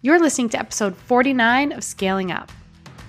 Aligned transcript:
You're 0.00 0.20
listening 0.20 0.48
to 0.50 0.60
episode 0.60 0.96
49 0.96 1.72
of 1.72 1.82
Scaling 1.82 2.30
Up. 2.30 2.52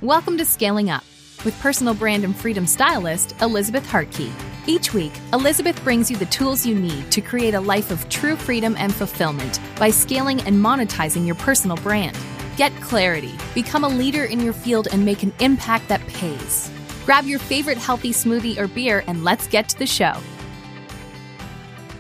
Welcome 0.01 0.39
to 0.39 0.43
Scaling 0.43 0.89
Up 0.89 1.04
with 1.46 1.55
personal 1.59 1.93
brand 1.93 2.23
and 2.23 2.35
freedom 2.35 2.65
stylist 2.65 3.39
Elizabeth 3.43 3.85
Hartke. 3.85 4.31
Each 4.65 4.91
week, 4.91 5.12
Elizabeth 5.31 5.79
brings 5.83 6.10
you 6.10 6.17
the 6.17 6.25
tools 6.25 6.65
you 6.65 6.73
need 6.73 7.12
to 7.12 7.21
create 7.21 7.54
a 7.54 7.60
life 7.60 7.91
of 7.91 8.10
true 8.10 8.36
freedom 8.36 8.75
and 8.75 8.91
fulfillment 8.91 9.60
by 9.78 9.91
scaling 9.91 10.41
and 10.41 10.55
monetizing 10.55 11.28
your 11.28 11.36
personal 11.36 11.78
brand. 11.78 12.17
Get 12.57 12.75
clarity, 12.81 13.35
become 13.53 13.83
a 13.83 13.87
leader 13.87 14.26
in 14.26 14.40
your 14.40 14.53
field, 14.53 14.87
and 14.92 15.06
make 15.06 15.21
an 15.21 15.31
impact 15.42 15.90
that 15.90 16.02
pays. 16.08 16.71
Grab 17.05 17.26
your 17.26 17.38
favorite 17.38 17.77
healthy 17.77 18.13
smoothie 18.13 18.58
or 18.58 18.67
beer 18.67 19.03
and 19.05 19.23
let's 19.23 19.45
get 19.45 19.70
to 19.70 19.77
the 19.77 19.85
show. 19.85 20.16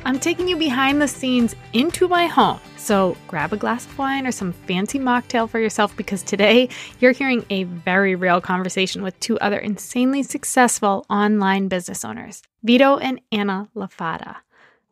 I'm 0.03 0.19
taking 0.19 0.47
you 0.47 0.57
behind 0.57 0.99
the 0.99 1.07
scenes 1.07 1.55
into 1.73 2.07
my 2.07 2.25
home. 2.25 2.59
So 2.79 3.15
grab 3.27 3.53
a 3.53 3.57
glass 3.57 3.85
of 3.85 3.97
wine 3.99 4.25
or 4.25 4.31
some 4.31 4.53
fancy 4.53 4.99
mocktail 4.99 5.47
for 5.47 5.59
yourself 5.59 5.95
because 5.95 6.23
today 6.23 6.69
you're 6.99 7.11
hearing 7.11 7.45
a 7.49 7.65
very 7.65 8.15
real 8.15 8.41
conversation 8.41 9.03
with 9.03 9.19
two 9.19 9.37
other 9.39 9.59
insanely 9.59 10.23
successful 10.23 11.05
online 11.09 11.67
business 11.67 12.03
owners, 12.03 12.41
Vito 12.63 12.97
and 12.97 13.21
Anna 13.31 13.69
LaFata. 13.75 14.37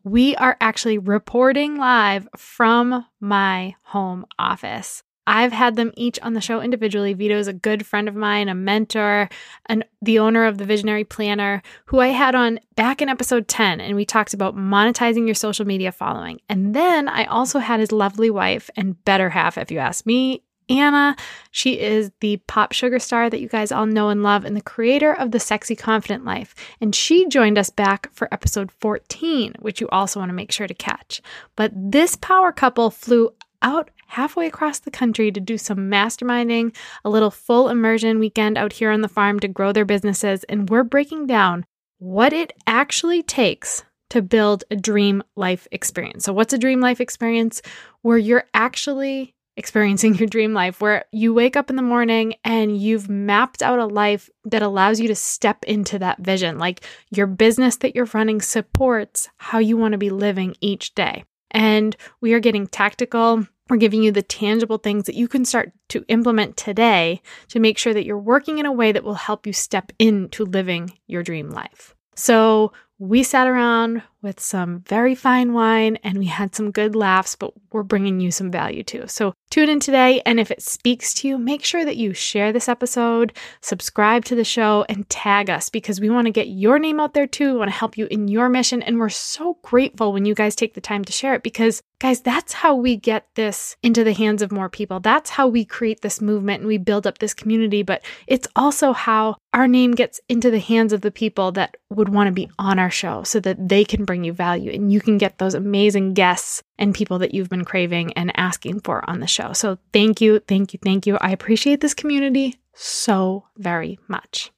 We 0.03 0.35
are 0.35 0.57
actually 0.61 0.99
reporting 0.99 1.77
live 1.77 2.27
from 2.37 3.05
my 3.19 3.75
home 3.83 4.25
office. 4.37 5.03
I've 5.27 5.51
had 5.51 5.75
them 5.75 5.91
each 5.95 6.19
on 6.21 6.33
the 6.33 6.41
show 6.41 6.61
individually. 6.61 7.13
Vito 7.13 7.37
is 7.37 7.47
a 7.47 7.53
good 7.53 7.85
friend 7.85 8.07
of 8.07 8.15
mine, 8.15 8.47
a 8.47 8.55
mentor, 8.55 9.29
and 9.67 9.85
the 10.01 10.19
owner 10.19 10.45
of 10.45 10.57
the 10.57 10.65
Visionary 10.65 11.03
Planner, 11.03 11.61
who 11.85 11.99
I 11.99 12.07
had 12.07 12.33
on 12.33 12.59
back 12.75 13.01
in 13.01 13.09
episode 13.09 13.47
10, 13.47 13.81
and 13.81 13.95
we 13.95 14.05
talked 14.05 14.33
about 14.33 14.55
monetizing 14.55 15.25
your 15.25 15.35
social 15.35 15.65
media 15.65 15.91
following. 15.91 16.39
And 16.47 16.73
then 16.73 17.09
I 17.09 17.25
also 17.25 17.59
had 17.59 17.79
his 17.81 17.91
lovely 17.91 18.29
wife 18.29 18.69
and 18.77 19.03
better 19.03 19.29
half, 19.29 19.57
if 19.57 19.69
you 19.69 19.79
ask 19.79 20.05
me, 20.05 20.43
Anna. 20.69 21.15
She 21.51 21.79
is 21.79 22.11
the 22.19 22.37
POPSUGAR 22.47 23.01
star 23.01 23.29
that 23.29 23.41
you 23.41 23.47
guys 23.47 23.71
all 23.71 23.85
know 23.85 24.09
and 24.09 24.23
love, 24.23 24.45
and 24.45 24.55
the 24.55 24.61
creator 24.61 25.13
of 25.13 25.31
The 25.31 25.39
Sexy 25.39 25.75
Confident 25.75 26.25
Life. 26.25 26.55
And 26.81 26.95
she 26.95 27.27
joined 27.27 27.57
us 27.57 27.69
back 27.69 28.09
for 28.13 28.33
episode 28.33 28.71
14, 28.79 29.55
which 29.59 29.81
you 29.81 29.87
also 29.89 30.19
want 30.19 30.29
to 30.29 30.35
make 30.35 30.51
sure 30.51 30.67
to 30.67 30.73
catch. 30.73 31.21
But 31.55 31.71
this 31.73 32.15
power 32.15 32.51
couple 32.51 32.89
flew 32.91 33.33
out 33.61 33.89
halfway 34.07 34.47
across 34.47 34.79
the 34.79 34.91
country 34.91 35.31
to 35.31 35.39
do 35.39 35.57
some 35.57 35.89
masterminding, 35.89 36.75
a 37.05 37.09
little 37.09 37.31
full 37.31 37.69
immersion 37.69 38.19
weekend 38.19 38.57
out 38.57 38.73
here 38.73 38.91
on 38.91 39.01
the 39.01 39.07
farm 39.07 39.39
to 39.39 39.47
grow 39.47 39.71
their 39.71 39.85
businesses. 39.85 40.43
And 40.45 40.69
we're 40.69 40.83
breaking 40.83 41.27
down 41.27 41.65
what 41.99 42.33
it 42.33 42.53
actually 42.65 43.23
takes 43.23 43.83
to 44.09 44.21
build 44.21 44.63
a 44.71 44.75
dream 44.75 45.23
life 45.35 45.67
experience. 45.71 46.25
So, 46.25 46.33
what's 46.33 46.53
a 46.53 46.57
dream 46.57 46.79
life 46.79 47.01
experience? 47.01 47.61
Where 48.01 48.17
you're 48.17 48.45
actually 48.53 49.35
experiencing 49.57 50.15
your 50.15 50.27
dream 50.27 50.53
life, 50.53 50.79
where 50.79 51.05
you 51.11 51.33
wake 51.33 51.57
up 51.57 51.69
in 51.69 51.75
the 51.75 51.81
morning 51.81 52.35
and 52.43 52.77
you've 52.77 53.09
mapped 53.09 53.61
out 53.61 53.79
a 53.79 53.85
life 53.85 54.29
that 54.45 54.61
allows 54.61 54.99
you 54.99 55.07
to 55.07 55.15
step 55.15 55.65
into 55.65 55.99
that 55.99 56.19
vision. 56.19 56.59
Like 56.59 56.85
your 57.09 57.27
business 57.27 57.77
that 57.77 57.95
you're 57.95 58.05
running 58.13 58.39
supports 58.39 59.29
how 59.37 59.57
you 59.57 59.75
want 59.75 59.93
to 59.93 59.97
be 59.97 60.11
living 60.11 60.55
each 60.61 60.93
day. 60.95 61.25
And 61.51 61.95
we 62.21 62.33
are 62.33 62.39
getting 62.39 62.67
tactical. 62.67 63.47
We're 63.69 63.77
giving 63.77 64.03
you 64.03 64.11
the 64.11 64.21
tangible 64.21 64.77
things 64.77 65.05
that 65.05 65.15
you 65.15 65.27
can 65.27 65.45
start 65.45 65.71
to 65.89 66.05
implement 66.07 66.57
today 66.57 67.21
to 67.49 67.59
make 67.59 67.77
sure 67.77 67.93
that 67.93 68.05
you're 68.05 68.17
working 68.17 68.59
in 68.59 68.65
a 68.65 68.71
way 68.71 68.91
that 68.91 69.03
will 69.03 69.13
help 69.13 69.45
you 69.45 69.53
step 69.53 69.91
into 69.99 70.45
living 70.45 70.97
your 71.07 71.23
dream 71.23 71.49
life. 71.49 71.95
So, 72.15 72.71
we 72.99 73.21
sat 73.21 73.47
around 73.47 74.01
with 74.21 74.39
some 74.39 74.81
very 74.81 75.15
fine 75.15 75.53
wine 75.53 75.97
and 76.03 76.17
we 76.17 76.25
had 76.25 76.55
some 76.55 76.71
good 76.71 76.95
laughs, 76.95 77.35
but 77.35 77.53
we're 77.71 77.83
bringing 77.83 78.19
you 78.19 78.31
some 78.31 78.49
value 78.49 78.83
too. 78.83 79.03
So 79.07 79.33
tune 79.49 79.69
in 79.69 79.79
today. 79.79 80.21
And 80.25 80.39
if 80.39 80.49
it 80.49 80.61
speaks 80.61 81.13
to 81.15 81.27
you, 81.27 81.37
make 81.37 81.63
sure 81.63 81.85
that 81.85 81.97
you 81.97 82.13
share 82.13 82.51
this 82.51 82.67
episode, 82.67 83.33
subscribe 83.61 84.25
to 84.25 84.35
the 84.35 84.43
show, 84.43 84.85
and 84.89 85.07
tag 85.09 85.49
us 85.49 85.69
because 85.69 86.01
we 86.01 86.09
want 86.09 86.25
to 86.25 86.31
get 86.31 86.47
your 86.47 86.79
name 86.79 86.99
out 86.99 87.13
there 87.13 87.27
too. 87.27 87.53
We 87.53 87.59
want 87.59 87.71
to 87.71 87.77
help 87.77 87.97
you 87.97 88.07
in 88.09 88.27
your 88.27 88.49
mission. 88.49 88.81
And 88.81 88.97
we're 88.97 89.09
so 89.09 89.57
grateful 89.61 90.13
when 90.13 90.25
you 90.25 90.33
guys 90.33 90.55
take 90.55 90.73
the 90.73 90.81
time 90.81 91.05
to 91.05 91.13
share 91.13 91.35
it 91.35 91.43
because, 91.43 91.81
guys, 91.99 92.21
that's 92.21 92.53
how 92.53 92.75
we 92.75 92.95
get 92.97 93.27
this 93.35 93.75
into 93.83 94.03
the 94.03 94.13
hands 94.13 94.41
of 94.41 94.51
more 94.51 94.69
people. 94.69 94.99
That's 94.99 95.29
how 95.29 95.47
we 95.47 95.63
create 95.63 96.01
this 96.01 96.21
movement 96.21 96.61
and 96.61 96.67
we 96.67 96.77
build 96.77 97.05
up 97.05 97.19
this 97.19 97.33
community. 97.33 97.83
But 97.83 98.03
it's 98.25 98.47
also 98.55 98.93
how 98.93 99.35
our 99.53 99.67
name 99.67 99.91
gets 99.91 100.19
into 100.29 100.51
the 100.51 100.59
hands 100.59 100.93
of 100.93 101.01
the 101.01 101.11
people 101.11 101.51
that 101.53 101.77
would 101.89 102.09
want 102.09 102.27
to 102.27 102.31
be 102.31 102.49
on 102.59 102.79
our 102.79 102.91
show 102.91 103.23
so 103.23 103.39
that 103.39 103.69
they 103.69 103.83
can 103.83 104.05
bring 104.07 104.23
you 104.23 104.33
value 104.33 104.71
and 104.71 104.91
you 104.91 104.99
can 104.99 105.19
get 105.19 105.37
those 105.37 105.53
amazing 105.53 106.15
guests 106.15 106.63
and 106.79 106.95
people 106.95 107.19
that 107.19 107.35
you've 107.35 107.49
been 107.49 107.65
craving 107.65 108.13
and 108.13 108.31
asking 108.35 108.79
for 108.79 109.07
on 109.07 109.19
the 109.19 109.27
show. 109.27 109.53
So 109.53 109.77
thank 109.93 110.19
you, 110.19 110.39
thank 110.39 110.73
you, 110.73 110.79
thank 110.83 111.05
you. 111.05 111.17
I 111.21 111.29
appreciate 111.29 111.81
this 111.81 111.93
community 111.93 112.55
so 112.73 113.45
very 113.57 113.99
much. 114.07 114.51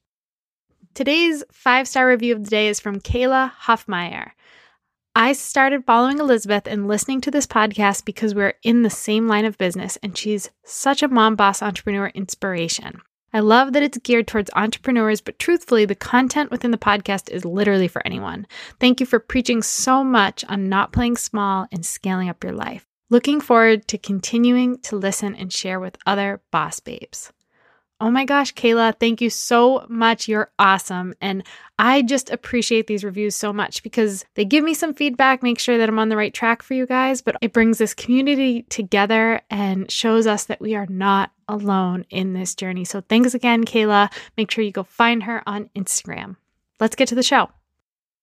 Today's 0.94 1.44
five 1.52 1.88
star 1.88 2.08
review 2.08 2.36
of 2.36 2.46
the 2.46 2.50
day 2.50 2.70
is 2.70 2.80
from 2.80 3.02
Kayla 3.02 3.52
Hoffmeyer. 3.64 4.32
I 5.16 5.34
started 5.34 5.86
following 5.86 6.20
Elizabeth 6.20 6.68
and 6.68 6.88
listening 6.88 7.20
to 7.22 7.32
this 7.32 7.48
podcast 7.48 8.06
because 8.06 8.36
we're 8.36 8.54
in 8.64 8.84
the 8.84 8.90
same 8.90 9.28
line 9.28 9.46
of 9.46 9.58
business, 9.58 9.98
and 10.04 10.18
she's 10.18 10.50
such 10.64 11.04
a 11.04 11.08
mom 11.08 11.36
boss 11.36 11.62
entrepreneur 11.62 12.08
inspiration. 12.08 13.02
I 13.34 13.40
love 13.40 13.74
that 13.74 13.84
it's 13.84 13.98
geared 14.00 14.28
towards 14.28 14.50
entrepreneurs, 14.56 15.22
but 15.22 15.40
truthfully, 15.40 15.86
the 15.86 15.96
content 15.96 16.52
within 16.52 16.72
the 16.72 16.78
podcast 16.78 17.30
is 17.30 17.46
literally 17.46 17.88
for 17.88 18.06
anyone. 18.06 18.48
Thank 18.80 19.00
you 19.00 19.06
for 19.06 19.20
preaching 19.20 19.62
so 19.62 20.04
much 20.04 20.44
on 20.50 20.70
not 20.70 20.92
playing 20.92 21.18
small 21.18 21.68
and 21.72 21.86
scaling 21.86 22.30
up 22.30 22.44
your 22.44 22.54
life. 22.54 22.86
Looking 23.12 23.42
forward 23.42 23.88
to 23.88 23.98
continuing 23.98 24.80
to 24.82 24.96
listen 24.96 25.36
and 25.36 25.52
share 25.52 25.80
with 25.80 25.98
other 26.06 26.42
boss 26.52 26.80
babes. 26.80 27.32
Oh 28.02 28.10
my 28.10 28.24
gosh, 28.24 28.54
Kayla, 28.54 28.98
thank 28.98 29.20
you 29.20 29.30
so 29.30 29.86
much. 29.90 30.30
You're 30.30 30.52
awesome. 30.58 31.14
And 31.20 31.44
I 31.78 32.02
just 32.02 32.30
appreciate 32.30 32.88
these 32.88 33.04
reviews 33.04 33.36
so 33.36 33.52
much 33.52 33.84
because 33.84 34.24
they 34.36 34.46
give 34.46 34.64
me 34.64 34.74
some 34.74 34.94
feedback, 34.94 35.44
make 35.44 35.60
sure 35.60 35.78
that 35.78 35.90
I'm 35.90 36.00
on 36.00 36.08
the 36.08 36.16
right 36.16 36.34
track 36.34 36.64
for 36.64 36.76
you 36.76 36.86
guys, 36.86 37.22
but 37.22 37.36
it 37.42 37.52
brings 37.52 37.78
this 37.78 37.94
community 37.94 38.62
together 38.64 39.42
and 39.50 39.92
shows 39.92 40.28
us 40.28 40.46
that 40.46 40.62
we 40.62 40.76
are 40.76 40.88
not 40.88 41.32
alone 41.50 42.06
in 42.10 42.32
this 42.32 42.56
journey. 42.56 42.86
So 42.86 43.02
thanks 43.02 43.34
again, 43.34 43.66
Kayla. 43.66 44.10
Make 44.38 44.50
sure 44.50 44.64
you 44.64 44.72
go 44.72 44.84
find 44.84 45.24
her 45.24 45.44
on 45.46 45.70
Instagram. 45.76 46.38
Let's 46.80 46.96
get 46.96 47.10
to 47.10 47.16
the 47.16 47.24
show. 47.24 47.50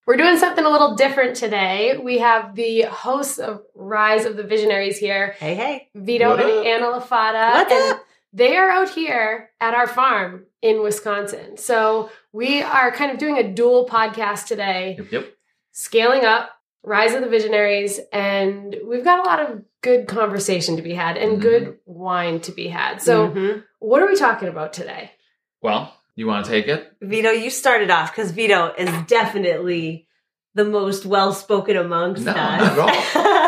We're 0.07 0.17
doing 0.17 0.39
something 0.39 0.65
a 0.65 0.71
little 0.71 0.95
different 0.95 1.37
today. 1.37 1.99
We 1.99 2.19
have 2.19 2.55
the 2.55 2.83
hosts 2.83 3.39
of 3.39 3.63
Rise 3.75 4.25
of 4.25 4.37
the 4.37 4.45
Visionaries 4.45 4.97
here. 4.99 5.35
Hey, 5.39 5.57
hey. 5.57 5.89
Vito 5.97 6.31
What 6.31 6.41
and 6.41 6.51
up? 6.51 6.65
Anna 6.65 6.87
LaFata. 7.01 7.53
What's 7.55 7.73
and 7.73 7.93
up? 7.95 8.06
They 8.37 8.55
are 8.59 8.69
out 8.69 8.91
here 8.91 9.49
at 9.63 9.73
our 9.73 9.87
farm 9.87 10.45
in 10.61 10.83
Wisconsin. 10.83 11.57
So 11.57 12.11
we 12.35 12.61
are 12.61 12.93
kind 12.93 13.11
of 13.11 13.17
doing 13.17 13.39
a 13.39 13.51
dual 13.51 13.89
podcast 13.89 14.45
today, 14.47 14.97
Yep, 14.99 15.11
yep. 15.11 15.33
scaling 15.73 16.27
up, 16.27 16.51
Rise 16.83 17.15
of 17.15 17.23
the 17.23 17.31
Visionaries, 17.31 17.99
and 18.13 18.77
we've 18.87 19.03
got 19.05 19.21
a 19.21 19.29
lot 19.29 19.41
of 19.41 19.63
good 19.81 20.07
conversation 20.07 20.77
to 20.77 20.83
be 20.83 20.93
had 20.93 21.17
and 21.17 21.39
Mhm. 21.39 21.41
good 21.41 21.79
wine 21.87 22.41
to 22.41 22.53
be 22.53 22.69
had. 22.69 23.01
So 23.01 23.29
Mhm. 23.31 23.65
what 23.79 24.03
are 24.03 24.07
we 24.07 24.17
talking 24.17 24.49
about 24.49 24.75
today? 24.75 25.13
Well, 25.63 25.95
you 26.15 26.27
want 26.27 26.45
to 26.45 26.51
take 26.51 26.69
it? 26.69 26.93
Vito, 27.01 27.31
you 27.31 27.49
started 27.49 27.91
off 27.91 28.15
because 28.15 28.33
Vito 28.33 28.75
is 28.77 28.91
definitely 29.07 30.09
the 30.57 30.65
most 30.65 31.05
well 31.07 31.33
spoken 31.33 31.77
amongst 31.77 32.25
No, 32.25 32.33
us. 32.33 32.37
not 32.37 32.73
at 32.73 32.79
all. 32.79 32.89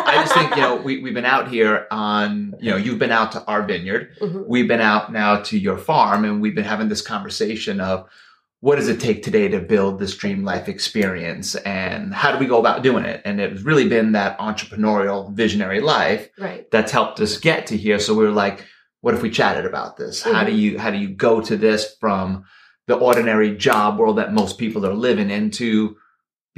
I 0.08 0.14
just 0.20 0.34
think, 0.34 0.50
you 0.56 0.62
know, 0.62 0.76
we, 0.76 1.00
we've 1.00 1.14
been 1.14 1.24
out 1.24 1.48
here 1.48 1.86
on, 1.90 2.54
you 2.60 2.70
know, 2.70 2.76
you've 2.76 2.98
been 2.98 3.10
out 3.10 3.32
to 3.32 3.44
our 3.46 3.62
vineyard. 3.62 4.14
Mhm. 4.20 4.46
We've 4.46 4.68
been 4.68 4.80
out 4.82 5.10
now 5.12 5.40
to 5.42 5.58
your 5.58 5.78
farm 5.78 6.24
and 6.24 6.40
we've 6.42 6.54
been 6.54 6.64
having 6.64 6.88
this 6.88 7.00
conversation 7.02 7.80
of 7.80 8.08
what 8.60 8.76
does 8.76 8.88
it 8.88 9.00
take 9.00 9.22
today 9.22 9.48
to 9.48 9.60
build 9.60 9.98
this 9.98 10.16
dream 10.16 10.44
life 10.44 10.68
experience 10.68 11.54
and 11.54 12.12
how 12.12 12.30
do 12.32 12.38
we 12.38 12.46
go 12.46 12.58
about 12.58 12.82
doing 12.82 13.04
it? 13.04 13.22
And 13.24 13.40
it's 13.40 13.62
really 13.62 13.88
been 13.88 14.12
that 14.12 14.38
entrepreneurial 14.38 15.32
visionary 15.32 15.80
life 15.80 16.28
Right. 16.38 16.70
that's 16.70 16.92
helped 16.92 17.20
us 17.20 17.38
get 17.38 17.66
to 17.68 17.76
here. 17.76 17.98
So 17.98 18.14
we 18.14 18.24
were 18.24 18.30
like, 18.32 18.66
what 19.00 19.14
if 19.14 19.22
we 19.22 19.30
chatted 19.30 19.64
about 19.64 19.96
this? 19.96 20.22
How 20.22 20.44
do 20.44 20.52
you, 20.52 20.78
how 20.78 20.90
do 20.90 20.98
you 20.98 21.08
go 21.08 21.40
to 21.40 21.56
this 21.56 21.96
from 22.00 22.44
the 22.86 22.96
ordinary 22.96 23.56
job 23.56 23.98
world 23.98 24.18
that 24.18 24.32
most 24.32 24.58
people 24.58 24.84
are 24.84 24.94
living 24.94 25.30
into 25.30 25.96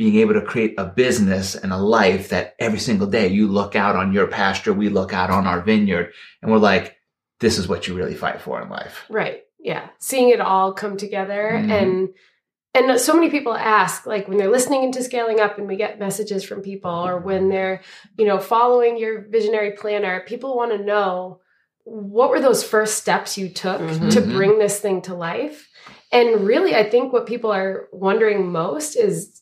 being 0.00 0.17
able 0.17 0.32
to 0.32 0.41
create 0.41 0.73
a 0.79 0.85
business 0.87 1.55
and 1.55 1.75
a 1.75 1.76
life 1.76 2.31
that 2.31 2.55
every 2.58 2.79
single 2.79 3.06
day 3.06 3.29
you 3.29 3.47
look 3.47 3.76
out 3.76 3.97
on 3.97 4.14
your 4.14 4.26
pasture, 4.26 4.73
we 4.73 4.88
look 4.88 5.12
out 5.12 5.29
on 5.29 5.47
our 5.47 5.61
vineyard 5.61 6.11
and 6.41 6.50
we're 6.50 6.56
like, 6.56 6.97
this 7.41 7.58
is 7.58 7.69
what 7.69 7.87
you 7.87 7.94
really 7.94 8.14
fight 8.14 8.41
for 8.41 8.62
in 8.62 8.70
life. 8.70 9.05
Right. 9.11 9.43
Yeah. 9.58 9.91
Seeing 9.99 10.31
it 10.31 10.41
all 10.41 10.73
come 10.73 10.97
together 10.97 11.50
Mhm. 11.55 11.70
and 11.70 12.08
and 12.73 12.99
so 12.99 13.12
many 13.12 13.29
people 13.29 13.52
ask 13.55 14.06
like 14.06 14.26
when 14.26 14.38
they're 14.38 14.50
listening 14.50 14.85
into 14.85 15.02
scaling 15.02 15.38
up 15.38 15.58
and 15.58 15.69
we 15.69 15.76
get 15.76 15.99
messages 15.99 16.44
from 16.44 16.62
people 16.62 16.91
or 17.08 17.19
when 17.19 17.50
they're, 17.50 17.82
you 18.17 18.25
know, 18.25 18.38
following 18.38 18.97
your 18.97 19.26
visionary 19.29 19.73
planner, 19.73 20.20
people 20.26 20.56
want 20.56 20.70
to 20.73 20.82
know 20.82 21.41
what 21.85 22.31
were 22.31 22.41
those 22.41 22.64
first 22.64 22.97
steps 22.97 23.37
you 23.37 23.50
took 23.50 23.81
Mhm. 23.82 24.12
to 24.12 24.23
Mhm. 24.23 24.32
bring 24.32 24.58
this 24.58 24.81
thing 24.81 25.02
to 25.02 25.14
life? 25.14 25.69
And 26.11 26.47
really 26.47 26.75
I 26.75 26.88
think 26.88 27.12
what 27.12 27.26
people 27.26 27.52
are 27.52 27.88
wondering 27.93 28.50
most 28.50 28.97
is 28.97 29.37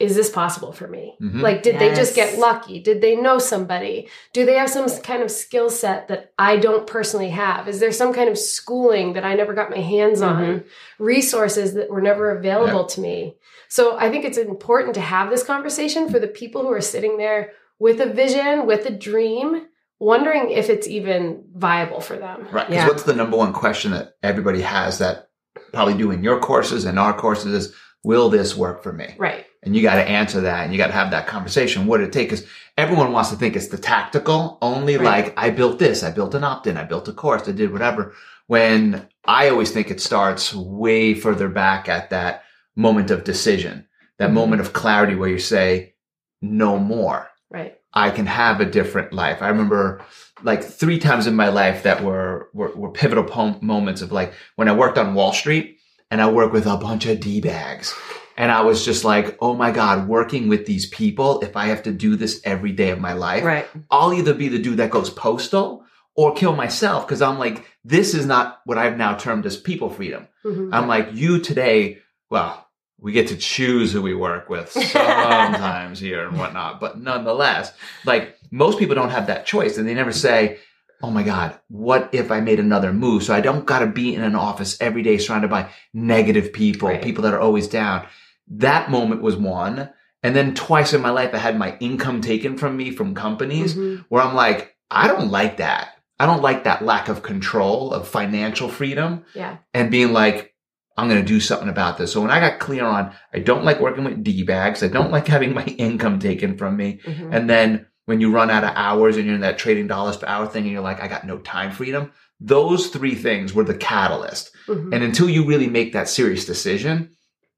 is 0.00 0.16
this 0.16 0.28
possible 0.28 0.72
for 0.72 0.88
me? 0.88 1.16
Mhm. 1.22 1.40
Like, 1.40 1.62
did 1.62 1.78
they 1.78 1.94
just 1.94 2.16
get 2.16 2.38
lucky? 2.38 2.80
Did 2.80 3.00
they 3.00 3.14
know 3.14 3.38
somebody? 3.38 4.08
Do 4.32 4.44
they 4.44 4.54
have 4.54 4.68
some 4.68 4.88
kind 5.02 5.22
of 5.22 5.30
skill 5.30 5.70
set 5.70 6.08
that 6.08 6.32
I 6.38 6.56
don't 6.56 6.86
personally 6.86 7.30
have? 7.30 7.68
Is 7.68 7.78
there 7.78 7.92
some 7.92 8.12
kind 8.12 8.28
of 8.28 8.36
schooling 8.36 9.12
that 9.12 9.24
I 9.24 9.34
never 9.34 9.54
got 9.54 9.70
my 9.70 9.78
hands 9.78 10.20
on? 10.20 10.64
Resources 10.98 11.74
that 11.74 11.90
were 11.90 12.00
never 12.00 12.30
available 12.36 12.84
to 12.86 13.00
me? 13.00 13.36
So 13.68 13.96
I 13.96 14.10
think 14.10 14.24
it's 14.24 14.38
important 14.38 14.94
to 14.94 15.00
have 15.00 15.30
this 15.30 15.44
conversation 15.44 16.08
for 16.08 16.18
the 16.18 16.28
people 16.28 16.62
who 16.62 16.72
are 16.72 16.80
sitting 16.80 17.16
there 17.16 17.52
with 17.78 18.00
a 18.00 18.06
vision, 18.06 18.66
with 18.66 18.86
a 18.86 18.90
dream, 18.90 19.66
wondering 20.00 20.50
if 20.50 20.70
it's 20.70 20.86
even 20.88 21.44
viable 21.54 22.00
for 22.00 22.16
them. 22.16 22.48
Right. 22.52 22.66
Because 22.68 22.82
Yeah. 22.82 22.88
what's 22.88 23.02
the 23.04 23.14
number 23.14 23.36
one 23.36 23.52
question 23.52 23.92
that 23.92 24.14
everybody 24.22 24.60
has 24.60 24.98
that 24.98 25.28
probably 25.72 25.94
do 25.94 26.10
in 26.10 26.22
your 26.22 26.38
courses 26.40 26.84
and 26.84 26.98
our 26.98 27.12
courses 27.12 27.52
is, 27.68 27.74
will 28.04 28.28
this 28.28 28.56
work 28.56 28.82
for 28.82 28.92
me? 28.92 29.14
Right. 29.18 29.46
And 29.64 29.74
you 29.74 29.82
got 29.82 29.94
to 29.96 30.06
answer 30.08 30.42
that 30.42 30.64
and 30.64 30.72
you 30.72 30.78
got 30.78 30.88
to 30.88 30.92
have 30.92 31.10
that 31.12 31.26
conversation. 31.26 31.86
What 31.86 31.98
did 31.98 32.08
it 32.08 32.12
take? 32.12 32.28
Because 32.28 32.46
everyone 32.76 33.12
wants 33.12 33.30
to 33.30 33.36
think 33.36 33.56
it's 33.56 33.68
the 33.68 33.78
tactical, 33.78 34.58
only 34.60 34.96
Right. 34.96 35.24
like 35.26 35.34
I 35.38 35.50
built 35.50 35.78
this, 35.78 36.02
I 36.02 36.10
built 36.10 36.34
an 36.34 36.44
opt-in, 36.44 36.76
I 36.76 36.84
built 36.84 37.08
a 37.08 37.12
course, 37.12 37.48
I 37.48 37.52
did 37.52 37.72
whatever. 37.72 38.12
When 38.46 39.08
I 39.24 39.48
always 39.48 39.70
think 39.70 39.90
it 39.90 40.00
starts 40.02 40.54
way 40.54 41.14
further 41.14 41.48
back 41.48 41.88
at 41.88 42.10
that 42.10 42.42
moment 42.76 43.10
of 43.10 43.24
decision, 43.24 43.86
that 44.18 44.30
Mhm. 44.30 44.34
moment 44.34 44.60
of 44.60 44.72
clarity 44.74 45.14
where 45.14 45.30
you 45.30 45.38
say, 45.38 45.94
no 46.42 46.78
more. 46.78 47.28
Right. 47.50 47.74
I 47.94 48.10
can 48.10 48.26
have 48.26 48.60
a 48.60 48.64
different 48.66 49.12
life. 49.14 49.40
I 49.40 49.48
remember 49.48 50.02
like 50.42 50.62
three 50.62 50.98
times 50.98 51.26
in 51.26 51.34
my 51.36 51.48
life 51.48 51.84
that 51.84 52.02
were, 52.04 52.48
were, 52.52 52.72
were 52.74 52.90
pivotal 52.90 53.24
po- 53.24 53.56
moments 53.62 54.02
of 54.02 54.12
like 54.12 54.34
when 54.56 54.68
I 54.68 54.72
worked 54.72 54.98
on 54.98 55.14
Wall 55.14 55.32
Street 55.32 55.78
and 56.10 56.20
I 56.20 56.28
worked 56.28 56.52
with 56.52 56.66
a 56.66 56.76
bunch 56.76 57.06
of 57.06 57.20
D 57.20 57.40
bags. 57.40 57.94
And 58.36 58.50
I 58.50 58.62
was 58.62 58.84
just 58.84 59.04
like, 59.04 59.36
oh 59.40 59.54
my 59.54 59.70
God, 59.70 60.08
working 60.08 60.48
with 60.48 60.66
these 60.66 60.86
people, 60.86 61.40
if 61.40 61.56
I 61.56 61.66
have 61.66 61.82
to 61.84 61.92
do 61.92 62.16
this 62.16 62.40
every 62.44 62.72
day 62.72 62.90
of 62.90 62.98
my 63.00 63.12
life, 63.12 63.44
Right. 63.44 63.66
I'll 63.90 64.12
either 64.12 64.34
be 64.34 64.48
the 64.48 64.58
dude 64.58 64.78
that 64.78 64.90
goes 64.90 65.10
postal 65.10 65.84
or 66.16 66.34
kill 66.34 66.54
myself. 66.56 67.06
Cause 67.06 67.22
I'm 67.22 67.38
like, 67.38 67.64
this 67.84 68.14
is 68.14 68.26
not 68.26 68.60
what 68.64 68.78
I've 68.78 68.96
now 68.96 69.14
termed 69.14 69.46
as 69.46 69.56
people 69.56 69.90
freedom. 69.90 70.26
Mhm. 70.44 70.70
I'm 70.72 70.88
like, 70.88 71.10
you 71.12 71.38
today, 71.40 71.98
well, 72.30 72.60
we 73.00 73.12
get 73.12 73.28
to 73.28 73.36
choose 73.36 73.92
who 73.92 74.00
we 74.02 74.14
work 74.14 74.48
with 74.48 74.70
sometimes 74.70 75.98
here 76.00 76.26
and 76.26 76.38
whatnot, 76.38 76.80
but 76.80 77.00
nonetheless, 77.00 77.72
like 78.04 78.36
most 78.50 78.78
people 78.78 78.94
don't 78.94 79.10
have 79.10 79.26
that 79.26 79.46
choice 79.46 79.78
and 79.78 79.86
they 79.86 79.94
never 79.94 80.12
say, 80.12 80.58
Oh 81.02 81.10
my 81.10 81.22
God, 81.22 81.58
what 81.68 82.08
if 82.12 82.30
I 82.30 82.40
made 82.40 82.58
another 82.58 82.90
move? 82.92 83.24
So 83.24 83.34
I 83.34 83.42
don't 83.42 83.66
got 83.66 83.80
to 83.80 83.86
be 83.86 84.14
in 84.14 84.22
an 84.22 84.34
office 84.34 84.80
every 84.80 85.02
day 85.02 85.18
surrounded 85.18 85.50
by 85.50 85.68
negative 85.92 86.50
people, 86.52 86.88
Right. 86.88 87.02
people 87.02 87.22
that 87.24 87.34
are 87.34 87.40
always 87.40 87.68
down. 87.68 88.06
That 88.48 88.90
moment 88.90 89.22
was 89.22 89.36
one. 89.36 89.90
And 90.22 90.34
then 90.34 90.54
twice 90.54 90.92
in 90.94 91.02
my 91.02 91.10
life, 91.10 91.30
I 91.34 91.38
had 91.38 91.58
my 91.58 91.76
income 91.80 92.20
taken 92.20 92.56
from 92.56 92.76
me 92.76 92.90
from 92.90 93.14
companies 93.14 93.74
Mhm. 93.74 94.04
where 94.08 94.22
I'm 94.22 94.34
like, 94.34 94.74
I 94.90 95.06
don't 95.08 95.30
like 95.30 95.58
that. 95.58 95.88
I 96.18 96.26
don't 96.26 96.42
like 96.42 96.64
that 96.64 96.84
lack 96.84 97.08
of 97.08 97.22
control 97.22 97.92
of 97.92 98.08
financial 98.08 98.68
freedom 98.68 99.24
Yeah. 99.34 99.56
and 99.74 99.90
being 99.90 100.12
like, 100.12 100.54
I'm 100.96 101.08
going 101.08 101.20
to 101.20 101.26
do 101.26 101.40
something 101.40 101.68
about 101.68 101.98
this. 101.98 102.12
So 102.12 102.20
when 102.20 102.30
I 102.30 102.38
got 102.38 102.60
clear 102.60 102.84
on, 102.84 103.12
I 103.34 103.40
don't 103.40 103.64
like 103.64 103.80
working 103.80 104.04
with 104.04 104.22
D 104.22 104.44
bags. 104.44 104.82
I 104.82 104.88
don't 104.88 105.10
like 105.10 105.26
having 105.36 105.52
my 105.52 105.64
income 105.64 106.20
taken 106.20 106.56
from 106.56 106.76
me. 106.76 107.00
Mhm. 107.04 107.28
And 107.32 107.50
then 107.50 107.86
when 108.06 108.20
you 108.20 108.30
run 108.30 108.48
out 108.50 108.62
of 108.64 108.70
hours 108.76 109.16
and 109.16 109.26
you're 109.26 109.34
in 109.34 109.40
that 109.40 109.58
trading 109.58 109.88
dollars 109.88 110.16
per 110.16 110.26
hour 110.28 110.46
thing 110.46 110.62
and 110.64 110.72
you're 110.72 110.82
like, 110.82 111.02
I 111.02 111.08
got 111.08 111.26
no 111.26 111.38
time 111.38 111.72
freedom. 111.72 112.12
Those 112.40 112.88
three 112.88 113.14
things 113.14 113.52
were 113.54 113.64
the 113.64 113.74
catalyst. 113.74 114.52
Mhm. 114.68 114.92
And 114.94 115.02
until 115.02 115.28
you 115.28 115.44
really 115.44 115.68
make 115.68 115.92
that 115.94 116.08
serious 116.08 116.44
decision, 116.44 117.10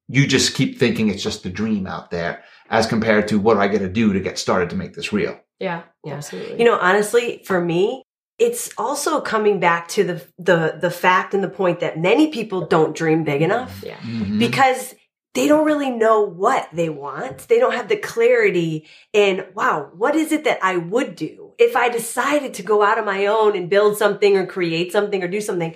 you 0.08 0.26
just 0.26 0.54
keep 0.54 0.78
thinking 0.78 1.08
it's 1.08 1.22
just 1.22 1.44
a 1.46 1.50
dream 1.50 1.86
out 1.86 2.10
there 2.10 2.44
as 2.70 2.86
compared 2.86 3.28
to 3.28 3.38
what 3.38 3.54
do 3.54 3.60
I 3.60 3.68
got 3.68 3.78
to 3.78 3.88
do 3.88 4.12
to 4.12 4.20
get 4.20 4.38
started 4.38 4.70
to 4.70 4.76
make 4.76 4.94
this 4.94 5.12
real? 5.12 5.38
Yeah. 5.58 5.82
Yeah. 6.04 6.14
Absolutely. 6.14 6.58
You 6.58 6.64
know, 6.64 6.78
honestly, 6.78 7.42
for 7.44 7.60
me, 7.60 8.02
it's 8.38 8.70
also 8.76 9.20
coming 9.20 9.60
back 9.60 9.88
to 9.88 10.04
the 10.04 10.26
the 10.38 10.78
the 10.80 10.90
fact 10.90 11.32
and 11.32 11.42
the 11.42 11.48
point 11.48 11.80
that 11.80 11.98
many 11.98 12.28
people 12.28 12.66
don't 12.66 12.94
dream 12.94 13.24
big 13.24 13.40
enough 13.40 13.82
yeah. 13.82 13.96
Mhm. 13.96 14.38
because 14.38 14.94
they 15.36 15.48
don't 15.48 15.66
really 15.66 15.90
know 15.90 16.22
what 16.22 16.68
they 16.72 16.88
want. 16.88 17.46
They 17.48 17.58
don't 17.58 17.74
have 17.74 17.88
the 17.88 17.96
clarity 17.98 18.88
in, 19.12 19.44
wow, 19.54 19.90
what 19.94 20.16
is 20.16 20.32
it 20.32 20.44
that 20.44 20.58
I 20.62 20.78
would 20.78 21.14
do 21.14 21.52
if 21.58 21.76
I 21.76 21.90
decided 21.90 22.54
to 22.54 22.62
go 22.62 22.82
out 22.82 22.98
on 22.98 23.04
my 23.04 23.26
own 23.26 23.54
and 23.54 23.68
build 23.68 23.98
something 23.98 24.34
or 24.36 24.46
create 24.46 24.92
something 24.92 25.22
or 25.22 25.28
do 25.28 25.42
something? 25.42 25.74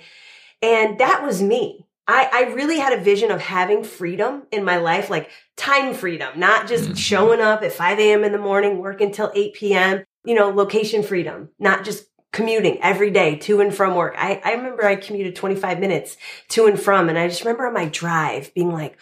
And 0.62 0.98
that 0.98 1.22
was 1.22 1.42
me. 1.42 1.86
I, 2.10 2.28
I 2.32 2.42
really 2.54 2.78
had 2.78 2.92
a 2.92 3.00
vision 3.02 3.30
of 3.30 3.40
having 3.40 3.84
freedom 3.84 4.42
in 4.50 4.64
my 4.64 4.78
life, 4.78 5.08
like 5.10 5.30
time 5.56 5.94
freedom, 5.94 6.38
not 6.38 6.66
just 6.66 6.90
Mhm. 6.90 6.96
showing 6.96 7.40
up 7.40 7.62
at 7.62 7.72
5 7.72 7.98
a.m. 8.00 8.24
in 8.24 8.32
the 8.32 8.38
morning, 8.38 8.78
working 8.78 9.12
till 9.12 9.30
8 9.34 9.54
p.m., 9.54 10.04
you 10.24 10.34
know, 10.34 10.50
location 10.50 11.02
freedom, 11.02 11.50
not 11.58 11.84
just 11.84 12.06
commuting 12.32 12.78
every 12.82 13.10
day 13.10 13.36
to 13.36 13.60
and 13.60 13.74
from 13.74 13.94
work. 13.94 14.14
I, 14.16 14.40
I 14.44 14.52
remember 14.52 14.84
I 14.84 14.96
commuted 14.96 15.36
25 15.36 15.78
minutes 15.78 16.16
to 16.50 16.66
and 16.66 16.78
from, 16.80 17.08
and 17.08 17.18
I 17.18 17.28
just 17.28 17.42
remember 17.44 17.66
on 17.66 17.74
my 17.74 17.86
drive 17.86 18.52
being 18.54 18.72
like, 18.72 18.96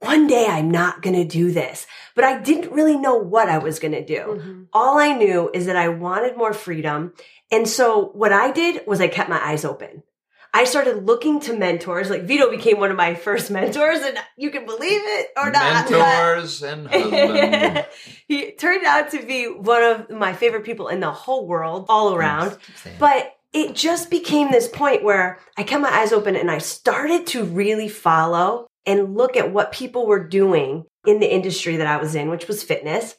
one 0.00 0.26
day 0.26 0.46
I'm 0.46 0.70
not 0.70 1.02
going 1.02 1.16
to 1.16 1.24
do 1.24 1.50
this, 1.50 1.86
but 2.14 2.24
I 2.24 2.38
didn't 2.40 2.72
really 2.72 2.96
know 2.98 3.16
what 3.16 3.48
I 3.48 3.58
was 3.58 3.78
going 3.78 3.92
to 3.92 4.04
do. 4.04 4.20
Mhm. 4.40 4.66
All 4.72 4.98
I 4.98 5.12
knew 5.14 5.50
is 5.54 5.66
that 5.66 5.76
I 5.76 5.88
wanted 5.88 6.36
more 6.36 6.52
freedom. 6.52 7.12
And 7.50 7.68
so 7.68 8.10
what 8.12 8.32
I 8.32 8.50
did 8.52 8.82
was 8.86 9.00
I 9.00 9.08
kept 9.08 9.30
my 9.30 9.40
eyes 9.42 9.64
open. 9.64 10.02
I 10.56 10.64
started 10.64 11.04
looking 11.04 11.38
to 11.40 11.52
mentors. 11.52 12.08
Like 12.08 12.22
Vito 12.22 12.50
became 12.50 12.80
one 12.80 12.90
of 12.90 12.96
my 12.96 13.14
first 13.14 13.50
mentors, 13.50 13.98
and 14.00 14.16
you 14.38 14.50
can 14.50 14.64
believe 14.64 15.02
it 15.04 15.28
or 15.36 15.50
not. 15.50 15.90
Mentors 15.90 16.62
and 16.62 16.86
husband. 16.90 17.86
he 18.26 18.52
turned 18.52 18.86
out 18.86 19.10
to 19.10 19.22
be 19.22 19.48
one 19.48 19.82
of 19.82 20.08
my 20.08 20.32
favorite 20.32 20.64
people 20.64 20.88
in 20.88 21.00
the 21.00 21.12
whole 21.12 21.46
world, 21.46 21.84
all 21.90 22.14
around. 22.14 22.56
But 22.98 23.36
it 23.52 23.74
just 23.74 24.10
became 24.10 24.50
this 24.50 24.66
point 24.66 25.04
where 25.04 25.40
I 25.58 25.62
kept 25.62 25.82
my 25.82 25.92
eyes 25.92 26.10
open 26.10 26.34
and 26.36 26.50
I 26.50 26.56
started 26.56 27.26
to 27.28 27.44
really 27.44 27.90
follow 27.90 28.66
and 28.86 29.14
look 29.14 29.36
at 29.36 29.52
what 29.52 29.72
people 29.72 30.06
were 30.06 30.26
doing 30.26 30.84
in 31.06 31.20
the 31.20 31.30
industry 31.30 31.76
that 31.76 31.86
I 31.86 31.98
was 31.98 32.14
in, 32.14 32.30
which 32.30 32.48
was 32.48 32.62
fitness, 32.62 33.16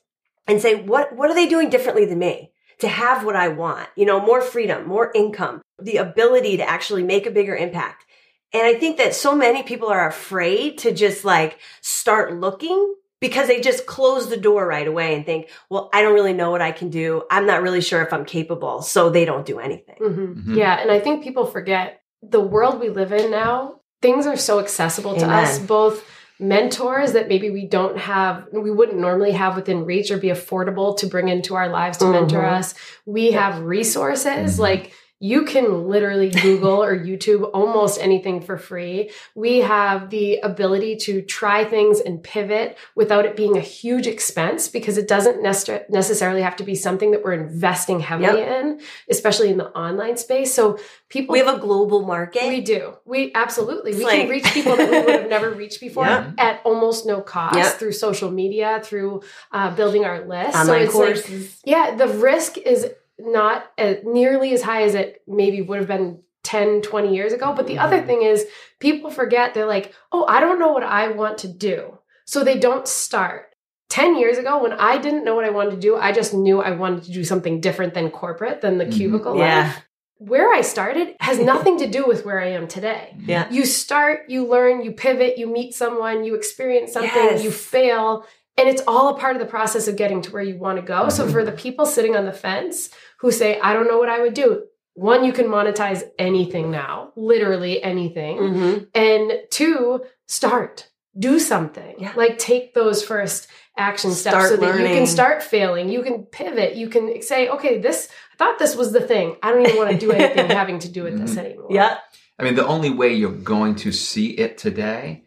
and 0.48 0.60
say, 0.60 0.74
what, 0.74 1.16
what 1.16 1.30
are 1.30 1.36
they 1.36 1.48
doing 1.48 1.70
differently 1.70 2.06
than 2.06 2.18
me? 2.18 2.52
To 2.80 2.88
have 2.88 3.24
what 3.24 3.36
I 3.36 3.50
want, 3.50 3.90
you 3.96 4.06
know, 4.06 4.20
more 4.20 4.42
freedom, 4.42 4.88
more 4.88 5.12
income, 5.14 5.62
the 5.80 5.98
ability 5.98 6.58
to 6.58 6.68
actually 6.70 7.04
make 7.04 7.26
a 7.26 7.32
bigger 7.32 7.56
impact. 7.56 8.06
And 8.54 8.64
I 8.66 8.76
think 8.76 8.98
that 8.98 9.14
so 9.14 9.36
many 9.36 9.64
people 9.64 9.90
are 9.90 10.08
afraid 10.08 10.78
to 10.80 10.92
just 10.92 11.26
like 11.26 11.60
start 11.82 12.34
looking 12.34 12.96
because 13.20 13.48
they 13.48 13.60
just 13.60 13.86
close 13.86 14.30
the 14.30 14.38
door 14.38 14.66
right 14.68 14.88
away 14.88 15.16
and 15.16 15.26
think, 15.26 15.50
well, 15.70 15.90
I 15.94 16.02
don't 16.02 16.14
really 16.14 16.34
know 16.34 16.52
what 16.52 16.62
I 16.62 16.72
can 16.72 16.90
do. 16.90 17.24
I'm 17.30 17.46
not 17.46 17.62
really 17.62 17.82
sure 17.82 18.02
if 18.04 18.14
I'm 18.14 18.26
capable. 18.26 18.82
So 18.82 19.10
they 19.10 19.26
don't 19.26 19.46
do 19.46 19.60
anything. 19.60 19.96
Mhm. 20.00 20.36
Mhm. 20.46 20.56
Yeah, 20.56 20.80
and 20.80 20.92
I 20.92 21.00
think 21.00 21.24
people 21.24 21.46
forget 21.46 22.02
the 22.22 22.40
world 22.40 22.80
we 22.80 22.90
live 22.90 23.12
in 23.12 23.30
now, 23.32 23.82
things 24.02 24.26
are 24.28 24.38
so 24.38 24.60
accessible 24.60 25.16
to 25.16 25.26
Amen. 25.26 25.44
us, 25.44 25.60
both 25.60 26.04
mentors 26.40 27.14
that 27.14 27.28
maybe 27.28 27.50
we 27.50 27.66
don't 27.66 27.98
have, 27.98 28.46
we 28.52 28.70
wouldn't 28.72 29.00
normally 29.00 29.32
have 29.32 29.56
within 29.56 29.86
reach 29.86 30.12
or 30.12 30.18
be 30.18 30.28
affordable 30.30 30.96
to 30.98 31.08
bring 31.08 31.28
into 31.30 31.56
our 31.56 31.68
lives 31.70 31.98
to 31.98 32.06
mentor 32.06 32.42
Mhm. 32.44 32.54
us. 32.60 32.76
We 33.08 33.32
have 33.32 33.62
resources 33.62 34.58
Mhm. 34.58 34.60
like 34.60 34.92
you 35.20 35.46
can 35.46 35.88
literally 35.88 36.30
Google 36.30 36.84
or 36.84 36.96
YouTube 36.98 37.50
almost 37.54 38.00
anything 38.00 38.40
for 38.42 38.58
free. 38.58 39.12
We 39.34 39.60
have 39.60 40.12
the 40.12 40.38
ability 40.38 40.98
to 40.98 41.24
try 41.24 41.64
things 41.64 42.00
and 42.00 42.22
pivot 42.22 42.78
without 42.94 43.26
it 43.26 43.36
being 43.36 43.58
a 43.58 43.62
huge 43.62 44.06
expense 44.06 44.68
because 44.68 44.98
it 44.98 45.08
doesn't 45.08 45.42
nece- 45.44 45.90
necessarily 45.90 46.44
have 46.44 46.56
to 46.58 46.64
be 46.64 46.76
something 46.76 47.12
that 47.12 47.24
we're 47.24 47.34
investing 47.34 48.00
heavily 48.00 48.44
in, 48.44 48.80
especially 49.10 49.50
in 49.50 49.58
the 49.58 49.70
online 49.70 50.18
space. 50.18 50.54
So 50.54 50.78
people 51.10 51.34
We 51.34 51.40
have 51.40 51.56
a 51.58 51.60
global 51.60 52.04
market. 52.06 52.44
we 52.48 52.62
do. 52.62 52.94
We 53.06 53.32
absolutely. 53.34 53.92
It's 53.92 54.00
we 54.00 54.06
can 54.06 54.30
reach 54.30 54.46
people 54.54 54.76
that 54.76 54.90
we 54.92 55.00
would 55.00 55.22
have 55.22 55.30
never 55.30 55.50
reached 55.64 55.80
before 55.80 56.06
Yeah. 56.06 56.32
at 56.38 56.62
almost 56.64 57.08
no 57.08 57.22
cost 57.22 57.56
Yeah. 57.58 57.70
through 57.70 57.94
social 57.94 58.30
media, 58.30 58.82
through 58.84 59.22
uh, 59.52 59.76
building 59.76 60.06
our 60.06 60.28
list. 60.28 60.56
Online 60.56 60.82
it's 60.84 60.94
like- 60.96 61.50
yeah, 61.66 61.96
the 61.96 62.08
risk 62.08 62.58
is 62.60 62.86
not 63.20 63.66
uh, 63.78 63.96
nearly 64.04 64.54
as 64.54 64.62
high 64.62 64.84
as 64.84 64.96
it 64.96 65.22
maybe 65.28 65.62
would 65.62 65.80
have 65.80 65.88
been 65.88 66.22
10, 66.44 66.82
20 66.82 67.16
years 67.16 67.34
ago. 67.34 67.54
But 67.56 67.68
the 67.68 67.78
other 67.80 68.02
Mhm. 68.02 68.06
thing 68.08 68.22
is, 68.24 68.46
people 68.80 69.10
forget 69.10 69.54
they're 69.54 69.66
like, 69.66 69.94
oh, 70.12 70.26
I 70.28 70.40
don't 70.40 70.60
know 70.60 70.72
what 70.72 70.84
I 70.84 71.10
want 71.10 71.40
to 71.40 71.48
do. 71.48 71.98
So 72.26 72.44
they 72.44 72.58
don't 72.58 72.88
start. 72.88 73.54
10 73.90 74.18
years 74.18 74.38
ago, 74.38 74.62
when 74.62 74.74
I 74.74 74.98
didn't 74.98 75.24
know 75.24 75.34
what 75.36 75.46
I 75.46 75.50
wanted 75.50 75.72
to 75.72 75.78
do, 75.78 75.96
I 75.96 76.12
just 76.12 76.34
knew 76.34 76.62
I 76.62 76.72
wanted 76.72 77.04
to 77.06 77.12
do 77.12 77.24
something 77.24 77.62
different 77.62 77.94
than 77.94 78.12
corporate, 78.12 78.62
than 78.62 78.78
the 78.78 78.86
Mhm. 78.86 78.92
cubicle 78.94 79.38
Yeah. 79.38 79.62
life. 79.64 79.82
Where 80.20 80.52
I 80.52 80.62
started 80.62 81.16
has 81.20 81.40
nothing 81.54 81.78
to 81.80 81.88
do 81.88 82.06
with 82.06 82.26
where 82.26 82.40
I 82.42 82.48
am 82.48 82.68
today. 82.68 83.16
Yeah. 83.26 83.48
You 83.50 83.66
start, 83.66 84.24
you 84.30 84.46
learn, 84.46 84.82
you 84.84 84.92
pivot, 84.92 85.38
you 85.38 85.48
meet 85.48 85.74
someone, 85.74 86.24
you 86.24 86.36
experience 86.36 86.92
something, 86.92 87.12
Yes. 87.14 87.44
you 87.44 87.52
fail, 87.52 88.26
and 88.58 88.68
it's 88.68 88.82
all 88.88 89.10
a 89.10 89.18
part 89.20 89.36
of 89.36 89.40
the 89.40 89.46
process 89.48 89.88
of 89.88 89.96
getting 89.96 90.22
to 90.24 90.32
where 90.32 90.42
you 90.44 90.58
want 90.58 90.78
to 90.78 90.82
go. 90.82 91.10
So 91.10 91.24
Mm-hmm. 91.24 91.32
for 91.34 91.44
the 91.46 91.52
people 91.52 91.86
sitting 91.86 92.16
on 92.16 92.26
the 92.26 92.34
fence 92.34 92.90
who 93.20 93.32
say, 93.32 93.60
I 93.60 93.74
don't 93.74 93.88
know 93.88 93.98
what 93.98 94.10
I 94.10 94.20
would 94.22 94.34
do, 94.34 94.64
one, 94.94 95.24
you 95.24 95.32
can 95.34 95.46
monetize 95.46 96.04
anything 96.18 96.72
now, 96.72 97.12
literally 97.16 97.82
anything. 97.84 98.38
Mhm. 98.38 98.88
And 98.96 99.32
two, 99.52 100.02
start. 100.28 100.90
do 101.20 101.40
something. 101.40 101.96
Yeah. 101.98 102.14
Like 102.16 102.38
take 102.38 102.76
those 102.76 103.04
first 103.04 103.48
action 103.76 104.12
steps 104.12 104.36
Start 104.36 104.50
so 104.50 104.58
that 104.58 104.80
you 104.80 104.86
can 104.86 105.08
start 105.08 105.42
failing. 105.42 105.90
You 105.90 106.04
can 106.04 106.24
pivot. 106.26 106.76
You 106.76 106.90
can 106.90 107.24
say, 107.24 107.50
okay, 107.50 107.80
this, 107.80 108.08
I 108.34 108.36
thought 108.38 108.60
this 108.60 108.76
was 108.76 108.92
the 108.92 109.02
thing. 109.02 109.36
I 109.42 109.52
don't 109.52 109.66
even 109.66 109.78
want 109.78 109.90
to 109.92 109.98
do 109.98 110.12
anything 110.12 110.48
having 110.62 110.78
to 110.80 110.90
do 110.90 111.04
with 111.04 111.18
this 111.20 111.36
anymore. 111.38 111.70
Yeah. 111.72 111.98
I 112.38 112.44
mean, 112.44 112.54
the 112.54 112.68
only 112.68 112.92
way 112.92 113.14
you're 113.16 113.32
going 113.32 113.74
to 113.78 113.92
see 113.92 114.28
it 114.30 114.60
today 114.60 115.24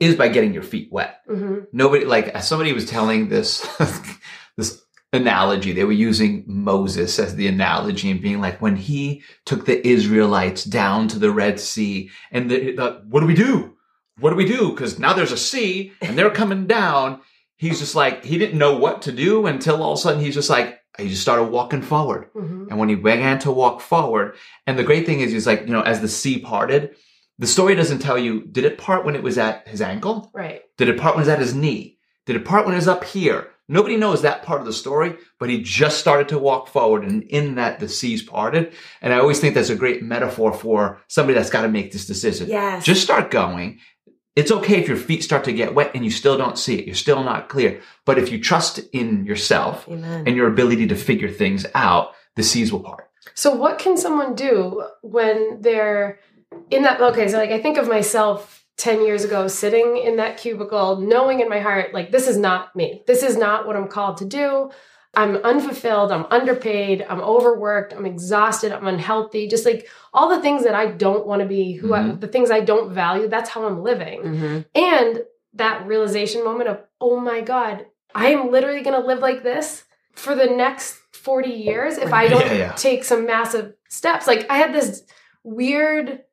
is 0.00 0.16
by 0.16 0.28
getting 0.28 0.54
your 0.54 0.62
feet 0.62 0.88
wet. 0.90 1.20
hmm 1.28 1.60
Nobody, 1.72 2.06
like 2.06 2.34
somebody 2.42 2.72
was 2.72 2.86
telling 2.86 3.28
this, 3.28 3.66
this 4.56 4.80
analogy. 5.14 5.72
They 5.72 5.84
were 5.84 5.92
using 5.92 6.44
Moses 6.46 7.18
as 7.18 7.36
the 7.36 7.46
analogy 7.46 8.10
and 8.10 8.20
being 8.20 8.40
like, 8.40 8.60
when 8.60 8.76
he 8.76 9.22
took 9.44 9.66
the 9.66 9.86
Israelites 9.86 10.64
down 10.64 11.08
to 11.08 11.18
the 11.18 11.30
Red 11.30 11.60
Sea 11.60 12.10
and 12.30 12.50
the, 12.50 12.74
the 12.76 13.02
what 13.08 13.20
do 13.20 13.26
we 13.26 13.34
do? 13.34 13.76
What 14.18 14.30
do 14.30 14.36
we 14.36 14.46
do? 14.46 14.70
Because 14.70 14.98
now 14.98 15.12
there's 15.12 15.32
a 15.32 15.36
sea 15.36 15.92
and 16.00 16.16
they're 16.16 16.30
coming 16.30 16.66
down. 16.66 17.20
He's 17.56 17.78
just 17.80 17.94
like, 17.94 18.24
he 18.24 18.38
didn't 18.38 18.58
know 18.58 18.76
what 18.76 19.02
to 19.02 19.12
do 19.12 19.46
until 19.46 19.82
all 19.82 19.92
of 19.92 19.98
a 19.98 20.02
sudden 20.02 20.20
he's 20.20 20.34
just 20.34 20.50
like, 20.50 20.80
he 20.98 21.08
just 21.08 21.22
started 21.22 21.44
walking 21.44 21.82
forward. 21.82 22.28
hmm 22.32 22.66
And 22.68 22.78
when 22.78 22.88
he 22.88 22.94
began 22.94 23.38
to 23.40 23.50
walk 23.50 23.80
forward, 23.80 24.36
and 24.66 24.78
the 24.78 24.84
great 24.84 25.06
thing 25.06 25.20
is, 25.20 25.32
he's 25.32 25.46
like, 25.46 25.62
you 25.62 25.72
know, 25.72 25.82
as 25.82 26.00
the 26.00 26.08
sea 26.08 26.38
parted, 26.38 26.94
the 27.38 27.46
story 27.48 27.74
doesn't 27.74 27.98
tell 27.98 28.16
you, 28.16 28.44
did 28.44 28.64
it 28.64 28.78
part 28.78 29.04
when 29.04 29.16
it 29.16 29.22
was 29.22 29.38
at 29.38 29.66
his 29.66 29.82
ankle? 29.82 30.30
Right. 30.32 30.62
Did 30.76 30.88
it 30.88 30.98
part 30.98 31.16
when 31.16 31.22
it 31.22 31.26
was 31.26 31.34
at 31.34 31.40
his 31.40 31.54
knee? 31.54 31.98
Did 32.26 32.36
it 32.36 32.44
part 32.44 32.64
when 32.64 32.74
it 32.74 32.78
was 32.78 32.88
up 32.88 33.02
here? 33.02 33.50
Nobody 33.68 33.96
knows 33.96 34.22
that 34.22 34.42
part 34.42 34.60
of 34.60 34.66
the 34.66 34.72
story, 34.72 35.16
but 35.38 35.48
he 35.48 35.62
just 35.62 35.98
started 35.98 36.28
to 36.28 36.38
walk 36.38 36.68
forward 36.68 37.02
and 37.04 37.22
in 37.22 37.54
that 37.54 37.80
the 37.80 37.88
seas 37.88 38.22
parted. 38.22 38.74
And 39.00 39.12
I 39.12 39.18
always 39.18 39.40
think 39.40 39.54
that's 39.54 39.70
a 39.70 39.76
great 39.76 40.02
metaphor 40.02 40.52
for 40.52 41.00
somebody 41.08 41.38
that's 41.38 41.50
got 41.50 41.62
to 41.62 41.68
make 41.68 41.90
this 41.90 42.06
decision. 42.06 42.48
Yes. 42.48 42.84
Just 42.84 43.02
start 43.02 43.30
going. 43.30 43.78
It's 44.36 44.50
okay 44.50 44.80
if 44.80 44.88
your 44.88 44.96
feet 44.96 45.22
start 45.22 45.44
to 45.44 45.52
get 45.52 45.74
wet 45.74 45.92
and 45.94 46.04
you 46.04 46.10
still 46.10 46.36
don't 46.36 46.58
see 46.58 46.78
it. 46.78 46.86
You're 46.86 46.94
still 46.94 47.22
not 47.22 47.48
clear. 47.48 47.80
But 48.04 48.18
if 48.18 48.30
you 48.30 48.40
trust 48.40 48.80
in 48.92 49.24
yourself 49.24 49.88
Amen. 49.88 50.24
and 50.26 50.36
your 50.36 50.48
ability 50.48 50.88
to 50.88 50.96
figure 50.96 51.30
things 51.30 51.64
out, 51.74 52.12
the 52.36 52.42
seas 52.42 52.72
will 52.72 52.80
part. 52.80 53.08
So 53.34 53.54
what 53.54 53.78
can 53.78 53.96
someone 53.96 54.34
do 54.34 54.84
when 55.02 55.62
they're 55.62 56.18
in 56.70 56.82
that 56.82 57.00
okay, 57.00 57.28
so 57.28 57.38
like 57.38 57.50
I 57.50 57.60
think 57.60 57.78
of 57.78 57.88
myself 57.88 58.63
10 58.76 59.04
years 59.06 59.24
ago 59.24 59.46
sitting 59.48 59.96
in 59.98 60.16
that 60.16 60.36
cubicle 60.36 60.96
knowing 61.00 61.40
in 61.40 61.48
my 61.48 61.60
heart 61.60 61.94
like 61.94 62.10
this 62.10 62.26
is 62.26 62.36
not 62.36 62.74
me. 62.74 63.02
This 63.06 63.22
is 63.22 63.36
not 63.36 63.66
what 63.66 63.76
I'm 63.76 63.88
called 63.88 64.16
to 64.18 64.24
do. 64.24 64.70
I'm 65.16 65.36
unfulfilled, 65.36 66.10
I'm 66.10 66.26
underpaid, 66.30 67.06
I'm 67.08 67.20
overworked, 67.20 67.92
I'm 67.92 68.04
exhausted, 68.04 68.72
I'm 68.72 68.88
unhealthy, 68.88 69.46
just 69.46 69.64
like 69.64 69.86
all 70.12 70.28
the 70.28 70.42
things 70.42 70.64
that 70.64 70.74
I 70.74 70.86
don't 70.88 71.24
want 71.24 71.40
to 71.40 71.46
be 71.46 71.74
who 71.74 71.94
I, 71.94 72.00
Mhm. 72.00 72.20
the 72.20 72.26
things 72.26 72.50
I 72.50 72.60
don't 72.60 72.92
value, 72.92 73.28
that's 73.28 73.48
how 73.50 73.64
I'm 73.64 73.84
living. 73.84 74.20
hmm 74.22 74.58
And 74.74 75.22
that 75.54 75.86
realization 75.86 76.42
moment 76.42 76.68
of, 76.68 76.80
oh 77.00 77.20
my 77.20 77.42
God, 77.42 77.86
I 78.12 78.30
am 78.30 78.50
literally 78.50 78.82
going 78.82 79.00
to 79.00 79.06
live 79.06 79.20
like 79.20 79.44
this 79.44 79.84
for 80.16 80.34
the 80.34 80.46
next 80.46 80.96
40 81.12 81.50
years 81.50 81.96
if 81.96 82.12
I 82.12 82.26
don't 82.34 82.46
Yeah, 82.46 82.54
yeah. 82.54 82.72
take 82.72 83.04
some 83.04 83.24
massive 83.24 83.74
steps. 83.88 84.26
Like 84.26 84.50
I 84.50 84.56
had 84.56 84.74
this 84.74 85.04
weird, 85.44 86.24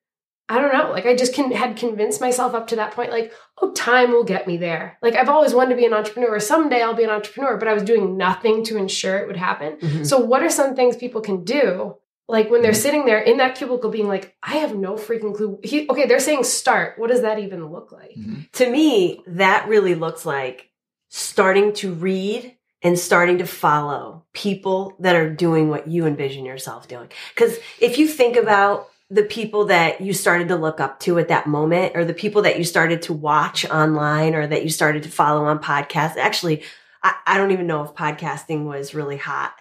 I 0.51 0.59
don't 0.59 0.73
know, 0.73 0.91
like 0.91 1.05
I 1.05 1.15
just 1.15 1.33
can, 1.33 1.51
had 1.51 1.77
convinced 1.77 2.19
myself 2.19 2.53
up 2.53 2.67
to 2.67 2.75
that 2.75 2.91
point, 2.91 3.09
like, 3.11 3.31
oh, 3.61 3.71
time 3.71 4.11
will 4.11 4.25
get 4.25 4.47
me 4.47 4.57
there. 4.57 4.97
Like 5.01 5.15
I've 5.15 5.29
always 5.29 5.53
wanted 5.53 5.69
to 5.71 5.75
be 5.77 5.85
an 5.85 5.93
entrepreneur. 5.93 6.39
Someday 6.39 6.81
I'll 6.81 6.93
be 6.93 7.05
an 7.05 7.09
entrepreneur, 7.09 7.55
but 7.57 7.67
I 7.69 7.73
was 7.73 7.83
doing 7.83 8.17
nothing 8.17 8.63
to 8.65 8.77
ensure 8.77 9.17
it 9.17 9.27
would 9.27 9.37
happen. 9.37 9.77
Mhm. 9.77 10.05
So, 10.05 10.19
what 10.19 10.43
are 10.43 10.49
some 10.49 10.75
things 10.75 10.97
people 10.97 11.21
can 11.21 11.43
do? 11.45 11.95
Like 12.27 12.49
when 12.51 12.61
they're 12.61 12.71
Mhm. 12.71 12.83
sitting 12.85 13.05
there 13.05 13.19
in 13.19 13.37
that 13.37 13.55
cubicle 13.55 13.89
being 13.89 14.07
like, 14.07 14.35
I 14.43 14.57
have 14.57 14.75
no 14.75 14.93
freaking 14.95 15.33
clue. 15.35 15.59
He, 15.63 15.87
okay, 15.89 16.05
they're 16.05 16.19
saying 16.19 16.43
start. 16.43 16.97
What 16.99 17.09
does 17.09 17.21
that 17.21 17.39
even 17.39 17.65
look 17.71 17.91
like? 17.91 18.15
To 18.53 18.69
me, 18.69 19.21
that 19.27 19.67
really 19.69 19.95
looks 19.95 20.25
like 20.25 20.69
starting 21.09 21.73
to 21.73 21.93
read 21.93 22.55
and 22.83 22.97
starting 22.97 23.37
to 23.39 23.45
follow 23.45 24.25
people 24.33 24.95
that 24.99 25.15
are 25.15 25.29
doing 25.29 25.69
what 25.69 25.87
you 25.87 26.05
envision 26.05 26.45
yourself 26.45 26.87
doing. 26.87 27.09
Because 27.35 27.57
if 27.79 27.97
you 27.97 28.07
think 28.07 28.35
about 28.37 28.89
the 29.13 29.23
people 29.23 29.65
that 29.65 29.99
you 29.99 30.13
started 30.13 30.47
to 30.47 30.55
look 30.55 30.79
up 30.79 30.99
to 31.01 31.19
at 31.19 31.27
that 31.27 31.45
moment, 31.45 31.91
or 31.95 32.05
the 32.05 32.13
people 32.13 32.43
that 32.43 32.57
you 32.57 32.63
started 32.63 33.01
to 33.03 33.13
watch 33.13 33.65
online, 33.69 34.33
or 34.35 34.47
that 34.47 34.63
you 34.63 34.69
started 34.69 35.03
to 35.03 35.09
follow 35.09 35.43
on 35.45 35.59
podcasts, 35.59 36.15
actually, 36.15 36.63
I, 37.03 37.13
I 37.27 37.37
don't 37.37 37.51
even 37.51 37.67
know 37.67 37.83
if 37.83 37.91
podcasting 37.93 38.63
was 38.63 38.93
really 38.95 39.17
hot 39.17 39.53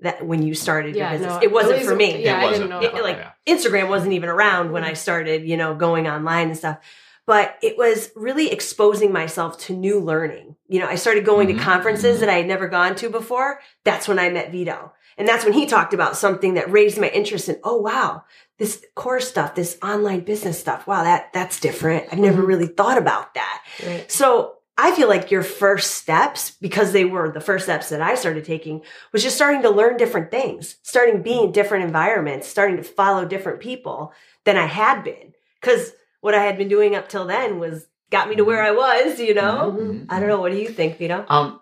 that 0.00 0.26
when 0.26 0.42
you 0.42 0.54
started 0.54 0.96
your 0.96 1.08
business. 1.08 1.32
no, 1.34 1.40
it 1.40 1.52
wasn't 1.52 1.76
least- 1.78 1.88
for 1.88 1.94
me 1.94 2.22
Yeah, 2.24 2.38
It 2.38 2.40
I 2.40 2.44
wasn't. 2.44 2.62
didn't 2.64 2.70
know. 2.70 2.80
it- 2.86 2.92
about 2.92 3.02
like 3.04 3.16
that. 3.18 3.36
Instagram 3.46 3.88
wasn't 3.88 4.12
even 4.14 4.28
around 4.28 4.72
when 4.72 4.82
I 4.84 4.94
started, 4.94 5.46
you 5.46 5.56
know, 5.56 5.74
going 5.76 6.08
online 6.08 6.48
and 6.48 6.56
stuff. 6.56 6.78
But 7.26 7.56
it 7.62 7.76
was 7.78 8.10
really 8.14 8.50
exposing 8.52 9.12
myself 9.12 9.58
to 9.66 9.72
new 9.72 9.98
learning. 10.00 10.56
You 10.68 10.80
know, 10.80 10.86
I 10.86 10.96
started 10.96 11.24
going 11.24 11.48
Mhm. 11.48 11.58
to 11.58 11.62
conferences 11.64 12.16
Mhm. 12.16 12.20
that 12.20 12.28
I 12.28 12.34
had 12.34 12.46
never 12.46 12.68
gone 12.68 12.94
to 12.96 13.08
before. 13.08 13.60
That's 13.84 14.06
when 14.06 14.18
I 14.18 14.30
met 14.30 14.52
Vito. 14.52 14.92
And 15.18 15.26
that's 15.26 15.44
when 15.44 15.54
he 15.54 15.64
talked 15.66 15.94
about 15.94 16.16
something 16.16 16.54
that 16.54 16.70
raised 16.70 17.00
my 17.00 17.08
interest 17.08 17.48
in, 17.48 17.58
oh 17.64 17.76
wow, 17.78 18.24
this 18.58 18.84
core 18.94 19.20
stuff, 19.20 19.54
this 19.54 19.78
online 19.82 20.20
business 20.20 20.58
stuff. 20.58 20.86
Wow, 20.86 21.02
that 21.04 21.32
that's 21.32 21.60
different. 21.60 22.06
I've 22.12 22.18
never 22.18 22.42
Mhm. 22.42 22.46
really 22.46 22.66
thought 22.66 22.98
about 22.98 23.34
that. 23.34 23.62
Right. 23.86 24.10
So 24.10 24.54
I 24.78 24.92
feel 24.94 25.08
like 25.08 25.30
your 25.30 25.42
first 25.42 25.92
steps, 25.94 26.50
because 26.60 26.92
they 26.92 27.04
were 27.06 27.30
the 27.30 27.40
first 27.40 27.64
steps 27.64 27.88
that 27.88 28.02
I 28.02 28.14
started 28.14 28.44
taking, 28.44 28.82
was 29.12 29.22
just 29.22 29.36
starting 29.36 29.62
to 29.62 29.70
learn 29.70 29.96
different 29.96 30.30
things, 30.30 30.76
starting 30.82 31.22
being 31.22 31.44
in 31.44 31.52
different 31.52 31.84
environments, 31.84 32.46
starting 32.46 32.76
to 32.76 32.82
follow 32.82 33.24
different 33.24 33.60
people 33.60 34.12
than 34.44 34.56
I 34.58 34.66
had 34.66 35.02
been. 35.02 35.32
Because 35.60 35.92
what 36.20 36.34
I 36.34 36.42
had 36.42 36.58
been 36.58 36.68
doing 36.68 36.94
up 36.94 37.08
till 37.08 37.24
then 37.26 37.58
was 37.58 37.86
got 38.10 38.28
me 38.28 38.36
to 38.36 38.44
where 38.44 38.62
I 38.62 38.70
was, 38.70 39.18
you 39.18 39.32
know? 39.34 39.74
Mhm. 39.78 40.06
I 40.10 40.20
don't 40.20 40.28
know. 40.28 40.40
What 40.40 40.52
do 40.52 40.58
you 40.58 40.68
think, 40.68 40.98
Vito? 40.98 41.24
Um, 41.28 41.60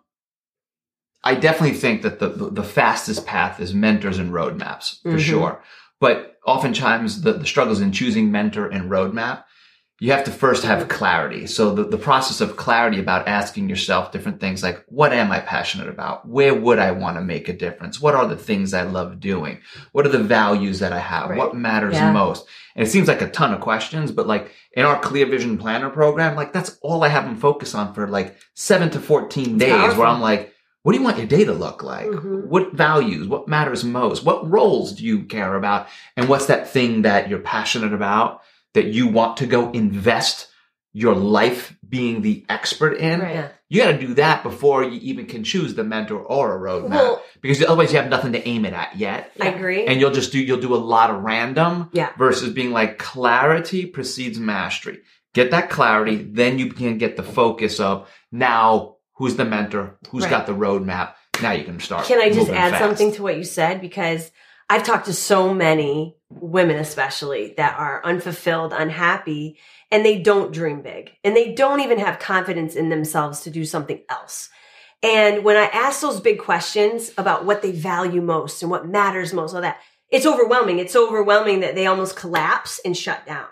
I 1.23 1.35
definitely 1.37 1.77
think 1.79 2.03
that 2.03 2.19
the, 2.19 2.29
the, 2.29 2.51
the 2.51 2.63
fastest 2.65 3.27
path 3.27 3.61
is 3.61 3.73
mentors 3.75 4.19
and 4.19 4.31
roadmaps 4.33 5.01
for 5.03 5.11
Mhm. 5.13 5.21
sure. 5.21 5.63
But 6.01 6.34
oftentimes 6.47 7.23
the, 7.23 7.33
the 7.33 7.47
struggles 7.47 7.81
in 7.81 7.93
choosing 7.93 8.31
mentor 8.31 8.69
and 8.69 8.91
roadmap, 8.91 9.45
you 10.01 10.11
have 10.11 10.25
to 10.25 10.31
first 10.31 10.65
have 10.65 10.89
clarity. 10.89 11.47
So 11.47 11.73
the, 11.73 11.85
the 11.85 11.97
process 11.97 12.41
of 12.41 12.57
clarity 12.57 12.99
about 12.99 13.29
asking 13.29 13.69
yourself 13.69 14.11
different 14.11 14.41
things 14.41 14.63
like, 14.63 14.85
what 14.89 15.13
am 15.13 15.31
I 15.31 15.39
passionate 15.39 15.89
about? 15.89 16.29
Where 16.29 16.53
would 16.53 16.81
I 16.81 16.91
want 16.91 17.17
to 17.17 17.23
make 17.23 17.49
a 17.49 17.53
difference? 17.53 18.01
What 18.01 18.15
are 18.15 18.27
the 18.27 18.37
things 18.37 18.75
I 18.75 18.83
love 18.83 19.21
doing? 19.21 19.61
What 19.93 20.05
are 20.05 20.11
the 20.11 20.19
values 20.19 20.81
that 20.81 20.93
I 20.93 20.99
have? 20.99 21.31
Right. 21.31 21.39
What 21.39 21.55
matters 21.55 21.95
Yeah. 21.95 22.13
most? 22.13 22.47
And 22.75 22.87
it 22.87 22.91
seems 22.91 23.07
like 23.07 23.23
a 23.23 23.31
ton 23.31 23.55
of 23.55 23.61
questions, 23.61 24.11
but 24.11 24.27
like 24.27 24.51
in 24.73 24.85
our 24.85 24.99
clear 24.99 25.27
vision 25.27 25.57
planner 25.59 25.91
program, 25.91 26.35
like 26.35 26.53
that's 26.53 26.77
all 26.83 27.05
I 27.05 27.09
have 27.09 27.25
them 27.25 27.37
focus 27.37 27.73
on 27.75 27.95
for 27.95 28.09
like 28.09 28.37
seven 28.55 28.91
to 28.91 29.01
14 29.01 29.59
days 29.59 29.97
where 29.97 30.09
I'm 30.09 30.21
like, 30.21 30.54
what 30.85 30.93
do 30.93 30.99
you 30.99 31.05
want 31.05 31.19
your 31.19 31.27
day 31.27 31.45
to 31.45 31.53
look 31.53 31.83
like? 31.83 32.07
Mhm. 32.07 32.47
What 32.47 32.73
values? 32.75 33.27
What 33.27 33.49
matters 33.49 33.83
most? 33.85 34.25
What 34.25 34.49
roles 34.49 34.93
do 34.93 35.05
you 35.05 35.25
care 35.25 35.57
about? 35.57 35.89
And 36.17 36.29
what's 36.29 36.47
that 36.47 36.69
thing 36.71 37.03
that 37.03 37.29
you're 37.29 37.41
passionate 37.41 37.93
about 37.93 38.43
that 38.75 38.87
you 38.87 39.09
want 39.09 39.39
to 39.39 39.47
go 39.47 39.71
invest 39.73 40.47
your 40.93 41.15
life 41.17 41.75
being 41.89 42.23
the 42.23 42.45
expert 42.49 42.93
in? 42.99 43.21
Right. 43.21 43.35
Yeah. 43.35 43.49
You 43.71 43.83
got 43.83 43.93
to 43.93 44.07
do 44.07 44.15
that 44.15 44.43
before 44.45 44.85
you 44.85 45.01
even 45.03 45.27
can 45.27 45.43
choose 45.43 45.75
the 45.75 45.83
mentor 45.83 46.19
or 46.21 46.55
a 46.55 46.61
roadmap 46.71 46.91
Well- 46.91 47.23
because 47.41 47.65
otherwise 47.65 47.93
you 47.93 47.99
have 47.99 48.11
nothing 48.11 48.33
to 48.33 48.47
aim 48.47 48.65
it 48.65 48.73
at 48.75 48.97
yet. 48.97 49.33
I 49.41 49.49
agree. 49.49 49.85
And 49.87 49.99
you'll 50.01 50.13
just 50.13 50.31
do, 50.33 50.39
you'll 50.39 50.61
do 50.61 50.75
a 50.75 50.77
lot 50.77 51.11
of 51.11 51.23
random 51.25 51.89
Yeah. 51.93 52.11
versus 52.17 52.53
being 52.53 52.73
like 52.73 52.99
clarity 52.99 53.87
precedes 53.87 54.39
mastery. 54.39 54.99
Get 55.33 55.51
that 55.51 55.71
clarity, 55.71 56.17
then 56.31 56.61
you 56.61 56.73
can 56.73 56.99
get 56.99 57.17
the 57.17 57.25
focus 57.25 57.81
of 57.81 58.07
now 58.31 58.94
who's 59.15 59.37
the 59.37 59.45
mentor, 59.45 59.97
who's 60.11 60.25
Right. 60.25 60.31
got 60.31 60.47
the 60.47 60.55
roadmap. 60.55 61.15
Now 61.43 61.53
you 61.53 61.65
can 61.65 61.81
start. 61.81 62.07
Can 62.07 62.21
I 62.21 62.31
just 62.31 62.51
add 62.51 62.73
fast. 62.73 62.83
something 62.83 63.13
to 63.13 63.23
what 63.23 63.37
you 63.37 63.45
said? 63.45 63.81
Because 63.81 64.31
I've 64.71 64.85
talked 64.85 65.07
to 65.07 65.13
so 65.13 65.53
many 65.53 66.17
women, 66.31 66.77
especially 66.77 67.55
that 67.57 67.79
are 67.79 68.05
unfulfilled, 68.05 68.73
unhappy, 68.73 69.59
and 69.91 70.05
they 70.05 70.19
don't 70.19 70.53
dream 70.53 70.83
big 70.83 71.13
and 71.23 71.37
they 71.37 71.53
don't 71.53 71.81
even 71.81 71.99
have 71.99 72.19
confidence 72.19 72.75
in 72.75 72.89
themselves 72.89 73.41
to 73.41 73.51
do 73.51 73.65
something 73.65 74.01
else. 74.09 74.49
And 75.03 75.45
when 75.45 75.57
I 75.57 75.67
ask 75.67 76.01
those 76.01 76.21
big 76.21 76.39
questions 76.39 77.13
about 77.19 77.45
what 77.45 77.61
they 77.63 77.73
value 77.73 78.23
most 78.23 78.63
and 78.63 78.71
what 78.71 78.89
matters 78.89 79.35
most, 79.35 79.55
all 79.55 79.61
that, 79.61 79.79
it's 80.09 80.27
overwhelming. 80.27 80.79
It's 80.79 80.93
so 80.93 81.07
overwhelming 81.07 81.61
that 81.61 81.75
they 81.75 81.87
almost 81.87 82.17
collapse 82.17 82.81
and 82.85 82.97
shut 82.97 83.27
down. 83.27 83.47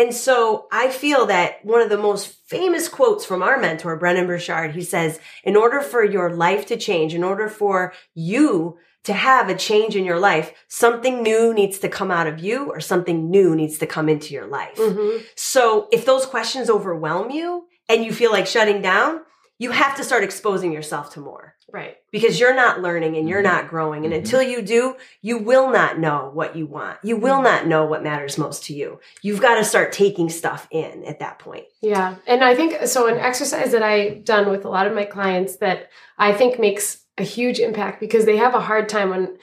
And 0.00 0.14
so 0.14 0.66
I 0.72 0.88
feel 0.88 1.26
that 1.26 1.62
one 1.62 1.82
of 1.82 1.90
the 1.90 1.98
most 1.98 2.34
famous 2.48 2.88
quotes 2.88 3.26
from 3.26 3.42
our 3.42 3.58
mentor, 3.60 3.96
Brendon 3.96 4.26
Burchard, 4.26 4.74
he 4.74 4.82
says, 4.82 5.20
in 5.44 5.56
order 5.56 5.82
for 5.82 6.02
your 6.02 6.34
life 6.34 6.64
to 6.66 6.78
change, 6.78 7.12
in 7.14 7.22
order 7.22 7.50
for 7.50 7.92
you 8.14 8.78
to 9.04 9.12
have 9.12 9.50
a 9.50 9.54
change 9.54 9.96
in 9.96 10.06
your 10.06 10.18
life, 10.18 10.54
something 10.68 11.22
new 11.22 11.52
needs 11.52 11.78
to 11.80 11.88
come 11.90 12.10
out 12.10 12.26
of 12.26 12.38
you 12.38 12.70
or 12.70 12.80
something 12.80 13.30
new 13.30 13.54
needs 13.54 13.76
to 13.76 13.86
come 13.86 14.08
into 14.08 14.32
your 14.32 14.46
life. 14.46 14.76
Mhm. 14.76 15.22
So 15.36 15.86
if 15.92 16.06
those 16.06 16.24
questions 16.24 16.70
overwhelm 16.70 17.30
you 17.30 17.66
and 17.86 18.02
you 18.02 18.10
feel 18.10 18.32
like 18.32 18.46
shutting 18.46 18.80
down, 18.80 19.20
you 19.60 19.70
have 19.70 19.94
to 19.94 20.02
start 20.02 20.24
exposing 20.24 20.72
yourself 20.72 21.12
to 21.12 21.20
more 21.20 21.54
Right. 21.70 21.98
because 22.10 22.40
you're 22.40 22.54
not 22.54 22.80
learning 22.80 23.16
and 23.16 23.28
you're 23.28 23.42
mm-hmm. 23.42 23.54
not 23.56 23.68
growing. 23.68 24.04
And 24.04 24.14
Mhm. 24.14 24.18
until 24.18 24.42
you 24.42 24.62
do, 24.62 24.96
you 25.20 25.36
will 25.36 25.70
not 25.70 25.98
know 25.98 26.30
what 26.32 26.56
you 26.56 26.66
want. 26.66 26.98
You 27.04 27.16
will 27.16 27.34
mm-hmm. 27.34 27.44
not 27.44 27.66
know 27.66 27.84
what 27.84 28.02
matters 28.02 28.38
most 28.38 28.64
to 28.64 28.74
you. 28.74 28.98
You've 29.22 29.42
got 29.42 29.56
to 29.56 29.64
start 29.64 29.92
taking 29.92 30.30
stuff 30.30 30.66
in 30.70 31.04
at 31.04 31.20
that 31.20 31.38
point. 31.38 31.66
Yeah. 31.82 32.14
And 32.26 32.42
I 32.42 32.54
think 32.56 32.86
so 32.86 33.06
an 33.06 33.18
exercise 33.18 33.70
that 33.72 33.82
I've 33.82 34.24
done 34.24 34.48
with 34.48 34.64
a 34.64 34.70
lot 34.70 34.86
of 34.86 34.94
my 34.94 35.04
clients 35.04 35.56
that 35.56 35.90
I 36.18 36.32
think 36.32 36.58
makes 36.58 37.04
a 37.18 37.22
huge 37.22 37.60
impact 37.60 38.00
because 38.00 38.24
they 38.24 38.38
have 38.38 38.54
a 38.54 38.60
hard 38.60 38.88
time 38.88 39.10
when 39.10 39.36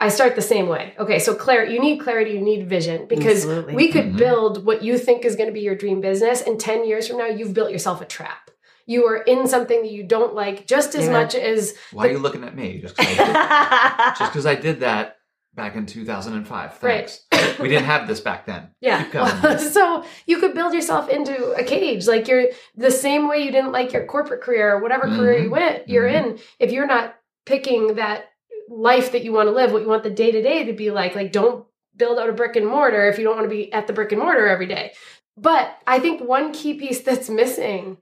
I 0.00 0.08
start 0.08 0.34
the 0.34 0.42
same 0.42 0.68
way. 0.68 0.94
Okay, 0.98 1.18
so 1.18 1.34
clarity, 1.34 1.74
you 1.74 1.80
need 1.80 1.98
clarity, 1.98 2.30
you 2.30 2.40
need 2.40 2.68
vision 2.68 3.06
because 3.06 3.44
Absolutely. 3.44 3.74
we 3.74 3.92
could 3.92 4.06
mm-hmm. 4.06 4.16
build 4.16 4.64
what 4.64 4.82
you 4.82 4.96
think 4.96 5.26
is 5.26 5.36
going 5.36 5.48
to 5.48 5.52
be 5.52 5.60
your 5.60 5.74
dream 5.74 6.00
business 6.00 6.40
and 6.40 6.58
10 6.58 6.86
years 6.86 7.06
from 7.06 7.18
now 7.18 7.26
you've 7.26 7.52
built 7.52 7.70
yourself 7.70 8.00
a 8.00 8.06
trap. 8.06 8.50
You 8.88 9.04
are 9.06 9.18
in 9.18 9.46
something 9.46 9.82
that 9.82 9.92
you 9.92 10.02
don't 10.02 10.34
like 10.34 10.66
just 10.66 10.94
as 10.94 11.04
Yeah. 11.06 11.12
much 11.12 11.34
as 11.34 11.76
Why 11.92 12.08
are 12.08 12.12
you 12.12 12.18
looking 12.18 12.42
at 12.42 12.56
me? 12.56 12.80
Just 12.80 12.96
because 12.96 13.18
I, 13.18 13.24
did- 13.26 14.46
I 14.46 14.54
did 14.54 14.80
that 14.80 15.16
back 15.54 15.76
in 15.76 15.84
2005. 15.86 16.74
Thanks. 16.78 17.20
we 17.60 17.68
didn't 17.68 17.84
have 17.84 18.08
this 18.08 18.20
back 18.20 18.46
then. 18.46 18.70
Yeah. 18.80 19.06
Going. 19.10 19.58
so 19.72 20.04
you 20.26 20.38
could 20.38 20.54
build 20.54 20.72
yourself 20.72 21.08
into 21.10 21.52
a 21.52 21.64
cage. 21.64 22.06
Like 22.06 22.28
you're 22.28 22.46
the 22.76 22.90
same 22.90 23.28
way 23.28 23.42
you 23.44 23.50
didn't 23.52 23.72
like 23.72 23.92
your 23.92 24.06
corporate 24.06 24.40
career 24.40 24.72
or 24.74 24.80
whatever 24.82 25.06
career 25.06 25.38
you 25.42 25.50
went, 25.50 25.88
you're 25.88 26.08
Mhm. 26.08 26.24
in. 26.24 26.38
If 26.58 26.72
you're 26.72 26.86
not 26.86 27.14
picking 27.44 27.96
that 27.96 28.24
life 28.70 29.12
that 29.12 29.22
you 29.24 29.32
want 29.32 29.48
to 29.48 29.52
live, 29.54 29.70
what 29.72 29.82
you 29.82 29.88
want 29.88 30.02
the 30.02 30.10
day 30.10 30.30
to 30.32 30.40
day 30.42 30.64
to 30.64 30.72
be 30.72 30.90
like, 30.90 31.14
like 31.14 31.30
don't 31.32 31.66
build 31.96 32.18
out 32.18 32.30
a 32.30 32.32
brick 32.32 32.56
and 32.56 32.66
mortar 32.66 33.08
if 33.08 33.18
you 33.18 33.24
don't 33.24 33.36
want 33.36 33.44
to 33.50 33.54
be 33.54 33.70
at 33.72 33.86
the 33.86 33.92
brick 33.92 34.12
and 34.12 34.20
mortar 34.22 34.46
every 34.46 34.66
day. 34.66 34.92
But 35.36 35.76
I 35.86 35.98
think 36.00 36.22
one 36.22 36.52
key 36.52 36.74
piece 36.74 37.00
that's 37.02 37.28
missing 37.28 37.98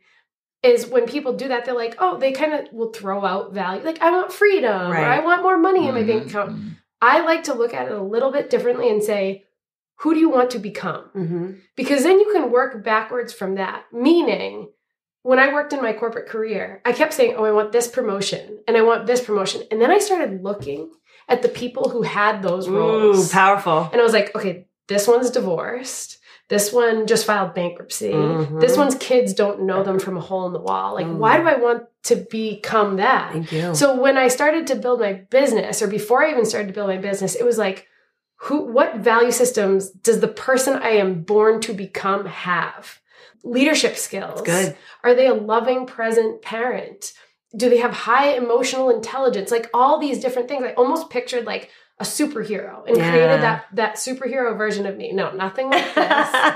is 0.66 0.87
when 0.87 1.06
people 1.06 1.32
do 1.35 1.49
that, 1.49 1.64
they're 1.64 1.75
like, 1.75 1.96
oh, 1.99 2.18
they 2.18 2.32
kind 2.32 2.52
of 2.54 2.73
will 2.73 2.92
throw 2.92 3.25
out 3.25 3.52
value. 3.52 3.82
Like, 3.85 4.00
I 4.02 4.11
want 4.11 4.32
freedom 4.32 4.92
or 4.92 4.96
I 4.96 5.20
want 5.20 5.42
more 5.42 5.58
money 5.58 5.87
in 5.88 5.94
my 5.94 6.02
bank 6.02 6.25
Mhm, 6.25 6.28
account. 6.28 6.50
mhm. 6.56 6.76
I 7.02 7.20
like 7.20 7.44
to 7.44 7.54
look 7.54 7.75
at 7.75 7.87
it 7.87 7.92
a 7.92 8.02
little 8.02 8.30
bit 8.32 8.50
differently 8.50 8.88
and 8.90 9.02
say, 9.02 9.44
who 10.00 10.12
do 10.14 10.20
you 10.20 10.28
want 10.28 10.50
to 10.50 10.58
become? 10.58 11.04
hmm 11.12 11.52
Because 11.76 12.02
then 12.02 12.18
you 12.20 12.30
can 12.32 12.50
work 12.50 12.85
backwards 12.85 13.32
from 13.32 13.54
that. 13.56 13.85
Meaning, 13.92 14.70
when 15.23 15.38
I 15.38 15.52
worked 15.52 15.73
in 15.73 15.82
my 15.82 15.92
corporate 15.92 16.28
career, 16.28 16.80
I 16.85 16.92
kept 16.92 17.12
saying, 17.14 17.35
Oh, 17.37 17.44
I 17.44 17.50
want 17.52 17.73
this 17.73 17.88
promotion 17.88 18.62
and 18.68 18.76
I 18.76 18.82
want 18.82 19.06
this 19.06 19.20
promotion. 19.25 19.62
And 19.70 19.80
then 19.80 19.90
I 19.90 19.99
started 19.99 20.42
looking 20.44 20.90
at 21.28 21.42
the 21.42 21.49
people 21.49 21.88
who 21.88 22.02
had 22.02 22.42
those 22.42 22.68
Ooh, 22.68 22.76
roles. 22.76 23.32
powerful. 23.32 23.88
and 23.92 24.00
I 24.00 24.04
was 24.04 24.12
like, 24.12 24.35
Okay, 24.37 24.66
this 24.87 25.08
one's 25.08 25.30
divorced. 25.30 26.18
This 26.48 26.72
one 26.72 27.06
just 27.08 27.26
filed 27.26 27.54
bankruptcy. 27.54 28.12
Mhm. 28.12 28.60
This 28.60 28.76
one's 28.76 28.94
kids 28.94 29.32
don't 29.34 29.62
know 29.62 29.82
them 29.82 29.98
from 29.98 30.16
a 30.16 30.20
hole 30.20 30.46
in 30.46 30.52
the 30.52 30.60
wall. 30.60 30.94
Like, 30.94 31.06
Mm. 31.06 31.16
why 31.16 31.38
do 31.38 31.48
I 31.48 31.56
want 31.56 31.84
to 32.04 32.16
become 32.16 32.96
that? 32.96 33.32
Thank 33.32 33.50
you. 33.52 33.74
So 33.74 33.96
when 34.00 34.16
I 34.16 34.28
started 34.28 34.66
to 34.68 34.76
build 34.76 35.00
my 35.00 35.14
business, 35.28 35.82
or 35.82 35.88
before 35.88 36.24
I 36.24 36.30
even 36.30 36.44
started 36.44 36.68
to 36.68 36.74
build 36.74 36.88
my 36.88 36.98
business, 36.98 37.34
it 37.34 37.44
was 37.44 37.58
like, 37.58 37.86
who 38.42 38.62
what 38.72 38.96
value 38.96 39.32
systems 39.32 39.90
does 39.90 40.20
the 40.20 40.28
person 40.28 40.74
I 40.74 40.90
am 40.90 41.22
born 41.22 41.60
to 41.62 41.72
become 41.72 42.26
have? 42.26 43.00
Leadership 43.42 43.96
skills. 43.96 44.42
good. 44.42 44.76
Are 45.04 45.14
they 45.14 45.26
a 45.28 45.34
loving, 45.34 45.86
present 45.86 46.42
parent? 46.42 47.12
Do 47.56 47.70
they 47.70 47.78
have 47.78 47.92
high 47.92 48.30
emotional 48.34 48.90
intelligence? 48.90 49.50
Like 49.50 49.70
all 49.72 49.98
these 49.98 50.20
different 50.20 50.48
things. 50.48 50.64
I 50.64 50.72
almost 50.74 51.10
pictured 51.10 51.44
like 51.46 51.70
a 51.98 52.04
superhero 52.04 52.86
and 52.86 52.96
Yeah. 52.96 53.10
created 53.10 53.40
that 53.42 53.66
that 53.72 53.94
superhero 53.96 54.56
version 54.56 54.86
of 54.86 54.96
me. 54.96 55.12
No, 55.12 55.30
nothing 55.32 55.70
like 55.70 55.94
this. 55.94 56.54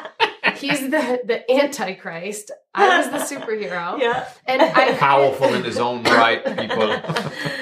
He's 0.60 0.80
the 0.80 1.20
the 1.24 1.50
antichrist. 1.50 2.50
I 2.74 2.98
was 2.98 3.08
the 3.10 3.36
superhero. 3.36 3.98
yeah. 4.00 4.28
And 4.46 4.60
I 4.60 4.94
Powerful 4.98 5.54
in 5.54 5.64
his 5.64 5.78
own 5.78 6.02
right, 6.04 6.44
people. 6.44 6.90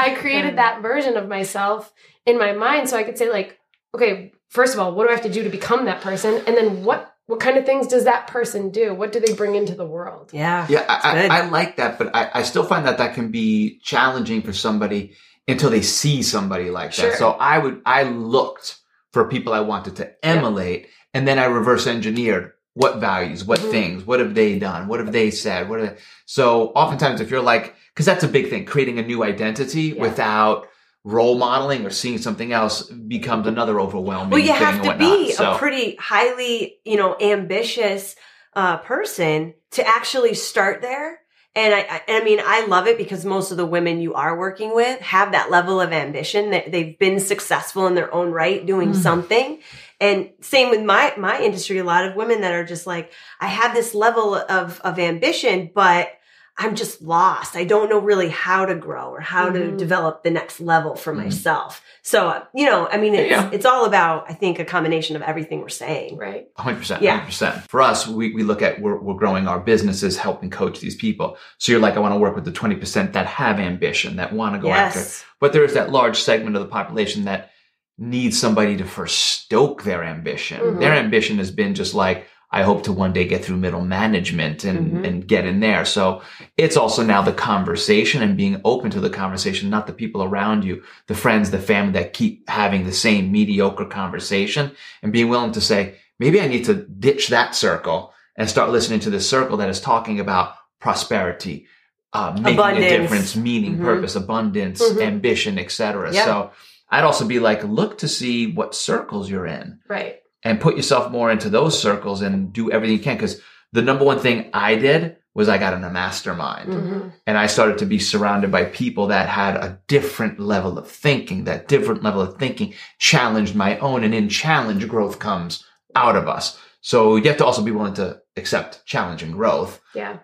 I 0.01 0.17
created 0.19 0.59
that 0.59 0.83
version 0.83 1.17
of 1.17 1.29
myself 1.29 1.93
in 2.27 2.39
my 2.39 2.53
mind 2.53 2.89
so 2.89 2.97
I 2.97 3.05
could 3.05 3.17
say 3.17 3.31
like, 3.31 3.59
okay, 3.95 4.33
first 4.49 4.75
of 4.75 4.81
all, 4.81 4.95
what 4.95 5.05
do 5.05 5.11
I 5.11 5.13
have 5.13 5.23
to 5.25 5.33
do 5.33 5.45
to 5.45 5.51
become 5.51 5.85
that 5.85 6.01
person? 6.01 6.43
And 6.47 6.57
then 6.57 6.85
what 6.85 7.15
what 7.27 7.41
kind 7.41 7.59
of 7.59 7.67
things 7.67 7.87
does 7.87 8.05
that 8.05 8.27
person 8.27 8.71
do? 8.71 8.95
What 8.95 9.13
do 9.13 9.21
they 9.21 9.35
bring 9.35 9.55
into 9.55 9.75
the 9.75 9.87
world? 9.87 10.31
Yeah. 10.33 10.67
Yeah, 10.69 10.85
I. 10.89 11.27
I, 11.29 11.39
I 11.43 11.49
like 11.49 11.77
that, 11.77 11.99
but 11.99 12.17
I, 12.17 12.31
I 12.35 12.43
still 12.43 12.65
find 12.65 12.87
that 12.87 12.99
that 12.99 13.15
can 13.15 13.31
be 13.31 13.79
challenging 13.83 14.41
for 14.43 14.55
somebody 14.55 15.15
until 15.49 15.71
they 15.71 15.83
see 15.83 16.23
somebody 16.23 16.71
like 16.71 16.93
Sure. 16.93 17.11
that. 17.11 17.19
So 17.19 17.31
I 17.31 17.59
would, 17.59 17.81
I 17.87 18.03
looked 18.05 18.77
for 19.13 19.27
people 19.29 19.53
I 19.55 19.61
wanted 19.61 19.97
to 19.97 20.13
emulate, 20.25 20.89
and 21.15 21.27
then 21.27 21.39
I 21.39 21.47
reverse 21.47 21.87
engineered 21.87 22.53
what 22.75 22.99
values, 22.99 23.45
what 23.45 23.59
Mhm. 23.59 23.71
things, 23.71 24.05
what 24.07 24.21
have 24.21 24.35
they 24.35 24.59
done, 24.59 24.87
what 24.87 25.01
have 25.01 25.11
they 25.11 25.31
said, 25.31 25.69
what? 25.69 25.81
Are 25.81 25.87
they, 25.87 25.97
so 26.27 26.67
oftentimes, 26.77 27.21
if 27.21 27.31
you're 27.31 27.41
like, 27.41 27.75
because 27.93 28.07
that's 28.07 28.23
a 28.23 28.29
big 28.29 28.51
thing, 28.51 28.67
creating 28.67 28.99
a 28.99 29.03
new 29.03 29.25
identity 29.25 29.95
Yeah. 29.97 30.03
without 30.03 30.69
role 31.03 31.39
modeling 31.39 31.87
or 31.87 31.91
seeing 31.91 32.19
something 32.19 32.53
else 32.53 32.83
becomes 32.83 33.47
another 33.47 33.81
overwhelming. 33.81 34.31
Well, 34.31 34.41
you 34.41 34.53
thing 34.53 34.57
have 34.57 34.83
to 34.83 34.95
be 34.97 35.33
So- 35.33 35.53
a 35.53 35.59
pretty 35.59 35.97
highly, 35.99 36.77
you 36.85 36.97
know, 36.99 37.17
ambitious 37.21 38.15
uh, 38.55 38.77
person 38.79 39.55
to 39.71 39.87
actually 39.87 40.35
start 40.35 40.83
there. 40.83 41.21
And 41.55 41.75
I, 41.75 41.81
I, 41.81 42.03
I 42.09 42.25
mean, 42.25 42.41
I 42.45 42.67
love 42.67 42.87
it 42.87 42.99
because 42.99 43.25
most 43.25 43.51
of 43.51 43.57
the 43.57 43.67
women 43.67 44.01
you 44.01 44.15
are 44.15 44.39
working 44.39 44.75
with 44.75 45.01
have 45.01 45.33
that 45.33 45.51
level 45.51 45.81
of 45.81 45.93
ambition 45.93 46.51
that 46.51 46.71
they've 46.71 46.97
been 46.99 47.19
successful 47.19 47.87
in 47.87 47.95
their 47.95 48.13
own 48.15 48.31
right 48.31 48.65
doing 48.65 48.91
Mm. 48.93 48.97
something. 48.97 49.59
And 50.01 50.31
same 50.41 50.71
with 50.71 50.83
my, 50.83 51.15
my 51.17 51.41
industry, 51.41 51.79
a 51.79 51.85
lot 51.85 52.05
of 52.05 52.15
women 52.15 52.43
that 52.43 52.53
are 52.53 52.65
just 52.65 52.87
like, 52.87 53.11
I 53.41 53.49
have 53.49 53.75
this 53.75 53.95
level 53.95 54.37
of, 54.37 54.81
of 54.83 54.99
ambition, 55.01 55.71
but 55.75 56.13
I'm 56.61 56.75
just 56.75 57.01
lost. 57.03 57.55
I 57.55 57.63
don't 57.63 57.89
know 57.89 58.01
really 58.01 58.29
how 58.31 58.67
to 58.67 58.75
grow 58.75 59.11
or 59.11 59.21
how 59.21 59.49
to 59.49 59.59
Mhm. 59.61 59.79
develop 59.79 60.25
the 60.25 60.31
next 60.33 60.61
level 60.61 60.97
for 60.97 61.15
Mhm. 61.15 61.25
myself. 61.25 61.81
So, 62.03 62.29
uh, 62.29 62.43
you 62.53 62.67
know, 62.67 62.89
I 62.91 62.97
mean, 62.97 63.15
it's, 63.15 63.31
Yeah. 63.31 63.49
it's 63.53 63.65
all 63.65 63.85
about, 63.85 64.25
I 64.29 64.33
think, 64.33 64.59
a 64.59 64.65
combination 64.65 65.15
of 65.15 65.23
everything 65.23 65.61
we're 65.61 65.69
saying. 65.69 66.17
Right. 66.17 66.47
hundred 66.57 66.79
percent, 66.79 67.03
Yeah. 67.03 67.13
hundred 67.13 67.27
percent. 67.27 67.71
For 67.71 67.81
us, 67.81 68.09
we, 68.09 68.35
we 68.35 68.43
look 68.43 68.61
at 68.61 68.81
we're, 68.81 68.99
we're 68.99 69.15
growing 69.15 69.47
our 69.47 69.61
businesses, 69.61 70.19
helping 70.19 70.51
coach 70.51 70.81
these 70.81 70.97
people. 70.97 71.37
So 71.59 71.71
you're 71.71 71.81
like, 71.81 71.97
I 71.97 72.01
want 72.01 72.15
to 72.15 72.19
work 72.19 72.35
with 72.35 72.45
the 72.45 72.51
twenty 72.53 72.75
percent 72.75 73.13
that 73.13 73.27
have 73.27 73.61
ambition, 73.61 74.17
that 74.17 74.33
want 74.33 74.57
to 74.57 74.61
go 74.61 74.73
after. 74.73 74.99
it. 75.01 75.25
But 75.41 75.53
there 75.53 75.63
is 75.65 75.75
that 75.75 75.93
large 75.93 76.21
segment 76.21 76.57
of 76.57 76.63
the 76.63 76.69
population 76.69 77.25
that 77.27 77.51
needs 77.99 78.39
somebody 78.39 78.77
to 78.79 78.85
first 78.85 79.17
stoke 79.19 79.85
their 79.85 80.03
ambition. 80.03 80.61
Mhm. 80.61 80.81
Their 80.81 80.93
ambition 80.95 81.39
has 81.39 81.51
been 81.53 81.75
just 81.75 81.95
like, 81.95 82.27
I 82.51 82.63
hope 82.63 82.83
to 82.85 82.93
one 82.93 83.13
day 83.13 83.27
get 83.27 83.45
through 83.45 83.59
middle 83.59 83.85
management 83.85 84.65
and, 84.65 84.93
Mhm. 84.93 85.07
and 85.07 85.27
get 85.29 85.45
in 85.45 85.61
there. 85.61 85.85
So 85.85 86.23
it's 86.57 86.77
also 86.79 87.03
now 87.05 87.21
the 87.21 87.33
conversation 87.33 88.23
and 88.23 88.37
being 88.39 88.61
open 88.65 88.91
to 88.93 89.01
the 89.01 89.11
conversation, 89.11 89.69
not 89.69 89.87
the 89.87 89.93
people 89.93 90.23
around 90.23 90.65
you, 90.65 90.83
the 91.09 91.15
friends, 91.15 91.51
the 91.51 91.59
family 91.59 91.93
that 91.93 92.15
keep 92.15 92.49
having 92.49 92.85
the 92.87 92.93
same 92.93 93.31
mediocre 93.31 93.85
conversation 93.85 94.71
and 95.03 95.13
being 95.13 95.29
willing 95.29 95.53
to 95.53 95.61
say, 95.61 95.97
maybe 96.19 96.41
I 96.41 96.49
need 96.49 96.65
to 96.65 96.75
ditch 96.75 97.29
that 97.29 97.55
circle 97.55 98.15
and 98.37 98.49
start 98.49 98.71
listening 98.71 99.01
to 99.01 99.11
the 99.11 99.21
circle 99.21 99.59
that 99.59 99.69
is 99.69 99.81
talking 99.81 100.19
about 100.19 100.55
prosperity, 100.81 101.67
uh, 102.15 102.33
making 102.41 102.55
Abundance. 102.59 102.87
a 102.87 102.99
difference, 102.99 103.37
meaning, 103.37 103.77
Mhm. 103.79 103.85
purpose, 103.85 104.17
abundance, 104.17 104.81
Mhm. 104.83 105.03
ambition, 105.03 105.59
etc. 105.59 106.11
Yeah. 106.15 106.25
So 106.25 106.51
I'd 106.91 107.05
also 107.05 107.27
be 107.27 107.41
like, 107.41 107.63
look 107.65 107.99
to 107.99 108.09
see 108.09 108.47
what 108.53 108.75
circles 108.75 109.29
you're 109.29 109.45
in 109.47 109.81
Right. 109.87 110.21
And 110.43 110.61
put 110.61 110.77
yourself 110.77 111.11
more 111.11 111.31
into 111.31 111.51
those 111.51 111.81
circles 111.81 112.23
and 112.23 112.53
do 112.53 112.71
everything 112.71 112.97
you 112.97 113.03
can. 113.03 113.17
Because 113.17 113.41
the 113.73 113.83
number 113.83 114.05
one 114.05 114.19
thing 114.19 114.51
I 114.53 114.77
did 114.77 115.17
was 115.35 115.49
I 115.49 115.59
got 115.59 115.75
in 115.75 115.85
a 115.85 115.91
mastermind 115.91 116.73
Mhm. 116.73 117.13
and 117.27 117.39
I 117.39 117.47
started 117.47 117.79
to 117.79 117.87
be 117.87 117.99
surrounded 117.99 118.51
by 118.51 118.65
people 118.65 119.09
that 119.09 119.29
had 119.29 119.57
a 119.57 119.79
different 119.87 120.41
level 120.41 120.79
of 120.79 120.89
thinking. 120.91 121.45
That 121.45 121.69
different 121.69 122.03
level 122.03 122.21
of 122.21 122.37
thinking 122.39 122.75
challenged 122.99 123.55
my 123.55 123.79
own, 123.79 124.03
and 124.05 124.15
in 124.15 124.29
challenge, 124.29 124.89
growth 124.89 125.19
comes 125.19 125.65
out 125.95 126.17
of 126.17 126.29
us. 126.29 126.59
So 126.81 127.17
you 127.17 127.29
have 127.29 127.37
to 127.39 127.45
also 127.45 127.63
be 127.63 127.71
willing 127.71 127.95
to 127.95 128.21
accept 128.37 128.85
challenge 128.85 129.23
and 129.23 129.33
growth. 129.33 129.81
Yeah. 129.95 130.19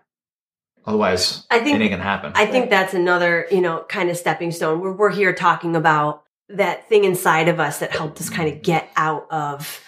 Otherwise, 0.87 1.47
I 1.51 1.61
think 1.61 1.81
ain't 1.81 1.91
gonna 1.91 2.03
happen. 2.03 2.33
I 2.35 2.47
think 2.47 2.69
that's 2.71 2.93
another, 2.95 3.47
you 3.51 3.61
know, 3.61 3.85
kind 3.89 4.11
of 4.11 4.17
stepping 4.17 4.51
stone. 4.51 4.81
We're, 4.81 4.93
we're 4.93 5.11
here 5.11 5.33
talking 5.33 5.77
about 5.77 6.23
that 6.51 6.89
thing 6.89 7.05
inside 7.05 7.49
of 7.49 7.59
us 7.59 7.79
that 7.79 7.93
helped 7.93 8.21
us 8.21 8.29
kind 8.29 8.53
of 8.53 8.63
get 8.63 8.91
out 8.97 9.27
of 9.31 9.81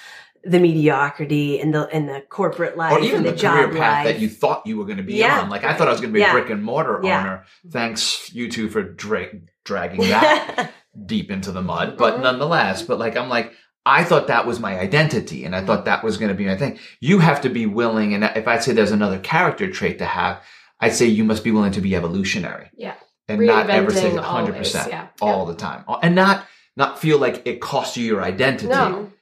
the 0.49 0.61
mediocrity 0.61 1.61
and 1.61 1.75
the 1.75 1.89
and 1.93 2.09
the 2.09 2.23
corporate 2.29 2.77
life 2.77 2.93
or 2.93 3.01
even 3.01 3.17
and 3.19 3.27
the, 3.27 3.33
the, 3.33 3.49
career 3.49 3.69
path 3.69 4.05
life. 4.05 4.15
that 4.15 4.21
you 4.21 4.29
thought 4.29 4.67
you 4.67 4.77
were 4.79 4.85
going 4.85 4.99
to 4.99 5.03
be 5.03 5.15
Yeah. 5.15 5.41
on. 5.41 5.51
Like 5.51 5.65
I 5.65 5.75
thought 5.75 5.89
I 5.89 5.91
was 5.91 6.01
going 6.01 6.13
to 6.13 6.15
be 6.15 6.21
Yeah. 6.21 6.31
a 6.31 6.33
brick 6.33 6.51
and 6.51 6.63
mortar 6.63 7.01
Yeah. 7.03 7.21
owner. 7.21 7.45
Thanks 7.71 8.33
you 8.35 8.51
two 8.51 8.69
for 8.69 8.83
dra- 8.83 9.33
dragging 9.65 10.01
that 10.09 10.71
deep 11.05 11.31
into 11.31 11.53
the 11.53 11.63
mud. 11.63 11.97
But 11.97 12.17
Mhm. 12.19 12.23
nonetheless, 12.23 12.83
but 12.83 12.99
like 12.99 13.17
I'm 13.17 13.29
like 13.29 13.53
I 13.85 14.03
thought 14.03 14.27
that 14.27 14.47
was 14.49 14.59
my 14.59 14.77
identity, 14.81 15.45
and 15.45 15.55
I 15.55 15.65
thought 15.65 15.85
that 15.85 16.03
was 16.03 16.17
going 16.17 16.31
to 16.31 16.35
be 16.35 16.47
my 16.47 16.57
thing. 16.57 16.81
You 17.01 17.21
have 17.21 17.41
to 17.43 17.49
be 17.49 17.67
willing, 17.67 18.15
and 18.15 18.25
if 18.35 18.49
I'd 18.49 18.63
say 18.65 18.73
there's 18.73 18.91
another 18.91 19.21
character 19.21 19.71
trait 19.71 19.99
to 19.99 20.05
have, 20.07 20.43
I'd 20.81 20.93
say 20.93 21.07
you 21.07 21.23
must 21.23 21.45
be 21.45 21.53
willing 21.53 21.71
to 21.71 21.81
be 21.81 21.95
evolutionary 21.95 22.69
Yeah. 22.77 22.95
and 23.29 23.41
not 23.47 23.71
ever 23.71 23.93
say 23.93 24.13
100 24.13 24.25
always, 24.25 24.57
percent 24.59 24.89
yeah. 24.91 25.07
all 25.21 25.47
the 25.47 25.55
time, 25.55 25.85
and 26.03 26.15
not 26.17 26.45
not 26.77 26.99
feel 26.99 27.19
like 27.19 27.43
it 27.47 27.61
costs 27.61 27.97
you 27.97 28.05
your 28.05 28.23
identity 28.23 28.67
No. 28.67 29.13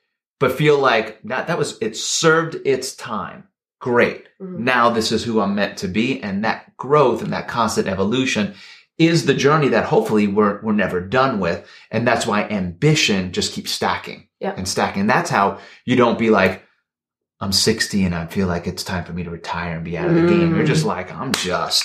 But 0.40 0.53
feel 0.53 0.79
like 0.79 1.20
that 1.25 1.47
that 1.47 1.59
was 1.59 1.79
it 1.81 1.97
served 1.97 2.57
its 2.64 2.94
time 2.97 3.49
great. 3.81 4.27
Mhm. 4.40 4.61
Now 4.61 4.88
this 4.90 5.12
is 5.12 5.25
who 5.25 5.40
I'm 5.40 5.55
meant 5.55 5.77
to 5.79 5.88
be. 5.88 6.23
And 6.23 6.42
that 6.44 6.75
growth 6.79 7.23
and 7.23 7.33
that 7.35 7.49
constant 7.49 7.87
evolution 7.87 8.55
is 8.97 9.27
the 9.27 9.35
journey 9.35 9.68
that 9.68 9.85
hopefully 9.85 10.27
we're, 10.27 10.61
we're 10.62 10.73
never 10.73 11.01
done 11.01 11.38
with. 11.38 11.68
And 11.90 12.07
that's 12.09 12.27
why 12.27 12.44
ambition 12.44 13.33
just 13.33 13.53
keeps 13.53 13.73
stacking 13.73 14.29
Yeah. 14.40 14.55
and 14.57 14.66
stacking. 14.66 15.07
That's 15.07 15.29
how 15.29 15.59
you 15.85 15.97
don't 15.97 16.18
be 16.18 16.31
like, 16.31 16.62
I'm 17.40 17.53
60 17.53 18.05
and 18.05 18.14
I 18.14 18.27
feel 18.27 18.47
like 18.47 18.66
it's 18.66 18.85
time 18.85 19.05
for 19.05 19.12
me 19.12 19.23
to 19.25 19.31
retire 19.31 19.75
and 19.75 19.85
be 19.85 19.99
out 19.99 20.09
of 20.09 20.14
the 20.14 20.29
game. 20.29 20.55
You're 20.55 20.64
just 20.64 20.87
like, 20.87 21.12
I'm 21.12 21.33
just 21.33 21.85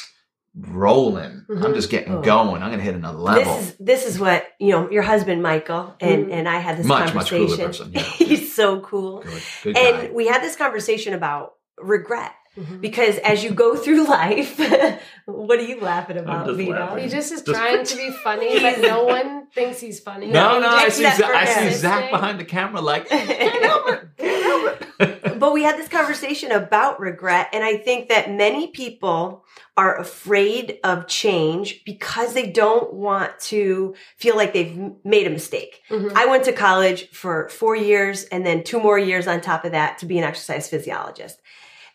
rolling. 0.67 1.45
I'm 1.49 1.55
Mhm. 1.57 1.73
just 1.75 1.89
getting 1.89 2.15
Oh. 2.17 2.21
going. 2.21 2.61
I'm 2.61 2.69
going 2.69 2.79
to 2.79 2.85
hit 2.85 2.95
another 2.95 3.17
level. 3.17 3.55
This 3.57 3.67
is 3.69 3.75
this 3.79 4.05
is 4.05 4.19
what 4.19 4.45
you 4.59 4.69
know. 4.71 4.89
Your 4.89 5.03
husband 5.03 5.41
Michael 5.41 5.95
and 5.99 6.27
Mhm. 6.27 6.33
and 6.33 6.49
I 6.49 6.59
had 6.59 6.77
this 6.77 6.85
Much, 6.85 7.13
much 7.13 7.29
cooler 7.29 7.47
conversation. 7.57 7.91
person, 7.91 7.91
yeah. 7.93 8.01
He's 8.27 8.53
so 8.55 8.79
cool. 8.81 9.19
good, 9.21 9.41
good 9.63 9.75
guy. 9.75 9.81
And 9.81 10.13
we 10.13 10.27
had 10.27 10.41
this 10.43 10.55
conversation 10.55 11.13
about 11.13 11.53
regret 11.81 12.31
Mhm. 12.57 12.81
because 12.81 13.17
as 13.19 13.43
you 13.43 13.51
go 13.51 13.75
through 13.83 14.05
life, 14.05 14.59
what 15.25 15.59
are 15.59 15.63
you 15.63 15.79
laughing 15.79 16.17
about, 16.17 16.47
Vito? 16.55 16.71
laughing. 16.71 17.03
He 17.03 17.09
just 17.09 17.31
is 17.31 17.41
Just- 17.41 17.57
trying 17.59 17.85
to 17.85 17.95
be 17.95 18.11
funny, 18.23 18.59
but 18.59 18.81
no 18.81 19.03
one 19.05 19.47
thinks 19.53 19.79
he's 19.79 19.99
funny. 19.99 20.27
no, 20.27 20.59
no, 20.59 20.67
I 20.67 20.89
see, 20.89 21.03
Except 21.05 21.17
Zach, 21.31 21.35
I 21.35 21.69
see. 21.69 21.75
Zach 21.75 22.11
behind 22.11 22.39
the 22.39 22.43
camera 22.45 22.81
like, 22.81 23.07
can't 23.07 23.29
help 23.63 23.87
it, 23.89 24.01
can't 24.17 24.43
help 24.43 24.81
it. 24.99 25.18
But 25.39 25.53
we 25.53 25.63
had 25.63 25.77
this 25.77 25.87
conversation 25.87 26.51
about 26.51 26.99
regret 26.99 27.49
and 27.53 27.63
i 27.63 27.77
think 27.77 28.09
that 28.09 28.29
many 28.31 28.67
people 28.67 29.45
are 29.77 29.97
afraid 29.97 30.77
of 30.83 31.07
change 31.07 31.83
because 31.85 32.33
they 32.33 32.51
don't 32.51 32.93
want 32.93 33.31
to 33.39 33.95
feel 34.17 34.35
like 34.35 34.51
they've 34.53 34.77
made 35.05 35.25
a 35.25 35.29
mistake. 35.29 35.81
Mhm. 35.89 36.11
i 36.15 36.25
went 36.25 36.43
to 36.45 36.51
college 36.51 37.09
for 37.11 37.47
four 37.49 37.75
years 37.75 38.25
and 38.25 38.45
then 38.45 38.63
two 38.63 38.79
more 38.79 38.99
years 38.99 39.27
on 39.27 39.39
top 39.41 39.63
of 39.65 39.71
that 39.71 39.97
to 39.99 40.05
be 40.05 40.17
an 40.17 40.23
exercise 40.23 40.67
physiologist. 40.69 41.39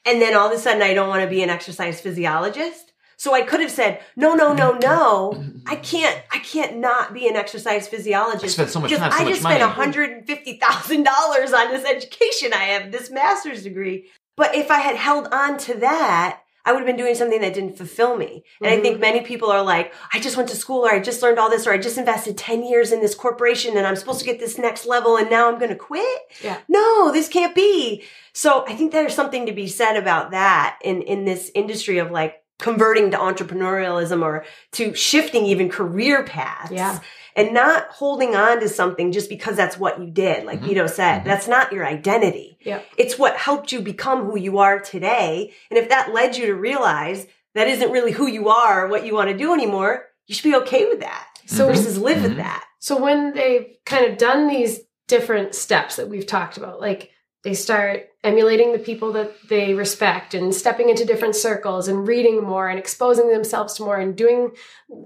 And 0.06 0.20
then 0.20 0.34
all 0.34 0.46
of 0.48 0.52
a 0.52 0.58
sudden 0.58 0.82
i 0.82 0.94
don't 0.94 1.08
want 1.08 1.22
to 1.22 1.28
be 1.28 1.42
an 1.42 1.50
exercise 1.50 2.00
physiologist 2.00 2.92
so 3.16 3.34
I 3.34 3.42
could 3.42 3.60
have 3.60 3.70
said, 3.70 4.00
no, 4.16 4.34
no, 4.34 4.52
no, 4.52 4.72
no. 4.72 5.44
I 5.66 5.76
can't, 5.76 6.20
I 6.32 6.38
can't 6.38 6.78
not 6.78 7.14
be 7.14 7.26
an 7.28 7.36
exercise 7.36 7.88
physiologist. 7.88 8.44
I 8.44 8.48
spent 8.48 8.70
so 8.70 8.80
much 8.80 8.90
time, 8.92 9.10
so 9.12 9.18
I 9.18 9.28
just 9.28 9.40
spent 9.40 9.62
$150,000 9.62 11.52
on 11.54 11.70
this 11.72 11.84
education 11.84 12.52
I 12.52 12.64
have, 12.64 12.92
this 12.92 13.10
master's 13.10 13.62
degree. 13.62 14.06
But 14.36 14.54
if 14.54 14.70
I 14.70 14.78
had 14.78 14.96
held 14.96 15.28
on 15.32 15.58
to 15.58 15.74
that, 15.74 16.40
I 16.66 16.72
would 16.72 16.78
have 16.78 16.86
been 16.86 16.96
doing 16.96 17.14
something 17.14 17.42
that 17.42 17.52
didn't 17.52 17.76
fulfill 17.76 18.16
me. 18.16 18.42
And 18.60 18.68
I 18.70 18.74
Mm-hmm. 18.74 18.82
think 18.82 19.00
many 19.00 19.20
people 19.20 19.50
are 19.50 19.62
like, 19.62 19.92
I 20.14 20.18
just 20.18 20.36
went 20.36 20.48
to 20.48 20.56
school 20.56 20.86
or 20.86 20.90
I 20.92 20.98
just 20.98 21.22
learned 21.22 21.38
all 21.38 21.50
this 21.50 21.66
or 21.66 21.72
I 21.72 21.78
just 21.78 21.98
invested 21.98 22.38
10 22.38 22.64
years 22.64 22.90
in 22.90 23.00
this 23.02 23.14
corporation 23.14 23.76
and 23.76 23.86
I'm 23.86 23.96
supposed 23.96 24.20
to 24.20 24.24
get 24.24 24.40
this 24.40 24.56
next 24.56 24.86
level 24.86 25.16
and 25.18 25.28
now 25.28 25.48
I'm 25.48 25.58
going 25.58 25.70
to 25.70 25.76
quit. 25.76 26.20
Yeah. 26.42 26.58
No, 26.68 27.12
this 27.12 27.28
can't 27.28 27.54
be. 27.54 28.02
So 28.32 28.64
I 28.66 28.74
think 28.74 28.92
there's 28.92 29.14
something 29.14 29.44
to 29.44 29.52
be 29.52 29.68
said 29.68 29.96
about 29.96 30.30
that 30.30 30.78
in, 30.82 31.02
in 31.02 31.26
this 31.26 31.50
industry 31.54 31.98
of 31.98 32.10
like 32.10 32.42
converting 32.58 33.10
to 33.10 33.16
entrepreneurialism 33.16 34.22
or 34.22 34.44
to 34.72 34.94
shifting 34.94 35.44
even 35.46 35.68
career 35.68 36.22
paths 36.22 36.70
Yeah. 36.72 36.98
and 37.36 37.52
not 37.52 37.86
holding 37.90 38.36
on 38.36 38.60
to 38.60 38.68
something 38.68 39.12
just 39.12 39.28
because 39.28 39.56
that's 39.56 39.78
what 39.78 40.00
you 40.00 40.10
did. 40.10 40.44
Like 40.44 40.60
Mhm. 40.60 40.66
Vito 40.68 40.86
said, 40.86 41.20
Mhm. 41.22 41.24
that's 41.24 41.48
not 41.48 41.72
your 41.72 41.84
identity. 41.84 42.56
Yeah. 42.60 42.80
It's 42.96 43.18
what 43.18 43.36
helped 43.36 43.72
you 43.72 43.80
become 43.80 44.24
who 44.24 44.38
you 44.38 44.58
are 44.58 44.78
today. 44.78 45.52
And 45.70 45.78
if 45.78 45.88
that 45.88 46.12
led 46.14 46.36
you 46.36 46.46
to 46.46 46.54
realize 46.54 47.26
that 47.54 47.68
isn't 47.68 47.90
really 47.90 48.12
who 48.12 48.26
you 48.28 48.48
are 48.48 48.84
or 48.84 48.88
what 48.88 49.04
you 49.04 49.14
want 49.14 49.30
to 49.30 49.36
do 49.36 49.52
anymore, 49.52 50.06
you 50.26 50.34
should 50.34 50.44
be 50.50 50.56
okay 50.56 50.86
with 50.86 51.00
that. 51.00 51.26
So- 51.46 51.66
versus 51.66 51.98
live 51.98 52.22
with 52.22 52.34
Mhm. 52.34 52.38
that. 52.38 52.64
So 52.78 52.96
when 52.96 53.32
they've 53.34 53.66
kind 53.84 54.06
of 54.06 54.16
done 54.16 54.46
these 54.48 54.80
different 55.08 55.54
steps 55.54 55.96
that 55.96 56.08
we've 56.08 56.26
talked 56.26 56.56
about, 56.56 56.80
like 56.80 57.10
they 57.44 57.54
start 57.54 58.08
emulating 58.24 58.72
the 58.72 58.78
people 58.78 59.12
that 59.12 59.32
they 59.48 59.74
respect 59.74 60.32
and 60.34 60.54
stepping 60.54 60.88
into 60.88 61.04
different 61.04 61.36
circles 61.36 61.88
and 61.88 62.08
reading 62.08 62.42
more 62.42 62.68
and 62.68 62.78
exposing 62.78 63.30
themselves 63.30 63.74
to 63.74 63.82
more 63.84 63.98
and 63.98 64.16
doing 64.16 64.50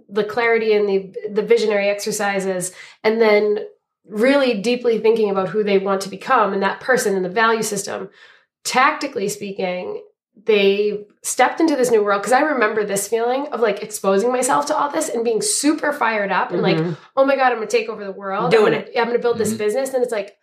the 0.09 0.25
clarity 0.25 0.73
and 0.73 0.89
the 0.89 1.15
the 1.31 1.43
visionary 1.43 1.89
exercises 1.89 2.73
and 3.03 3.21
then 3.21 3.59
really 4.05 4.55
deeply 4.63 4.99
thinking 4.99 5.29
about 5.31 5.49
who 5.51 5.63
they 5.65 5.79
want 5.79 6.01
to 6.01 6.09
become 6.09 6.53
and 6.55 6.63
that 6.63 6.81
person 6.81 7.15
and 7.17 7.25
the 7.25 7.29
value 7.29 7.63
system. 7.63 8.09
Tactically 8.65 9.29
speaking, 9.29 10.03
they 10.45 11.07
stepped 11.23 11.61
into 11.61 11.75
this 11.75 11.91
new 11.91 12.03
world 12.05 12.23
because 12.23 12.33
I 12.33 12.41
remember 12.41 12.85
this 12.85 13.09
feeling 13.09 13.49
of 13.49 13.61
like 13.61 13.83
exposing 13.83 14.31
myself 14.31 14.67
to 14.67 14.77
all 14.77 14.91
this 14.91 15.09
and 15.09 15.25
being 15.25 15.43
super 15.43 15.93
fired 15.93 16.31
up 16.31 16.53
and 16.53 16.63
like, 16.63 16.79
oh 17.17 17.25
my 17.27 17.35
god, 17.35 17.51
I'm 17.51 17.59
gonna 17.59 17.67
take 17.67 17.89
over 17.89 18.05
the 18.05 18.13
world. 18.13 18.51
Doing 18.53 18.75
I'm 18.75 18.81
gonna, 18.85 18.99
I'm 19.01 19.07
gonna 19.09 19.19
build 19.19 19.39
this 19.39 19.53
Mhm. 19.53 19.59
business, 19.59 19.93
and 19.93 20.03
it's 20.03 20.13
like, 20.13 20.37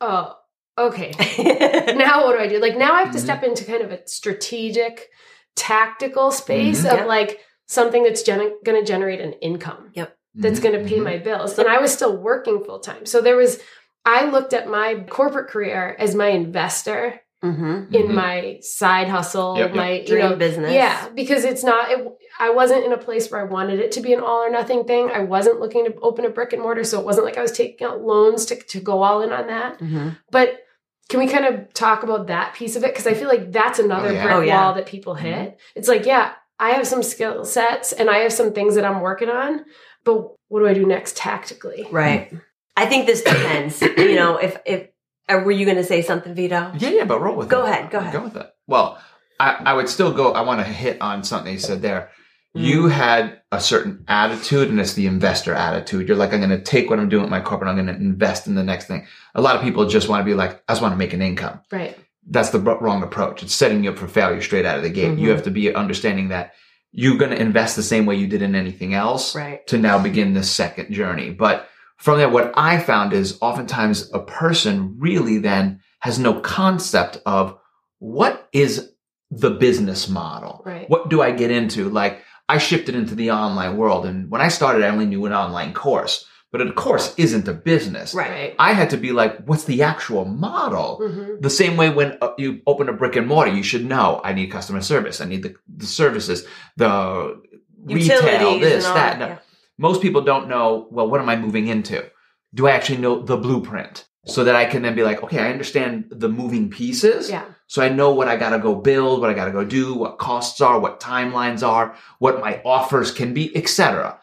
oh, 0.00 0.34
okay. 0.78 1.12
now 1.96 2.24
what 2.24 2.34
do 2.36 2.38
I 2.42 2.46
do? 2.48 2.58
Like 2.60 2.76
now 2.76 2.94
I 2.94 3.02
have 3.02 3.12
to 3.12 3.18
Mhm. 3.18 3.22
step 3.22 3.42
into 3.44 3.64
kind 3.64 3.82
of 3.82 3.92
a 3.92 4.06
strategic, 4.06 5.08
tactical 5.56 6.30
space 6.30 6.82
Mhm. 6.84 6.92
of 6.92 6.98
Yep. 7.00 7.06
like 7.06 7.40
something 7.66 8.02
that's 8.02 8.22
gen- 8.22 8.56
going 8.64 8.78
to 8.80 8.86
generate 8.86 9.20
an 9.20 9.34
income 9.34 9.90
Yep. 9.94 10.16
that's 10.34 10.60
going 10.60 10.78
to 10.80 10.88
pay 10.88 10.98
mhm. 10.98 11.04
my 11.04 11.18
bills. 11.18 11.58
And 11.58 11.68
I 11.68 11.78
was 11.78 11.92
still 11.92 12.16
working 12.16 12.64
full 12.64 12.80
time, 12.80 13.06
so 13.06 13.20
there 13.20 13.36
was. 13.36 13.60
I 14.06 14.24
looked 14.30 14.54
at 14.54 14.66
my 14.66 15.04
corporate 15.10 15.48
career 15.48 15.94
as 15.98 16.14
my 16.14 16.28
investor 16.28 17.19
mm-hmm. 17.42 17.94
in 17.94 18.06
Mhm. 18.08 18.14
my 18.14 18.58
side 18.60 19.08
hustle, 19.08 19.56
Yep, 19.56 19.68
yep. 19.68 19.76
my 19.76 19.90
you 20.00 20.06
Dream 20.06 20.30
know 20.30 20.36
business. 20.36 20.72
yeah, 20.72 21.08
because 21.14 21.44
it's 21.44 21.64
not. 21.64 21.90
It, 21.90 22.06
I 22.38 22.50
wasn't 22.50 22.84
in 22.84 22.92
a 22.92 22.98
place 22.98 23.30
where 23.30 23.40
I 23.40 23.44
wanted 23.44 23.80
it 23.80 23.92
to 23.92 24.00
be 24.00 24.12
an 24.12 24.20
all 24.20 24.38
or 24.44 24.50
nothing 24.50 24.84
thing. 24.84 25.10
I 25.10 25.20
wasn't 25.20 25.60
looking 25.60 25.84
to 25.86 25.94
open 26.00 26.24
a 26.24 26.30
brick 26.30 26.52
and 26.52 26.62
mortar, 26.62 26.84
so 26.84 26.98
it 27.00 27.04
wasn't 27.06 27.26
like 27.26 27.36
I 27.38 27.42
was 27.42 27.52
taking 27.52 27.86
out 27.86 28.00
loans 28.02 28.46
to 28.46 28.56
to 28.56 28.80
go 28.80 29.02
all 29.02 29.22
in 29.22 29.32
on 29.32 29.46
that. 29.48 29.78
Mm-hmm. 29.78 30.10
But 30.30 30.60
can 31.08 31.18
we 31.20 31.26
kind 31.26 31.44
of 31.46 31.72
talk 31.74 32.02
about 32.04 32.28
that 32.28 32.54
piece 32.54 32.76
of 32.76 32.84
it? 32.84 32.92
Because 32.92 33.06
I 33.06 33.14
feel 33.14 33.28
like 33.28 33.50
that's 33.52 33.78
another 33.80 34.08
Oh, 34.08 34.12
yeah. 34.12 34.22
brick 34.22 34.34
Oh, 34.36 34.40
yeah. 34.42 34.64
wall 34.64 34.74
that 34.74 34.86
people 34.86 35.14
hit. 35.14 35.58
It's 35.74 35.88
like, 35.88 36.06
yeah, 36.06 36.34
I 36.58 36.70
have 36.70 36.86
some 36.86 37.02
skill 37.02 37.44
sets 37.44 37.92
and 37.92 38.08
I 38.08 38.18
have 38.18 38.32
some 38.32 38.52
things 38.52 38.76
that 38.76 38.84
I'm 38.84 39.00
working 39.00 39.28
on, 39.28 39.64
but 40.04 40.34
what 40.48 40.60
do 40.60 40.68
I 40.68 40.74
do 40.74 40.86
next 40.86 41.16
tactically? 41.16 41.88
Right. 41.90 42.32
I 42.76 42.86
think 42.86 43.06
this 43.06 43.22
depends. 43.22 43.82
you 43.82 44.14
know, 44.14 44.36
if 44.36 44.56
if 44.64 44.88
or 45.30 45.44
were 45.44 45.50
you 45.52 45.64
going 45.64 45.76
to 45.76 45.84
say 45.84 46.02
something, 46.02 46.34
Vito? 46.34 46.72
Yeah, 46.78 46.90
yeah, 46.90 47.04
but 47.04 47.20
roll 47.20 47.36
with 47.36 47.48
Go 47.48 47.60
it. 47.60 47.66
Go 47.66 47.66
ahead, 47.72 47.90
go 47.90 47.98
ahead. 47.98 48.12
Go 48.12 48.22
with 48.24 48.36
it. 48.36 48.50
Well, 48.66 48.98
I, 49.38 49.62
I 49.66 49.72
would 49.74 49.88
still 49.88 50.12
go. 50.12 50.32
I 50.32 50.42
want 50.42 50.60
to 50.60 50.64
hit 50.70 51.00
on 51.00 51.24
something 51.24 51.52
you 51.52 51.58
said 51.58 51.82
there. 51.82 52.10
You 52.52 52.82
Mm. 52.84 52.90
had 52.90 53.40
a 53.52 53.60
certain 53.60 54.04
attitude, 54.08 54.68
and 54.70 54.80
it's 54.80 54.94
the 54.94 55.06
investor 55.06 55.54
attitude. 55.54 56.08
You're 56.08 56.16
like, 56.16 56.32
I'm 56.32 56.40
going 56.40 56.50
to 56.50 56.60
take 56.60 56.90
what 56.90 56.98
I'm 56.98 57.08
doing 57.08 57.22
with 57.22 57.30
my 57.30 57.40
corporate, 57.40 57.68
I'm 57.70 57.76
going 57.76 57.86
to 57.86 57.94
invest 57.94 58.48
in 58.48 58.56
the 58.56 58.64
next 58.64 58.86
thing. 58.86 59.06
A 59.36 59.40
lot 59.40 59.54
of 59.54 59.62
people 59.62 59.86
just 59.86 60.08
want 60.08 60.20
to 60.20 60.24
be 60.24 60.34
like, 60.34 60.60
I 60.68 60.72
just 60.72 60.82
want 60.82 60.92
to 60.92 60.98
make 60.98 61.12
an 61.12 61.22
income. 61.22 61.60
Right. 61.70 61.96
That's 62.28 62.50
the 62.50 62.58
wrong 62.58 63.02
approach. 63.04 63.42
It's 63.44 63.54
setting 63.54 63.84
you 63.84 63.90
up 63.90 63.98
for 63.98 64.08
failure 64.08 64.42
straight 64.42 64.66
out 64.66 64.76
of 64.78 64.82
the 64.82 64.90
gate. 64.90 65.12
Mhm. 65.12 65.20
You 65.20 65.30
have 65.30 65.44
to 65.44 65.50
be 65.50 65.72
understanding 65.74 66.28
that 66.28 66.52
you're 66.92 67.16
going 67.16 67.30
to 67.30 67.40
invest 67.40 67.76
the 67.76 67.84
same 67.84 68.04
way 68.04 68.16
you 68.16 68.26
did 68.26 68.42
in 68.42 68.56
anything 68.56 68.94
else 68.94 69.34
Right. 69.36 69.64
to 69.68 69.78
now 69.78 69.98
begin 70.00 70.34
this 70.34 70.50
second 70.50 70.92
journey. 70.92 71.30
But 71.30 71.68
from 72.00 72.18
there, 72.18 72.28
what 72.30 72.52
I 72.56 72.78
found 72.80 73.12
is 73.12 73.38
oftentimes 73.40 74.10
a 74.12 74.20
person 74.20 74.96
really 74.98 75.38
then 75.38 75.80
has 76.00 76.18
no 76.18 76.40
concept 76.40 77.20
of 77.26 77.56
what 77.98 78.48
is 78.52 78.90
the 79.30 79.50
business 79.50 80.08
model? 80.08 80.62
Right. 80.64 80.88
What 80.88 81.10
do 81.10 81.20
I 81.22 81.30
get 81.30 81.50
into? 81.50 81.88
Like 81.90 82.22
I 82.48 82.58
shifted 82.58 82.94
into 82.94 83.14
the 83.14 83.30
online 83.30 83.76
world 83.76 84.06
and 84.06 84.30
when 84.30 84.40
I 84.40 84.48
started, 84.48 84.82
I 84.82 84.88
only 84.88 85.06
knew 85.06 85.26
an 85.26 85.32
online 85.34 85.72
course, 85.74 86.24
but 86.50 86.62
a 86.62 86.72
course 86.72 87.14
isn't 87.18 87.46
a 87.46 87.52
business. 87.52 88.14
Right. 88.14 88.30
Right. 88.30 88.54
I 88.58 88.72
had 88.72 88.90
to 88.90 88.96
be 88.96 89.12
like, 89.12 89.44
what's 89.44 89.64
the 89.64 89.82
actual 89.82 90.24
model? 90.24 91.00
Mhm. 91.02 91.42
The 91.42 91.50
same 91.50 91.76
way 91.76 91.90
when 91.90 92.16
uh, 92.22 92.30
you 92.38 92.60
open 92.66 92.88
a 92.88 92.92
brick 92.94 93.14
and 93.16 93.26
mortar, 93.28 93.52
you 93.52 93.62
should 93.62 93.84
know 93.84 94.20
I 94.24 94.32
need 94.32 94.50
customer 94.50 94.80
service. 94.80 95.20
I 95.20 95.26
need 95.26 95.42
the, 95.42 95.54
the 95.76 95.86
services, 95.86 96.46
the 96.76 97.40
retail, 97.84 98.22
Utilities 98.22 98.60
this, 98.62 98.84
that. 98.84 99.18
that, 99.18 99.28
yeah. 99.28 99.38
Most 99.80 100.02
people 100.02 100.20
don't 100.20 100.46
know, 100.46 100.86
well, 100.90 101.08
what 101.08 101.22
am 101.22 101.30
I 101.30 101.36
moving 101.36 101.68
into? 101.68 102.04
Do 102.52 102.68
I 102.68 102.72
actually 102.72 102.98
know 102.98 103.22
the 103.22 103.38
blueprint? 103.38 104.06
So 104.26 104.44
that 104.44 104.54
I 104.54 104.66
can 104.66 104.82
then 104.82 104.94
be 104.94 105.02
like, 105.02 105.22
okay, 105.22 105.38
I 105.38 105.50
understand 105.50 106.08
the 106.10 106.28
moving 106.28 106.68
pieces. 106.68 107.30
Yeah. 107.30 107.46
So 107.66 107.80
I 107.80 107.88
know 107.88 108.12
what 108.12 108.28
I 108.28 108.36
gotta 108.36 108.58
go 108.58 108.74
build, 108.74 109.22
what 109.22 109.30
I 109.30 109.34
gotta 109.34 109.52
go 109.52 109.64
do, 109.64 109.94
what 109.94 110.18
costs 110.18 110.60
are, 110.60 110.78
what 110.78 111.00
timelines 111.00 111.66
are, 111.66 111.96
what 112.18 112.40
my 112.40 112.60
offers 112.62 113.10
can 113.10 113.32
be, 113.32 113.56
etc. 113.56 114.20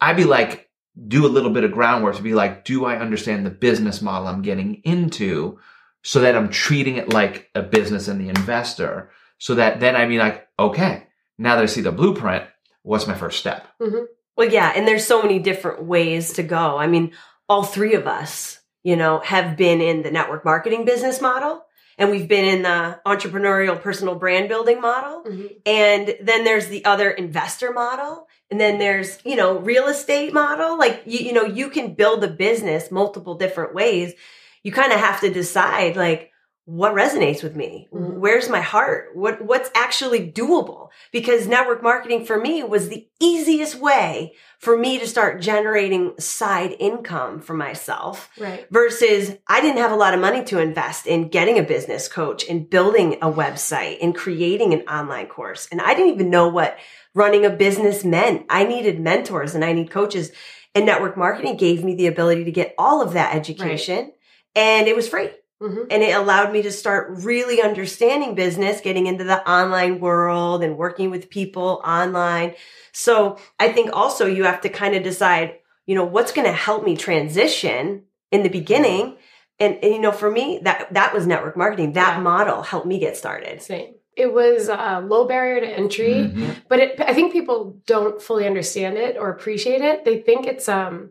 I'd 0.00 0.16
be 0.16 0.24
like, 0.24 0.68
do 1.06 1.24
a 1.24 1.28
little 1.28 1.50
bit 1.50 1.62
of 1.62 1.70
groundwork 1.70 2.16
to 2.16 2.22
be 2.22 2.34
like, 2.34 2.64
do 2.64 2.84
I 2.84 2.98
understand 2.98 3.46
the 3.46 3.50
business 3.50 4.02
model 4.02 4.26
I'm 4.26 4.42
getting 4.42 4.82
into 4.82 5.60
so 6.02 6.20
that 6.22 6.34
I'm 6.34 6.48
treating 6.48 6.96
it 6.96 7.12
like 7.12 7.48
a 7.54 7.62
business 7.62 8.08
and 8.08 8.20
the 8.20 8.30
investor 8.30 9.10
so 9.38 9.54
that 9.54 9.78
then 9.78 9.94
I'd 9.94 10.08
be 10.08 10.18
like, 10.18 10.48
okay, 10.58 11.06
now 11.38 11.54
that 11.54 11.62
I 11.62 11.66
see 11.66 11.82
the 11.82 11.92
blueprint, 11.92 12.44
what's 12.82 13.06
my 13.06 13.14
first 13.14 13.38
step? 13.38 13.64
Mm-hmm. 13.80 14.04
Well, 14.38 14.48
yeah, 14.48 14.72
and 14.76 14.86
there's 14.86 15.04
so 15.04 15.20
many 15.20 15.40
different 15.40 15.82
ways 15.82 16.34
to 16.34 16.44
go. 16.44 16.78
I 16.78 16.86
mean, 16.86 17.10
all 17.48 17.64
three 17.64 17.94
of 17.94 18.06
us, 18.06 18.60
you 18.84 18.94
know, 18.94 19.18
have 19.18 19.56
been 19.56 19.80
in 19.80 20.02
the 20.02 20.12
network 20.12 20.44
marketing 20.44 20.84
business 20.84 21.20
model 21.20 21.64
and 21.98 22.08
we've 22.10 22.28
been 22.28 22.44
in 22.44 22.62
the 22.62 23.00
entrepreneurial 23.04 23.82
personal 23.82 24.14
brand 24.14 24.48
building 24.48 24.80
model. 24.80 25.24
Mhm. 25.24 25.56
And 25.66 26.16
then 26.20 26.44
there's 26.44 26.68
the 26.68 26.84
other 26.84 27.10
investor 27.10 27.72
model. 27.72 28.28
And 28.48 28.60
then 28.60 28.78
there's, 28.78 29.18
you 29.24 29.34
know, 29.34 29.58
real 29.58 29.88
estate 29.88 30.32
model. 30.32 30.78
Like, 30.78 31.02
you, 31.04 31.18
you 31.18 31.32
know, 31.32 31.44
you 31.44 31.68
can 31.68 31.94
build 31.94 32.22
a 32.22 32.28
business 32.28 32.92
multiple 32.92 33.34
different 33.34 33.74
ways. 33.74 34.14
You 34.62 34.70
kind 34.70 34.92
of 34.92 35.00
have 35.00 35.20
to 35.22 35.30
decide, 35.30 35.96
like, 35.96 36.27
what 36.70 36.94
resonates 36.94 37.42
with 37.42 37.56
me? 37.56 37.88
Mhm. 37.94 38.18
Where's 38.18 38.50
my 38.50 38.60
heart? 38.60 39.12
What 39.14 39.40
what's 39.40 39.70
actually 39.74 40.30
doable? 40.30 40.90
Because 41.12 41.48
network 41.48 41.82
marketing 41.82 42.26
for 42.26 42.38
me 42.38 42.62
was 42.62 42.90
the 42.90 43.08
easiest 43.18 43.76
way 43.76 44.34
for 44.58 44.76
me 44.76 44.98
to 44.98 45.06
start 45.06 45.40
generating 45.40 46.12
side 46.18 46.76
income 46.78 47.40
for 47.40 47.54
myself 47.54 48.28
Right. 48.38 48.66
versus 48.70 49.34
I 49.46 49.62
didn't 49.62 49.78
have 49.78 49.92
a 49.92 49.96
lot 49.96 50.12
of 50.12 50.20
money 50.20 50.44
to 50.44 50.58
invest 50.58 51.06
in 51.06 51.30
getting 51.30 51.58
a 51.58 51.62
business 51.62 52.06
coach 52.06 52.46
and 52.46 52.68
building 52.68 53.14
a 53.22 53.32
website 53.32 53.96
and 54.02 54.14
creating 54.14 54.74
an 54.74 54.82
online 54.82 55.28
course. 55.28 55.68
And 55.72 55.80
I 55.80 55.94
didn't 55.94 56.12
even 56.12 56.28
know 56.28 56.48
what 56.48 56.76
running 57.14 57.46
a 57.46 57.50
business 57.50 58.04
meant. 58.04 58.44
I 58.50 58.64
needed 58.64 59.00
mentors 59.00 59.54
and 59.54 59.64
I 59.64 59.72
need 59.72 59.90
coaches. 59.90 60.32
And 60.74 60.84
network 60.84 61.16
marketing 61.16 61.56
gave 61.56 61.82
me 61.82 61.94
the 61.94 62.08
ability 62.08 62.44
to 62.44 62.52
get 62.52 62.74
all 62.76 63.00
of 63.00 63.14
that 63.14 63.34
education 63.34 64.12
and 64.54 64.86
it 64.86 64.94
was 64.94 65.08
free. 65.08 65.30
Hmm 65.60 65.82
And 65.90 66.02
it 66.02 66.14
allowed 66.16 66.52
me 66.52 66.62
to 66.62 66.72
start 66.72 67.08
really 67.10 67.60
understanding 67.62 68.34
business, 68.34 68.80
getting 68.80 69.06
into 69.06 69.24
the 69.24 69.48
online 69.50 70.00
world 70.00 70.62
and 70.62 70.76
working 70.76 71.10
with 71.10 71.30
people 71.30 71.82
online. 71.84 72.54
So 72.92 73.38
I 73.58 73.72
think 73.72 73.90
also 73.92 74.26
you 74.26 74.44
have 74.44 74.60
to 74.62 74.68
kind 74.68 74.94
of 74.94 75.02
decide, 75.02 75.58
you 75.86 75.94
know, 75.94 76.04
what's 76.04 76.32
going 76.32 76.46
to 76.46 76.52
help 76.52 76.84
me 76.84 76.96
transition 76.96 78.04
in 78.30 78.42
the 78.42 78.48
beginning. 78.48 79.16
And, 79.60 79.78
and, 79.82 79.92
you 79.92 79.98
know, 80.00 80.12
for 80.12 80.30
me, 80.30 80.60
that, 80.62 80.92
that 80.94 81.12
was 81.12 81.26
network 81.26 81.56
marketing. 81.56 81.94
That 81.94 82.16
Yeah. 82.16 82.22
model 82.22 82.62
helped 82.62 82.86
me 82.86 82.98
get 82.98 83.16
started. 83.16 83.60
Same. 83.62 83.94
It 84.16 84.32
was 84.32 84.68
a 84.68 85.00
low 85.04 85.26
barrier 85.26 85.60
to 85.60 85.66
entry, 85.66 86.14
Mhm. 86.34 86.56
but 86.68 86.80
it, 86.80 87.00
I 87.00 87.14
think 87.14 87.32
people 87.32 87.80
don't 87.86 88.20
fully 88.20 88.46
understand 88.46 88.98
it 88.98 89.16
or 89.16 89.30
appreciate 89.30 89.80
it. 89.80 90.04
They 90.04 90.18
think 90.20 90.46
it's 90.46 90.68
um 90.68 91.10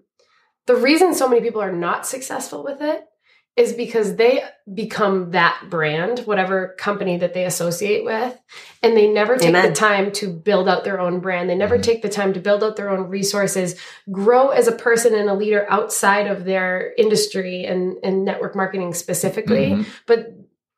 the 0.66 0.76
reason 0.76 1.14
so 1.14 1.30
many 1.30 1.42
people 1.42 1.62
are 1.62 1.72
not 1.72 2.06
successful 2.06 2.64
with 2.64 2.82
it 2.82 3.06
is 3.58 3.74
because 3.74 4.16
they 4.16 4.44
become 4.72 5.32
that 5.32 5.64
brand, 5.70 6.20
whatever 6.20 6.76
company 6.78 7.18
that 7.18 7.34
they 7.34 7.44
associate 7.44 8.06
with, 8.06 8.40
and 8.84 8.96
they 8.96 9.08
never 9.08 9.36
take 9.36 9.50
Amen. 9.50 9.70
the 9.70 9.76
time 9.76 10.12
to 10.12 10.30
build 10.32 10.70
out 10.70 10.84
their 10.84 11.00
own 11.00 11.20
brand. 11.20 11.50
They 11.50 11.56
never 11.56 11.80
Mhm. 11.80 11.84
take 11.84 12.02
the 12.04 12.10
time 12.10 12.34
to 12.34 12.40
build 12.40 12.64
out 12.64 12.76
their 12.76 12.90
own 12.90 13.10
resources, 13.10 13.76
grow 14.12 14.50
as 14.50 14.68
a 14.68 14.72
person 14.72 15.16
and 15.16 15.28
a 15.28 15.34
leader 15.34 15.66
outside 15.70 16.28
of 16.28 16.46
their 16.46 16.94
industry 17.00 17.66
and, 17.66 17.98
and 18.04 18.24
network 18.24 18.56
marketing 18.56 18.94
specifically 18.94 19.72
Mhm. 19.72 19.86
but 20.06 20.28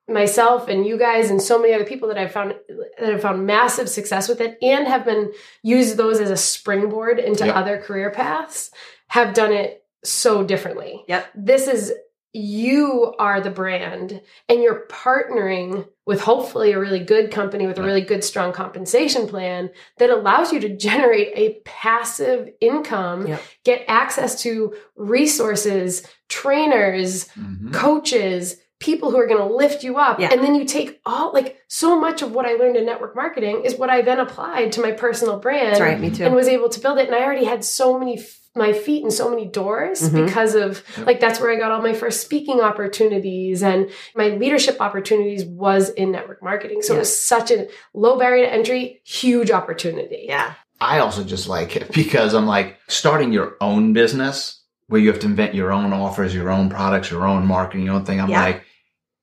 myself 0.08 0.68
and 0.68 0.88
you 0.88 0.98
guys 0.98 1.30
and 1.30 1.40
so 1.42 1.60
many 1.60 1.74
other 1.74 1.84
people 1.86 2.08
that 2.08 2.18
I've 2.18 2.32
found 2.32 2.56
that 3.00 3.12
have 3.12 3.22
found 3.22 3.46
massive 3.46 3.88
success 3.88 4.28
with 4.28 4.42
it 4.42 4.58
and 4.62 4.88
have 4.88 5.06
been 5.06 5.32
used 5.62 5.98
those 5.98 6.20
as 6.20 6.32
a 6.32 6.38
springboard 6.38 7.20
into 7.20 7.46
Yep. 7.46 7.56
other 7.56 7.78
career 7.78 8.10
paths 8.10 8.72
have 9.10 9.34
done 9.36 9.52
it 9.52 9.84
so 10.04 10.44
differently. 10.44 11.04
Yep. 11.08 11.26
This 11.36 11.68
is 11.68 11.94
you 12.34 13.14
are 13.18 13.42
the 13.42 13.50
brand 13.50 14.22
and 14.48 14.62
you're 14.62 14.86
partnering 14.88 15.88
with 16.06 16.22
hopefully 16.22 16.72
a 16.72 16.80
really 16.80 17.00
good 17.00 17.32
company 17.32 17.66
with 17.68 17.78
a 17.80 17.84
really 17.84 18.02
good 18.02 18.24
strong 18.24 18.52
compensation 18.54 19.28
plan 19.28 19.70
that 19.98 20.10
allows 20.10 20.54
you 20.54 20.60
to 20.60 20.76
generate 20.76 21.32
a 21.36 21.60
passive 21.66 22.50
income, 22.62 23.28
Yep. 23.28 23.42
get 23.64 23.86
access 23.88 24.42
to 24.44 24.76
resources, 24.96 26.04
trainers, 26.30 27.28
Mhm. 27.38 27.74
coaches, 27.74 28.58
people 28.80 29.12
who 29.12 29.18
are 29.18 29.28
going 29.28 29.46
to 29.46 29.54
lift 29.54 29.84
you 29.84 29.98
up. 29.98 30.20
Yeah. 30.20 30.30
And 30.32 30.42
then 30.42 30.56
you 30.56 30.64
take 30.64 31.02
all, 31.06 31.34
like, 31.34 31.58
so 31.68 32.00
much 32.00 32.22
of 32.22 32.34
what 32.34 32.46
I 32.46 32.54
learned 32.54 32.78
in 32.78 32.86
network 32.86 33.14
marketing 33.16 33.64
is 33.66 33.76
what 33.76 33.90
I 33.90 34.02
then 34.02 34.20
applied 34.20 34.72
to 34.74 34.82
my 34.82 34.92
personal 34.94 35.38
brand 35.40 35.72
That's 35.74 35.82
right. 35.82 36.00
Me 36.00 36.10
too. 36.10 36.24
and 36.24 36.34
was 36.34 36.48
able 36.48 36.70
to 36.70 36.80
build 36.80 36.98
it. 36.98 37.08
And 37.08 37.16
I 37.16 37.24
already 37.24 37.44
had 37.46 37.66
so 37.66 38.00
many, 38.00 38.18
my 38.60 38.72
feet 38.74 39.04
in 39.04 39.10
so 39.10 39.30
many 39.30 39.48
doors 39.48 40.02
Mhm. 40.12 40.26
because 40.26 40.54
of, 40.54 40.84
like, 41.08 41.20
that's 41.20 41.40
where 41.40 41.50
I 41.52 41.56
got 41.56 41.72
all 41.72 41.82
my 41.82 41.94
first 41.94 42.22
speaking 42.22 42.62
opportunities 42.62 43.64
and 43.64 43.90
my 44.16 44.28
leadership 44.30 44.78
opportunities 44.80 45.44
was 45.46 45.90
in 45.90 46.12
network 46.12 46.44
marketing. 46.44 46.84
So 46.84 46.94
Yeah. 46.94 46.98
it 46.98 47.00
was 47.00 47.20
such 47.20 47.50
a 47.50 47.68
low 47.96 48.20
barrier 48.20 48.46
to 48.46 48.54
entry, 48.54 49.02
huge 49.04 49.50
opportunity. 49.50 50.26
yeah. 50.28 50.52
I 50.82 51.00
also 51.00 51.24
just 51.26 51.50
like 51.50 51.76
it 51.76 51.92
because 51.94 52.34
I'm 52.34 52.46
like 52.48 52.78
starting 52.88 53.34
your 53.34 53.56
own 53.60 53.92
business 53.94 54.62
where 54.88 55.02
you 55.02 55.10
have 55.12 55.20
to 55.20 55.28
invent 55.28 55.54
your 55.54 55.72
own 55.74 55.92
offers, 55.92 56.34
your 56.34 56.50
own 56.50 56.70
products, 56.70 57.12
your 57.12 57.26
own 57.26 57.46
marketing, 57.46 57.86
your 57.86 57.96
own 57.96 58.06
thing. 58.06 58.22
I'm 58.22 58.30
Yeah. 58.30 58.42
like, 58.44 58.62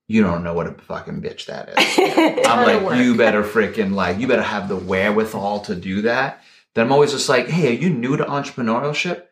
you 0.08 0.22
don't 0.22 0.44
know 0.44 0.52
what 0.54 0.66
a 0.66 0.72
fucking 0.86 1.20
bitch 1.22 1.46
that 1.46 1.70
is. 1.70 1.76
I'm 2.46 2.84
like, 2.84 2.98
you 3.02 3.16
better 3.16 3.42
freaking 3.42 3.94
like, 3.94 4.18
you 4.20 4.26
better 4.28 4.42
have 4.42 4.68
the 4.68 4.76
wherewithal 4.76 5.60
to 5.60 5.74
do 5.74 6.02
that. 6.02 6.42
Then 6.76 6.86
I'm 6.86 6.92
always 6.92 7.12
just 7.12 7.28
like, 7.30 7.48
hey, 7.48 7.68
are 7.68 7.80
you 7.80 7.88
new 7.88 8.18
to 8.18 8.24
entrepreneurship? 8.24 9.22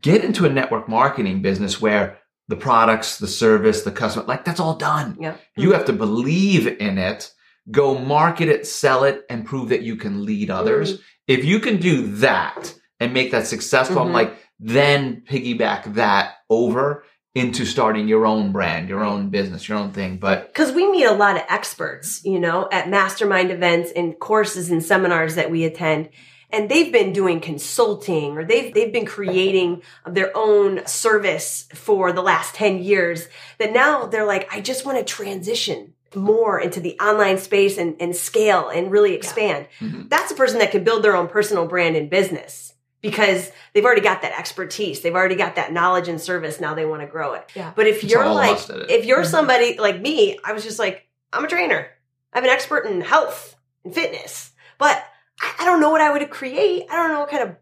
Get 0.00 0.24
into 0.24 0.46
a 0.46 0.48
network 0.48 0.88
marketing 0.88 1.42
business 1.42 1.82
where 1.82 2.18
the 2.48 2.56
products, 2.56 3.18
the 3.18 3.28
service, 3.28 3.82
the 3.82 3.92
customer, 3.92 4.24
like 4.24 4.46
that's 4.46 4.58
all 4.58 4.74
done. 4.76 5.18
Yeah. 5.20 5.36
You 5.54 5.72
have 5.72 5.84
to 5.84 5.92
believe 5.92 6.66
in 6.66 6.96
it, 6.96 7.30
go 7.70 7.98
market 7.98 8.48
it, 8.48 8.66
sell 8.66 9.04
it, 9.04 9.24
and 9.28 9.44
prove 9.44 9.68
that 9.68 9.82
you 9.82 9.96
can 9.96 10.24
lead 10.24 10.48
others. 10.48 11.02
If 11.26 11.44
you 11.44 11.60
can 11.60 11.76
do 11.76 12.06
that 12.16 12.74
and 12.98 13.12
make 13.12 13.32
that 13.32 13.46
successful, 13.46 13.98
I'm 13.98 14.08
Mhm. 14.08 14.14
like, 14.14 14.36
then 14.58 15.22
piggyback 15.28 15.94
that 15.94 16.36
over 16.48 17.04
into 17.34 17.66
starting 17.66 18.08
your 18.08 18.24
own 18.24 18.50
brand, 18.50 18.88
your 18.88 19.04
own 19.04 19.28
business, 19.28 19.68
your 19.68 19.76
own 19.76 19.92
thing. 19.92 20.16
But 20.16 20.46
because 20.46 20.72
we 20.72 20.90
meet 20.90 21.04
a 21.04 21.12
lot 21.12 21.36
of 21.36 21.42
experts, 21.50 22.22
you 22.24 22.40
know, 22.40 22.66
at 22.72 22.88
mastermind 22.88 23.50
events 23.50 23.92
and 23.94 24.18
courses 24.18 24.70
and 24.70 24.82
seminars 24.82 25.34
that 25.34 25.50
we 25.50 25.64
attend. 25.64 26.08
And 26.50 26.70
they've 26.70 26.90
been 26.92 27.12
doing 27.12 27.40
consulting 27.40 28.38
or 28.38 28.44
they've, 28.44 28.72
they've 28.72 28.92
been 28.92 29.04
creating 29.04 29.82
their 30.06 30.34
own 30.34 30.86
service 30.86 31.68
for 31.74 32.12
the 32.12 32.22
last 32.22 32.54
10 32.54 32.82
years 32.82 33.28
that 33.58 33.72
now 33.72 34.06
they're 34.06 34.24
like, 34.24 34.48
I 34.52 34.60
just 34.60 34.86
want 34.86 34.98
to 34.98 35.04
transition 35.04 35.92
more 36.14 36.58
into 36.58 36.80
the 36.80 36.98
online 37.00 37.36
space 37.36 37.76
and, 37.76 37.96
and 38.00 38.16
scale 38.16 38.70
and 38.70 38.90
really 38.90 39.14
expand. 39.14 39.66
Mhm. 39.80 40.08
That's 40.08 40.32
a 40.32 40.34
person 40.34 40.58
that 40.60 40.70
can 40.70 40.84
build 40.84 41.02
their 41.04 41.14
own 41.14 41.28
personal 41.28 41.66
brand 41.66 41.96
and 41.96 42.08
business 42.08 42.72
because 43.02 43.52
they've 43.74 43.84
already 43.84 44.00
got 44.00 44.22
that 44.22 44.36
expertise. 44.38 45.02
They've 45.02 45.14
already 45.14 45.34
got 45.36 45.56
that 45.56 45.70
knowledge 45.72 46.08
and 46.08 46.18
service. 46.18 46.60
Now 46.60 46.74
they 46.74 46.86
want 46.86 47.02
to 47.02 47.06
grow 47.06 47.34
it. 47.34 47.50
Yeah. 47.54 47.72
But 47.76 47.86
if 47.86 48.02
It's 48.02 48.10
you're 48.10 48.26
like, 48.26 48.58
if 48.88 49.04
you're 49.04 49.22
Mhm. 49.22 49.26
somebody 49.26 49.78
like 49.78 50.00
me, 50.00 50.38
I 50.42 50.54
was 50.54 50.64
just 50.64 50.78
like, 50.78 51.06
I'm 51.30 51.44
a 51.44 51.48
trainer. 51.48 51.88
I'm 52.32 52.42
an 52.42 52.50
expert 52.50 52.86
in 52.86 53.02
health 53.02 53.54
and 53.84 53.94
fitness, 53.94 54.52
but 54.78 55.04
I, 55.40 55.54
I 55.60 55.64
don't 55.64 55.80
know 55.80 55.90
what 55.90 56.00
I 56.00 56.10
would 56.12 56.28
create. 56.30 56.84
I 56.90 56.96
don't 56.96 57.08
know 57.12 57.20
what 57.20 57.30
kind 57.30 57.42
of 57.48 57.56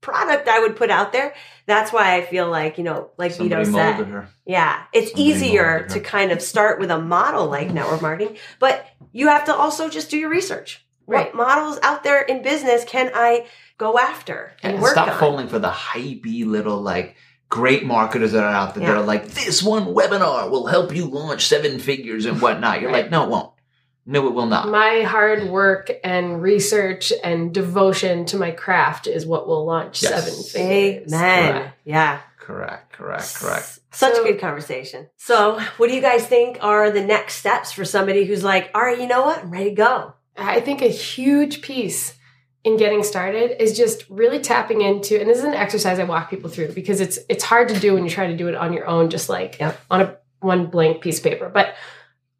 product 0.00 0.48
I 0.48 0.60
would 0.60 0.76
put 0.76 0.90
out 0.90 1.12
there. 1.12 1.34
That's 1.66 1.92
why 1.92 2.16
I 2.16 2.22
feel 2.24 2.48
like, 2.48 2.78
you 2.78 2.84
know, 2.84 3.10
like 3.18 3.32
Vito 3.36 3.62
somebody 3.64 3.98
said, 3.98 4.06
her. 4.06 4.28
yeah, 4.46 4.84
it's 4.92 5.10
Somebody 5.10 5.28
easier 5.30 5.86
to 5.90 6.00
kind 6.00 6.32
of 6.32 6.40
start 6.40 6.80
with 6.80 6.90
a 6.90 6.98
model 6.98 7.46
like 7.48 7.70
network 7.70 8.00
marketing, 8.02 8.36
but 8.58 8.86
you 9.12 9.28
have 9.28 9.44
to 9.44 9.54
also 9.54 9.88
just 9.90 10.10
do 10.10 10.16
your 10.18 10.30
research. 10.30 10.84
Right. 11.06 11.34
What 11.34 11.46
models 11.46 11.78
out 11.82 12.02
there 12.04 12.22
in 12.22 12.40
business 12.42 12.84
can 12.84 13.10
I 13.14 13.46
go 13.78 13.98
after 13.98 14.52
and 14.62 14.74
And 14.74 14.82
work 14.82 14.92
stop 14.92 15.08
on? 15.08 15.18
falling 15.18 15.48
for 15.48 15.58
the 15.58 15.70
hypey 15.70 16.46
little 16.46 16.80
like 16.80 17.16
great 17.48 17.84
marketers 17.84 18.32
that 18.32 18.44
are 18.44 18.50
out 18.52 18.74
there 18.76 18.86
that 18.86 18.96
are 18.96 19.02
like, 19.04 19.26
this 19.28 19.60
one 19.62 19.86
webinar 19.86 20.48
will 20.50 20.66
help 20.66 20.94
you 20.94 21.04
launch 21.06 21.46
seven 21.46 21.78
figures 21.80 22.24
and 22.24 22.40
whatnot. 22.40 22.80
You're 22.80 22.90
Right. 22.92 23.02
like, 23.02 23.10
no, 23.10 23.24
it 23.24 23.28
won't. 23.30 23.52
No, 24.10 24.26
it 24.26 24.34
will 24.34 24.46
not. 24.46 24.68
My 24.68 25.02
hard 25.02 25.44
work 25.48 25.90
and 26.02 26.42
research 26.42 27.12
and 27.22 27.54
devotion 27.54 28.24
to 28.26 28.36
my 28.36 28.50
craft 28.50 29.06
is 29.06 29.24
what 29.24 29.46
will 29.46 29.64
launch 29.64 30.02
Yes. 30.02 30.12
seven 30.24 30.42
figures. 30.42 31.12
Amen. 31.14 31.54
Right. 31.54 31.72
Yeah. 31.84 32.18
correct, 32.38 32.92
correct, 32.92 33.36
correct. 33.36 33.78
Such 33.92 34.14
So- 34.16 34.22
a 34.22 34.32
good 34.32 34.40
conversation. 34.40 35.08
So, 35.16 35.60
what 35.76 35.88
do 35.88 35.94
you 35.94 36.00
guys 36.00 36.26
think 36.26 36.58
are 36.60 36.90
the 36.90 37.00
next 37.04 37.34
steps 37.36 37.70
for 37.70 37.84
somebody 37.84 38.24
who's 38.24 38.42
like, 38.42 38.70
all 38.74 38.82
right, 38.82 38.98
you 39.00 39.06
know 39.06 39.22
what? 39.24 39.44
I'm 39.44 39.50
ready 39.52 39.70
to 39.70 39.76
go. 39.76 40.14
I 40.36 40.58
think 40.60 40.82
a 40.82 40.88
huge 40.88 41.62
piece 41.62 42.14
in 42.64 42.76
getting 42.76 43.04
started 43.04 43.62
is 43.62 43.76
just 43.76 44.04
really 44.10 44.40
tapping 44.40 44.80
into, 44.80 45.20
and 45.20 45.30
this 45.30 45.38
is 45.38 45.44
an 45.44 45.54
exercise 45.54 46.00
I 46.00 46.04
walk 46.04 46.28
people 46.28 46.50
through 46.50 46.72
because 46.72 47.00
it's 47.00 47.20
it's 47.28 47.44
hard 47.44 47.68
to 47.68 47.78
do 47.78 47.94
when 47.94 48.02
you 48.04 48.10
try 48.10 48.26
to 48.26 48.36
do 48.36 48.48
it 48.48 48.54
on 48.56 48.72
your 48.72 48.86
own, 48.88 49.10
just 49.10 49.28
like 49.28 49.60
Yep. 49.60 49.78
on 49.90 50.00
a 50.00 50.16
one 50.40 50.66
blank 50.66 51.00
piece 51.02 51.18
of 51.18 51.24
paper. 51.24 51.48
But 51.48 51.74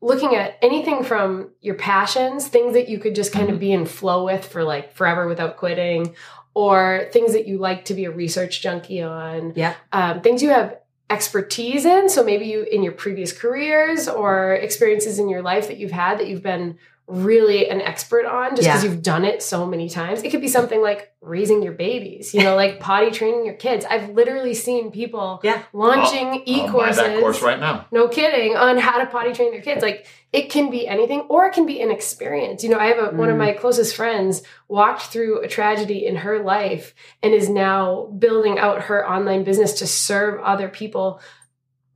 looking 0.00 0.34
at 0.34 0.58
anything 0.62 1.04
from 1.04 1.50
your 1.60 1.74
passions, 1.74 2.48
things 2.48 2.72
that 2.74 2.88
you 2.88 2.98
could 2.98 3.14
just 3.14 3.32
kind 3.32 3.50
of 3.50 3.60
be 3.60 3.72
in 3.72 3.84
flow 3.86 4.24
with 4.24 4.44
for 4.46 4.64
like 4.64 4.92
forever 4.94 5.26
without 5.28 5.56
quitting, 5.56 6.14
or 6.54 7.08
things 7.12 7.32
that 7.32 7.46
you 7.46 7.58
like 7.58 7.84
to 7.86 7.94
be 7.94 8.04
a 8.06 8.10
research 8.10 8.62
junkie 8.62 9.02
on, 9.02 9.52
Yeah. 9.54 9.74
um, 9.92 10.20
things 10.20 10.42
you 10.42 10.48
have 10.50 10.78
expertise 11.10 11.84
in. 11.84 12.08
So 12.08 12.24
maybe 12.24 12.46
you 12.46 12.62
in 12.62 12.82
your 12.82 12.92
previous 12.92 13.32
careers 13.32 14.08
or 14.08 14.54
experiences 14.54 15.18
in 15.18 15.28
your 15.28 15.42
life 15.42 15.66
that 15.68 15.76
you've 15.76 15.90
had 15.90 16.18
that 16.18 16.28
you've 16.28 16.42
been 16.42 16.78
really 17.10 17.68
an 17.68 17.80
expert 17.80 18.24
on 18.24 18.50
just 18.56 18.62
because 18.68 18.84
Yeah. 18.84 18.90
you've 18.90 19.02
done 19.02 19.24
it 19.24 19.42
so 19.42 19.66
many 19.66 19.88
times. 19.88 20.22
It 20.22 20.30
could 20.30 20.40
be 20.40 20.48
something 20.48 20.80
like 20.80 21.10
raising 21.20 21.60
your 21.62 21.72
babies, 21.72 22.32
you 22.32 22.42
know, 22.42 22.54
like 22.56 22.78
potty 22.80 23.10
training 23.10 23.44
your 23.44 23.54
kids. 23.54 23.84
I've 23.88 24.10
literally 24.10 24.54
seen 24.54 24.90
people 24.90 25.40
Yeah. 25.42 25.58
launching 25.72 26.28
I'll 26.28 26.38
buy 26.38 26.42
e-courses. 26.46 26.96
that 26.96 27.20
course 27.20 27.42
right 27.42 27.58
now. 27.60 27.86
No 27.90 28.08
kidding 28.08 28.56
on 28.56 28.78
how 28.78 28.98
to 28.98 29.06
potty 29.06 29.32
train 29.32 29.50
their 29.50 29.60
kids. 29.60 29.82
Like 29.82 30.06
it 30.32 30.50
can 30.50 30.70
be 30.70 30.86
anything 30.86 31.22
or 31.28 31.46
it 31.46 31.52
can 31.52 31.66
be 31.66 31.80
an 31.82 31.90
experience. 31.90 32.62
You 32.62 32.70
know, 32.70 32.78
I 32.78 32.86
have 32.86 32.98
a, 32.98 33.16
one 33.16 33.28
of 33.28 33.34
Mm. 33.34 33.38
my 33.40 33.52
closest 33.52 33.96
friends 33.96 34.42
walked 34.68 35.02
through 35.02 35.40
a 35.40 35.48
tragedy 35.48 36.06
in 36.06 36.16
her 36.16 36.38
life 36.38 36.94
and 37.22 37.34
is 37.34 37.48
now 37.48 38.08
building 38.18 38.58
out 38.58 38.82
her 38.82 39.08
online 39.08 39.42
business 39.42 39.74
to 39.80 39.86
serve 39.86 40.40
other 40.42 40.68
people 40.68 41.20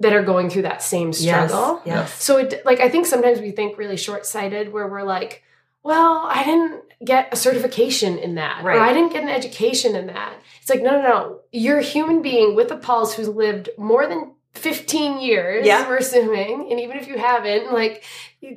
that 0.04 0.12
are 0.12 0.22
going 0.22 0.50
through 0.50 0.62
that 0.62 0.82
same 0.82 1.12
struggle. 1.12 1.80
Yes. 1.84 2.10
yes. 2.10 2.22
So 2.22 2.36
it 2.38 2.64
like 2.64 2.80
I 2.80 2.88
think 2.88 3.06
sometimes 3.06 3.40
we 3.40 3.50
think 3.50 3.76
really 3.78 3.96
short-sighted 3.96 4.72
where 4.72 4.86
we're 4.86 5.02
like, 5.02 5.42
well, 5.82 6.26
I 6.30 6.44
didn't 6.44 6.82
get 7.04 7.28
a 7.32 7.36
certification 7.36 8.18
in 8.18 8.36
that. 8.36 8.62
Right. 8.64 8.76
Or 8.76 8.80
I 8.80 8.92
didn't 8.92 9.12
get 9.12 9.22
an 9.22 9.28
education 9.28 9.96
in 9.96 10.06
that. 10.06 10.34
It's 10.60 10.70
like, 10.70 10.82
no, 10.82 10.92
no, 10.92 11.02
no. 11.02 11.40
You're 11.52 11.78
a 11.78 11.82
human 11.82 12.22
being 12.22 12.54
with 12.54 12.70
a 12.70 12.76
pulse 12.76 13.14
who's 13.14 13.28
lived 13.28 13.68
more 13.76 14.06
than 14.06 14.32
15 14.54 15.20
years, 15.20 15.66
Yeah. 15.66 15.86
we're 15.88 15.96
assuming. 15.96 16.68
And 16.70 16.78
even 16.80 16.96
if 16.96 17.08
you 17.08 17.18
haven't, 17.18 17.72
like 17.72 18.04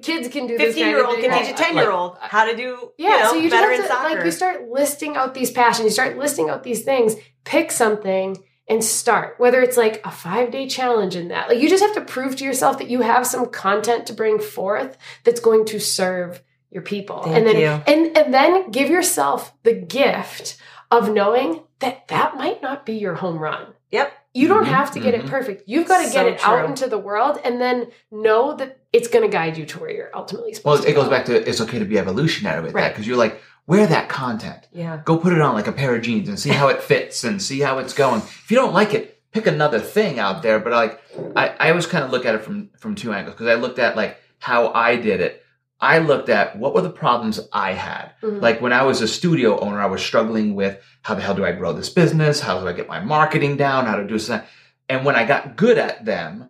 kids 0.01 0.27
can 0.27 0.47
do 0.47 0.57
this. 0.57 0.67
Fifteen 0.67 0.87
year 0.89 1.05
old 1.05 1.17
can 1.19 1.31
teach 1.37 1.51
a 1.51 1.57
ten 1.57 1.75
year 1.75 1.91
old 1.91 2.17
uh, 2.21 2.27
how 2.27 2.45
to 2.45 2.55
do 2.55 2.91
Yeah, 2.97 3.09
you 3.17 3.23
know, 3.23 3.29
so 3.31 3.35
you 3.35 3.49
just 3.49 3.53
better 3.53 3.71
have 3.71 3.79
in 3.79 3.81
to 3.83 3.87
soccer. 3.87 4.15
like 4.15 4.25
you 4.25 4.31
start 4.31 4.69
listing 4.69 5.15
out 5.15 5.33
these 5.33 5.49
passions, 5.51 5.85
you 5.85 5.91
start 5.91 6.17
listing 6.17 6.49
out 6.49 6.63
these 6.63 6.83
things, 6.83 7.15
pick 7.45 7.71
something 7.71 8.37
and 8.67 8.83
start. 8.83 9.35
Whether 9.37 9.61
it's 9.61 9.77
like 9.77 10.01
a 10.05 10.11
five 10.11 10.51
day 10.51 10.67
challenge 10.67 11.15
in 11.15 11.29
that. 11.29 11.49
Like 11.49 11.59
you 11.59 11.69
just 11.69 11.83
have 11.83 11.95
to 11.95 12.01
prove 12.01 12.35
to 12.37 12.43
yourself 12.43 12.77
that 12.79 12.89
you 12.89 13.01
have 13.01 13.25
some 13.25 13.47
content 13.47 14.05
to 14.07 14.13
bring 14.13 14.39
forth 14.39 14.97
that's 15.23 15.39
going 15.39 15.65
to 15.65 15.79
serve 15.79 16.41
your 16.69 16.81
people. 16.83 17.23
Thank 17.23 17.35
and 17.37 17.47
then 17.47 17.57
you. 17.57 17.67
and 17.67 18.17
and 18.17 18.33
then 18.33 18.71
give 18.71 18.89
yourself 18.89 19.53
the 19.63 19.73
gift 19.73 20.57
of 20.91 21.09
knowing 21.11 21.63
that 21.79 22.07
that 22.09 22.35
might 22.35 22.61
not 22.61 22.85
be 22.85 22.93
your 22.93 23.15
home 23.15 23.37
run. 23.37 23.67
Yep. 23.91 24.11
You 24.33 24.47
don't 24.49 24.65
Mhm, 24.65 24.67
have 24.67 24.91
to 24.91 24.99
get 24.99 25.13
it 25.15 25.23
mhm. 25.23 25.29
perfect. 25.29 25.63
You've 25.65 25.87
got 25.87 26.01
to 26.03 26.07
So 26.09 26.13
get 26.13 26.27
it 26.27 26.43
out 26.43 26.65
into 26.65 26.87
the 26.87 26.97
world 26.97 27.39
and 27.43 27.59
then 27.59 27.87
know 28.11 28.53
that 28.57 28.79
it's 28.93 29.07
going 29.07 29.23
to 29.23 29.31
guide 29.31 29.57
you 29.57 29.65
to 29.65 29.79
where 29.79 29.89
you're 29.89 30.11
ultimately 30.15 30.53
supposed 30.53 30.83
Well, 30.83 30.83
to 30.83 30.89
it 30.91 30.93
goes 30.93 31.09
back 31.09 31.25
to 31.25 31.49
it's 31.49 31.61
okay 31.61 31.79
to 31.79 31.85
be 31.85 31.97
evolutionary 31.97 32.61
with 32.61 32.73
that 32.73 32.93
because 32.93 33.07
you're 33.07 33.17
like, 33.17 33.41
wear 33.67 33.85
that 33.87 34.09
content. 34.09 34.67
Yeah. 34.71 35.01
Go 35.05 35.17
put 35.17 35.33
it 35.33 35.41
on 35.41 35.53
like 35.53 35.67
a 35.67 35.71
pair 35.71 35.95
of 35.95 36.01
jeans 36.01 36.29
and 36.29 36.39
see 36.39 36.49
how 36.49 36.69
it 36.69 36.81
fits 36.81 37.23
and 37.23 37.41
see 37.41 37.59
how 37.59 37.77
it's 37.79 37.93
going. 37.93 38.21
If 38.21 38.49
you 38.49 38.57
don't 38.57 38.73
like 38.73 38.93
it, 38.93 39.21
pick 39.31 39.45
another 39.45 39.79
thing 39.79 40.17
out 40.19 40.41
there. 40.41 40.59
But 40.59 40.73
like, 40.73 41.01
I, 41.35 41.49
I 41.59 41.69
always 41.69 41.85
kind 41.85 42.03
of 42.03 42.11
look 42.11 42.25
at 42.25 42.33
it 42.35 42.41
from 42.43 42.69
from 42.79 42.95
two 42.95 43.13
angles 43.13 43.35
because 43.35 43.47
I 43.47 43.55
looked 43.55 43.77
at 43.79 43.95
like 43.95 44.17
how 44.39 44.71
I 44.73 44.95
did 44.95 45.21
it. 45.21 45.43
I 45.79 45.99
looked 45.99 46.29
at 46.29 46.57
what 46.57 46.73
were 46.73 46.81
the 46.81 46.89
problems 46.89 47.39
I 47.53 47.73
had. 47.73 48.13
Mhm. 48.23 48.41
Like 48.41 48.61
when 48.61 48.73
I 48.73 48.81
was 48.83 49.01
a 49.01 49.07
studio 49.07 49.59
owner, 49.59 49.79
I 49.79 49.85
was 49.85 50.01
struggling 50.01 50.55
with 50.55 50.81
how 51.03 51.13
the 51.13 51.21
hell 51.21 51.35
do 51.35 51.45
I 51.45 51.51
grow 51.51 51.71
this 51.73 51.89
business? 51.89 52.39
How 52.39 52.59
do 52.59 52.67
I 52.67 52.73
get 52.73 52.87
my 52.87 52.99
marketing 52.99 53.57
down? 53.57 53.85
How 53.85 53.95
to 53.97 54.07
do 54.07 54.13
this? 54.15 54.29
and. 54.29 54.43
And 54.89 55.03
when 55.03 55.17
I 55.17 55.25
got 55.25 55.57
good 55.57 55.77
at 55.77 56.05
them, 56.05 56.47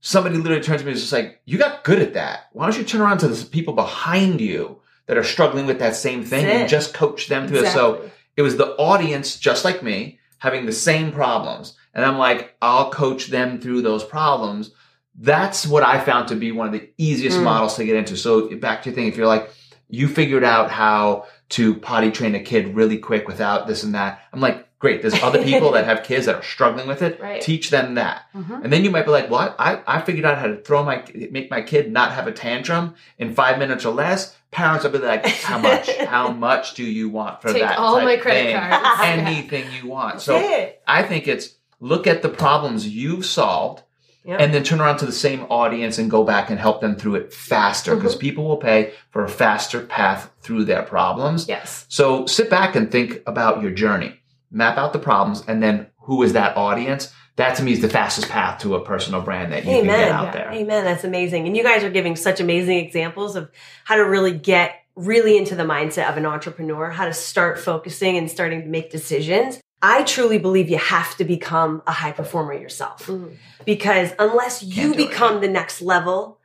somebody 0.00 0.36
literally 0.36 0.62
turned 0.62 0.80
to 0.80 0.84
me 0.84 0.90
and 0.90 0.94
was 0.96 1.00
just 1.00 1.12
like, 1.14 1.40
you 1.46 1.56
got 1.56 1.84
good 1.84 2.00
at 2.00 2.12
that. 2.12 2.48
Why 2.52 2.66
don't 2.66 2.76
you 2.76 2.84
turn 2.84 3.00
around 3.00 3.16
to 3.20 3.28
the 3.28 3.46
people 3.46 3.72
behind 3.72 4.42
you 4.42 4.81
that 5.12 5.18
are 5.18 5.24
struggling 5.24 5.66
with 5.66 5.78
that 5.78 5.94
same 5.94 6.24
thing 6.24 6.46
and 6.46 6.68
just 6.70 6.94
coach 6.94 7.26
them 7.28 7.46
through 7.46 7.64
it? 7.64 7.72
So 7.72 8.10
it 8.34 8.40
was 8.40 8.56
the 8.56 8.68
audience, 8.76 9.36
just 9.38 9.62
like 9.62 9.82
me, 9.82 10.18
having 10.38 10.64
the 10.64 10.72
same 10.72 11.12
problems. 11.12 11.76
And 11.92 12.02
I'm 12.02 12.16
like, 12.16 12.56
I'll 12.62 12.90
coach 12.90 13.26
them 13.26 13.60
through 13.60 13.82
those 13.82 14.02
problems. 14.04 14.70
That's 15.18 15.66
what 15.66 15.82
I 15.82 16.00
found 16.00 16.28
to 16.28 16.34
be 16.34 16.50
one 16.50 16.66
of 16.66 16.72
the 16.72 16.88
easiest 16.96 17.36
Mm. 17.38 17.44
models 17.44 17.76
to 17.76 17.84
get 17.84 17.96
into. 17.96 18.16
So 18.16 18.48
back 18.56 18.82
to 18.82 18.88
your 18.88 18.94
thing, 18.94 19.06
if 19.08 19.16
you're 19.18 19.26
like, 19.26 19.50
you 19.90 20.08
figured 20.08 20.44
out 20.44 20.70
how 20.70 21.26
to 21.50 21.74
potty 21.74 22.10
train 22.10 22.34
a 22.34 22.40
kid 22.40 22.74
really 22.74 22.96
quick 22.96 23.28
without 23.28 23.66
this 23.66 23.82
and 23.82 23.94
that. 23.94 24.22
I'm 24.32 24.40
like, 24.40 24.66
great. 24.78 25.02
There's 25.02 25.22
other 25.22 25.44
people 25.50 25.72
that 25.72 25.84
have 25.84 26.02
kids 26.02 26.24
that 26.24 26.36
are 26.36 26.42
struggling 26.42 26.88
with 26.88 27.02
it. 27.02 27.20
Right. 27.20 27.42
Teach 27.42 27.68
them 27.68 27.94
that. 27.96 28.22
Mhm. 28.34 28.64
And 28.64 28.72
then 28.72 28.84
you 28.84 28.90
might 28.90 29.04
be 29.04 29.10
like, 29.10 29.28
well, 29.30 29.54
I, 29.58 29.80
I 29.86 30.00
figured 30.00 30.24
out 30.24 30.38
how 30.38 30.46
to 30.46 30.56
throw 30.56 30.82
my, 30.82 31.04
make 31.30 31.50
my 31.50 31.60
kid 31.60 31.92
not 31.92 32.12
have 32.12 32.26
a 32.26 32.32
tantrum 32.32 32.94
in 33.18 33.34
five 33.34 33.58
minutes 33.58 33.84
or 33.84 33.92
less. 33.92 34.34
Parents 34.52 34.84
will 34.84 34.92
be 34.92 34.98
like, 34.98 35.26
how 35.26 35.58
much, 35.58 35.90
how 35.96 36.30
much 36.30 36.74
do 36.74 36.84
you 36.84 37.08
want 37.08 37.42
for 37.42 37.52
Take 37.52 37.62
that? 37.62 37.78
all 37.78 37.96
type 37.96 38.04
my 38.04 38.16
credit 38.16 38.52
thing? 38.52 38.56
cards. 38.56 39.00
Anything 39.02 39.64
you 39.72 39.88
want. 39.88 40.20
So 40.20 40.34
That's. 40.38 40.76
I 40.86 41.02
think 41.02 41.26
it's 41.26 41.56
look 41.80 42.06
at 42.06 42.22
the 42.22 42.28
problems 42.28 42.86
you've 42.86 43.26
solved 43.26 43.82
Yep. 44.24 44.40
and 44.40 44.54
then 44.54 44.62
turn 44.62 44.80
around 44.80 44.98
to 44.98 45.06
the 45.06 45.10
same 45.10 45.42
audience 45.50 45.98
and 45.98 46.08
go 46.08 46.22
back 46.22 46.48
and 46.48 46.60
help 46.60 46.80
them 46.80 46.94
through 46.94 47.16
it 47.16 47.34
faster 47.34 47.96
because 47.96 48.12
mm-hmm. 48.12 48.20
people 48.20 48.44
will 48.44 48.56
pay 48.56 48.92
for 49.10 49.24
a 49.24 49.28
faster 49.28 49.80
path 49.80 50.30
through 50.40 50.64
their 50.64 50.82
problems. 50.82 51.48
Yes. 51.48 51.86
So 51.88 52.26
sit 52.26 52.48
back 52.48 52.76
and 52.76 52.88
think 52.88 53.20
about 53.26 53.62
your 53.62 53.72
journey, 53.72 54.20
map 54.48 54.78
out 54.78 54.92
the 54.92 55.00
problems, 55.00 55.42
and 55.48 55.60
then 55.60 55.88
who 56.02 56.22
is 56.22 56.34
that 56.34 56.56
audience? 56.56 57.12
That 57.36 57.56
to 57.56 57.62
me 57.62 57.72
is 57.72 57.80
the 57.80 57.88
fastest 57.88 58.28
path 58.28 58.60
to 58.60 58.74
a 58.74 58.84
personal 58.84 59.22
brand 59.22 59.52
that 59.52 59.64
you 59.64 59.70
can 59.70 59.84
get 59.84 60.10
out 60.10 60.26
Yeah. 60.26 60.32
there. 60.32 60.52
Amen. 60.52 60.84
That's 60.84 61.04
amazing. 61.04 61.46
And 61.46 61.56
you 61.56 61.62
guys 61.62 61.82
are 61.82 61.90
giving 61.90 62.14
such 62.16 62.40
amazing 62.40 62.78
examples 62.78 63.36
of 63.36 63.50
how 63.84 63.96
to 63.96 64.02
really 64.02 64.32
get 64.32 64.74
really 64.96 65.38
into 65.38 65.54
the 65.54 65.62
mindset 65.62 66.10
of 66.10 66.18
an 66.18 66.26
entrepreneur, 66.26 66.90
how 66.90 67.06
to 67.06 67.14
start 67.14 67.58
focusing 67.58 68.18
and 68.18 68.30
starting 68.30 68.60
to 68.62 68.68
make 68.68 68.90
decisions. 68.90 69.58
I 69.80 70.02
truly 70.04 70.36
believe 70.38 70.68
you 70.68 70.76
have 70.76 71.16
to 71.16 71.24
become 71.24 71.82
a 71.86 71.92
high 71.92 72.12
performer 72.12 72.52
yourself 72.52 73.06
Mhm. 73.06 73.36
because 73.64 74.10
unless 74.18 74.62
you 74.62 74.74
Can't 74.74 74.94
it. 75.00 75.08
become 75.08 75.40
the 75.40 75.48
next 75.48 75.80
level 75.80 76.38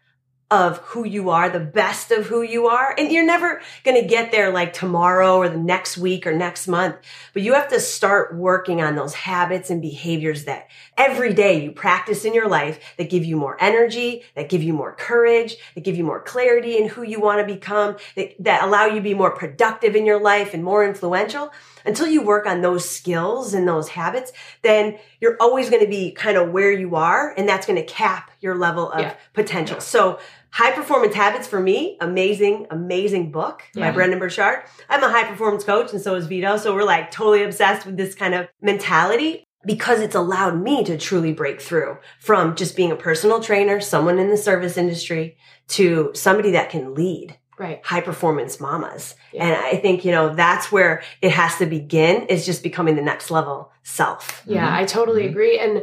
of 0.50 0.78
who 0.78 1.06
you 1.06 1.30
are, 1.30 1.50
the 1.50 1.60
best 1.60 2.10
of 2.10 2.28
who 2.28 2.42
you 2.42 2.68
are, 2.68 2.96
and 2.98 3.12
you're 3.12 3.26
never 3.26 3.62
going 3.84 4.02
to 4.02 4.08
get 4.08 4.32
there 4.32 4.50
like 4.50 4.72
tomorrow 4.72 5.36
or 5.36 5.50
the 5.50 5.58
next 5.58 5.98
week 5.98 6.26
or 6.26 6.32
next 6.32 6.68
month, 6.70 6.96
but 7.34 7.42
you 7.42 7.54
have 7.54 7.68
to 7.68 7.80
start 7.82 8.34
working 8.34 8.82
on 8.82 8.96
those 8.96 9.14
habits 9.14 9.70
and 9.70 9.82
behaviors 9.82 10.46
that 10.46 10.68
every 10.98 11.34
day 11.34 11.62
you 11.62 11.72
practice 11.72 12.24
in 12.24 12.34
your 12.34 12.48
life 12.48 12.80
that 12.98 13.10
give 13.10 13.26
you 13.26 13.36
more 13.36 13.58
energy, 13.60 14.24
that 14.36 14.48
give 14.48 14.64
you 14.64 14.72
more 14.74 14.94
courage, 14.96 15.58
that 15.76 15.84
give 15.84 15.98
you 15.98 16.04
more 16.06 16.22
clarity 16.22 16.78
in 16.78 16.88
who 16.88 17.04
you 17.04 17.20
want 17.20 17.46
to 17.46 17.54
become, 17.54 17.98
that, 18.16 18.34
that 18.40 18.64
allow 18.64 18.86
you 18.86 18.96
to 18.96 19.02
be 19.02 19.14
more 19.14 19.32
productive 19.32 19.98
in 19.98 20.06
your 20.06 20.20
life 20.22 20.54
and 20.54 20.64
more 20.64 20.86
influential. 20.86 21.52
Until 21.86 22.08
you 22.08 22.22
work 22.22 22.46
on 22.46 22.62
those 22.62 22.90
skills 22.90 23.54
and 23.54 23.66
those 23.66 23.88
habits, 23.90 24.34
then 24.62 24.98
you're 25.22 25.38
always 25.40 25.70
going 25.70 25.82
to 25.84 25.90
be 25.90 26.12
kind 26.12 26.36
of 26.36 26.52
where 26.52 26.72
you 26.72 26.96
are, 26.98 27.34
and 27.38 27.48
that's 27.48 27.66
going 27.66 27.78
to 27.78 27.86
cap 27.86 28.30
your 28.42 28.56
level 28.56 28.92
of 28.92 29.00
Yeah. 29.02 29.14
potential. 29.34 29.80
So, 29.80 30.20
High 30.52 30.72
Performance 30.72 31.14
Habits 31.14 31.48
for 31.48 31.60
me, 31.60 31.98
amazing, 32.02 32.68
amazing 32.72 33.32
book 33.32 33.64
by 33.76 33.82
Yeah. 33.88 33.92
Brendon 33.92 34.20
Burchard. 34.20 34.64
I'm 34.90 35.04
a 35.04 35.10
high 35.10 35.26
performance 35.26 35.64
coach, 35.64 35.92
and 35.94 36.02
so 36.02 36.16
is 36.16 36.26
Vito. 36.28 36.58
So 36.58 36.74
we're 36.74 36.84
like 36.84 37.12
totally 37.12 37.44
obsessed 37.44 37.86
with 37.86 37.98
this 37.98 38.16
kind 38.16 38.34
of 38.34 38.48
mentality 38.62 39.44
because 39.66 40.00
it's 40.00 40.16
allowed 40.16 40.62
me 40.62 40.84
to 40.86 40.98
truly 40.98 41.34
break 41.34 41.60
through 41.62 41.98
from 42.22 42.56
just 42.56 42.76
being 42.76 42.92
a 42.92 42.96
personal 42.96 43.40
trainer, 43.42 43.82
someone 43.82 44.18
in 44.20 44.30
the 44.30 44.38
service 44.38 44.78
industry, 44.78 45.36
to 45.70 46.12
somebody 46.14 46.52
that 46.52 46.70
can 46.70 46.94
lead 46.96 47.38
Right. 47.60 47.82
high 47.84 48.02
performance 48.02 48.60
mamas. 48.60 49.16
Yeah. 49.34 49.46
And 49.46 49.56
I 49.66 49.76
think, 49.78 50.06
you 50.06 50.12
know, 50.12 50.34
that's 50.34 50.72
where 50.72 51.02
it 51.22 51.32
has 51.32 51.58
to 51.58 51.66
begin 51.66 52.28
is 52.28 52.46
just 52.46 52.64
becoming 52.64 52.96
the 52.96 53.02
next 53.02 53.30
level 53.32 53.72
self. 53.84 54.44
Yeah, 54.46 54.68
Mhm. 54.70 54.74
I 54.74 54.86
totally 54.86 55.24
Mhm. 55.24 55.30
agree. 55.32 55.60
And 55.60 55.82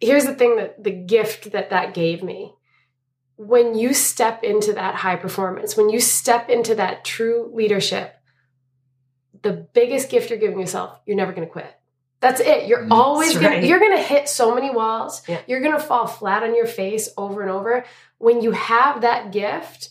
here's 0.00 0.24
the 0.24 0.34
thing 0.34 0.56
that 0.56 0.82
the 0.82 0.92
gift 0.92 1.50
that 1.52 1.70
that 1.70 1.92
gave 1.94 2.22
me. 2.22 2.54
When 3.36 3.74
you 3.76 3.92
step 3.92 4.42
into 4.42 4.72
that 4.72 4.94
high 4.94 5.16
performance, 5.16 5.76
when 5.76 5.90
you 5.90 6.00
step 6.00 6.48
into 6.48 6.74
that 6.76 7.04
true 7.04 7.50
leadership, 7.54 8.14
the 9.42 9.52
biggest 9.52 10.08
gift 10.08 10.30
you're 10.30 10.38
giving 10.38 10.58
yourself, 10.58 10.98
you're 11.06 11.16
never 11.16 11.32
going 11.32 11.46
to 11.46 11.52
quit. 11.52 11.70
That's 12.20 12.40
it. 12.40 12.66
You're 12.66 12.84
Mm, 12.84 12.92
always 12.92 13.34
that's 13.34 13.42
gonna, 13.42 13.56
right. 13.56 13.64
you're 13.64 13.78
going 13.78 13.94
to 13.96 14.02
hit 14.02 14.28
so 14.28 14.54
many 14.54 14.70
walls. 14.70 15.22
Yeah. 15.28 15.40
You're 15.46 15.60
going 15.60 15.76
to 15.76 15.82
fall 15.82 16.06
flat 16.06 16.42
on 16.42 16.56
your 16.56 16.66
face 16.66 17.10
over 17.18 17.42
and 17.42 17.50
over. 17.50 17.84
When 18.18 18.40
you 18.40 18.52
have 18.52 19.02
that 19.02 19.32
gift, 19.32 19.90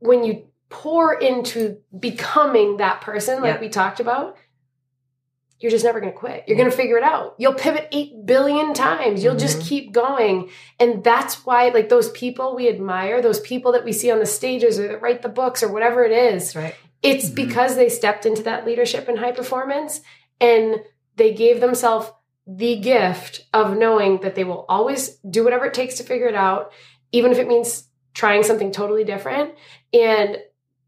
when 0.00 0.24
you 0.24 0.48
pour 0.68 1.14
into 1.14 1.78
becoming 1.96 2.78
that 2.78 3.00
person, 3.00 3.40
like 3.40 3.54
Yeah. 3.54 3.60
we 3.60 3.68
talked 3.68 4.00
about, 4.00 4.36
you're 5.60 5.70
just 5.70 5.84
never 5.84 6.00
going 6.00 6.12
to 6.12 6.18
quit. 6.18 6.44
You're 6.46 6.56
going 6.56 6.70
to 6.70 6.76
figure 6.76 6.96
it 6.98 7.02
out. 7.02 7.34
You'll 7.38 7.54
pivot 7.54 7.88
8 7.90 8.24
billion 8.26 8.74
times. 8.74 9.24
You'll 9.24 9.36
just 9.36 9.58
Mhm. 9.58 9.68
keep 9.68 9.92
going. 9.92 10.50
And 10.78 11.02
that's 11.02 11.44
why, 11.44 11.68
like, 11.70 11.88
those 11.88 12.10
people 12.12 12.54
we 12.54 12.68
admire, 12.68 13.20
those 13.20 13.40
people 13.40 13.72
that 13.72 13.84
we 13.84 13.92
see 13.92 14.10
on 14.10 14.20
the 14.20 14.26
stages 14.26 14.78
or 14.78 14.86
that 14.88 15.02
write 15.02 15.22
the 15.22 15.28
books 15.28 15.62
or 15.62 15.72
whatever 15.72 16.04
it 16.04 16.12
is, 16.12 16.54
right. 16.54 16.74
it's 17.02 17.30
Mhm. 17.30 17.34
because 17.34 17.76
they 17.76 17.88
stepped 17.88 18.24
into 18.26 18.42
that 18.44 18.64
leadership 18.66 19.08
and 19.08 19.18
high 19.18 19.32
performance 19.32 20.00
and 20.40 20.82
they 21.16 21.32
gave 21.32 21.60
themselves 21.60 22.10
the 22.46 22.76
gift 22.76 23.44
of 23.52 23.76
knowing 23.76 24.18
that 24.18 24.34
they 24.34 24.44
will 24.44 24.64
always 24.68 25.16
do 25.28 25.44
whatever 25.44 25.66
it 25.66 25.74
takes 25.74 25.96
to 25.96 26.02
figure 26.02 26.28
it 26.28 26.34
out, 26.34 26.72
even 27.12 27.30
if 27.32 27.38
it 27.38 27.46
means 27.48 27.88
trying 28.14 28.42
something 28.42 28.72
totally 28.72 29.04
different. 29.04 29.52
And 29.92 30.38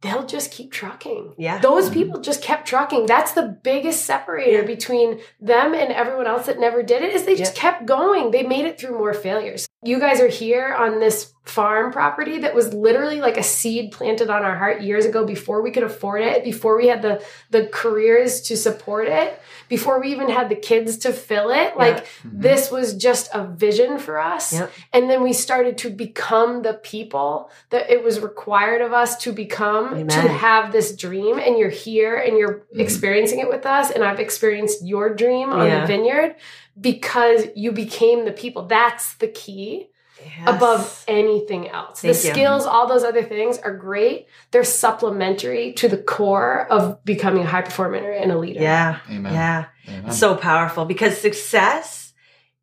they'll 0.02 0.24
just 0.26 0.50
keep 0.50 0.72
trucking. 0.72 1.34
Yeah. 1.36 1.58
Those 1.58 1.90
Mhm. 1.90 1.94
people 1.94 2.20
just 2.20 2.42
kept 2.42 2.66
trucking. 2.66 3.06
That's 3.06 3.32
the 3.32 3.42
biggest 3.62 4.04
separator 4.06 4.60
Yeah. 4.60 4.62
between 4.62 5.20
them 5.40 5.74
and 5.74 5.92
everyone 5.92 6.26
else 6.26 6.46
that 6.46 6.58
never 6.58 6.82
did 6.82 7.02
it 7.02 7.12
is 7.14 7.24
they 7.24 7.34
just 7.34 7.54
kept 7.54 7.84
going. 7.86 8.30
They 8.30 8.42
made 8.42 8.64
it 8.64 8.80
through 8.80 8.96
more 8.96 9.12
failures. 9.12 9.66
You 9.82 9.98
guys 10.00 10.20
are 10.20 10.28
here 10.28 10.74
on 10.74 11.00
this 11.00 11.32
farm 11.44 11.90
property 11.90 12.38
that 12.38 12.54
was 12.54 12.72
literally 12.74 13.20
like 13.20 13.36
a 13.36 13.42
seed 13.42 13.92
planted 13.92 14.28
on 14.28 14.42
our 14.42 14.56
heart 14.56 14.82
years 14.82 15.06
ago 15.06 15.24
before 15.24 15.62
we 15.62 15.70
could 15.70 15.82
afford 15.82 16.22
it, 16.22 16.44
before 16.44 16.76
we 16.76 16.86
had 16.86 17.02
the 17.02 17.24
the 17.50 17.66
careers 17.66 18.42
to 18.42 18.56
support 18.56 19.08
it, 19.08 19.40
before 19.68 20.00
we 20.00 20.12
even 20.12 20.28
had 20.28 20.48
the 20.48 20.54
kids 20.54 20.98
to 20.98 21.12
fill 21.12 21.50
it. 21.50 21.76
Like 21.76 22.04
mm-hmm. 22.04 22.40
this 22.40 22.70
was 22.70 22.94
just 22.94 23.30
a 23.34 23.46
vision 23.46 23.98
for 23.98 24.20
us. 24.20 24.52
Yep. 24.52 24.72
And 24.92 25.10
then 25.10 25.22
we 25.22 25.32
started 25.32 25.78
to 25.78 25.90
become 25.90 26.62
the 26.62 26.74
people 26.74 27.50
that 27.70 27.90
it 27.90 28.04
was 28.04 28.20
required 28.20 28.82
of 28.82 28.92
us 28.92 29.16
to 29.22 29.32
become 29.32 29.94
Amen. 29.94 30.08
to 30.08 30.28
have 30.28 30.72
this 30.72 30.94
dream 30.94 31.38
and 31.38 31.58
you're 31.58 31.70
here 31.70 32.16
and 32.16 32.36
you're 32.36 32.58
mm-hmm. 32.58 32.80
experiencing 32.80 33.40
it 33.40 33.48
with 33.48 33.64
us 33.64 33.90
and 33.90 34.04
I've 34.04 34.20
experienced 34.20 34.84
your 34.84 35.14
dream 35.14 35.50
on 35.50 35.66
yeah. 35.66 35.80
the 35.80 35.86
vineyard 35.86 36.36
because 36.78 37.46
you 37.56 37.72
became 37.72 38.24
the 38.24 38.32
people. 38.32 38.66
That's 38.66 39.14
the 39.14 39.28
key 39.28 39.88
yes. 40.24 40.56
above 40.56 41.04
anything 41.08 41.68
else. 41.68 42.00
Thank 42.00 42.16
the 42.16 42.28
you. 42.28 42.34
skills, 42.34 42.66
all 42.66 42.86
those 42.86 43.04
other 43.04 43.22
things 43.22 43.58
are 43.58 43.74
great. 43.74 44.26
They're 44.50 44.64
supplementary 44.64 45.72
to 45.74 45.88
the 45.88 45.98
core 45.98 46.66
of 46.70 47.04
becoming 47.04 47.42
a 47.42 47.46
high 47.46 47.62
performer 47.62 48.10
and 48.10 48.32
a 48.32 48.38
leader. 48.38 48.60
Yeah. 48.60 49.00
Amen. 49.10 49.32
Yeah. 49.32 49.66
Amen. 49.88 50.12
So 50.12 50.34
powerful 50.36 50.84
because 50.84 51.18
success 51.18 52.12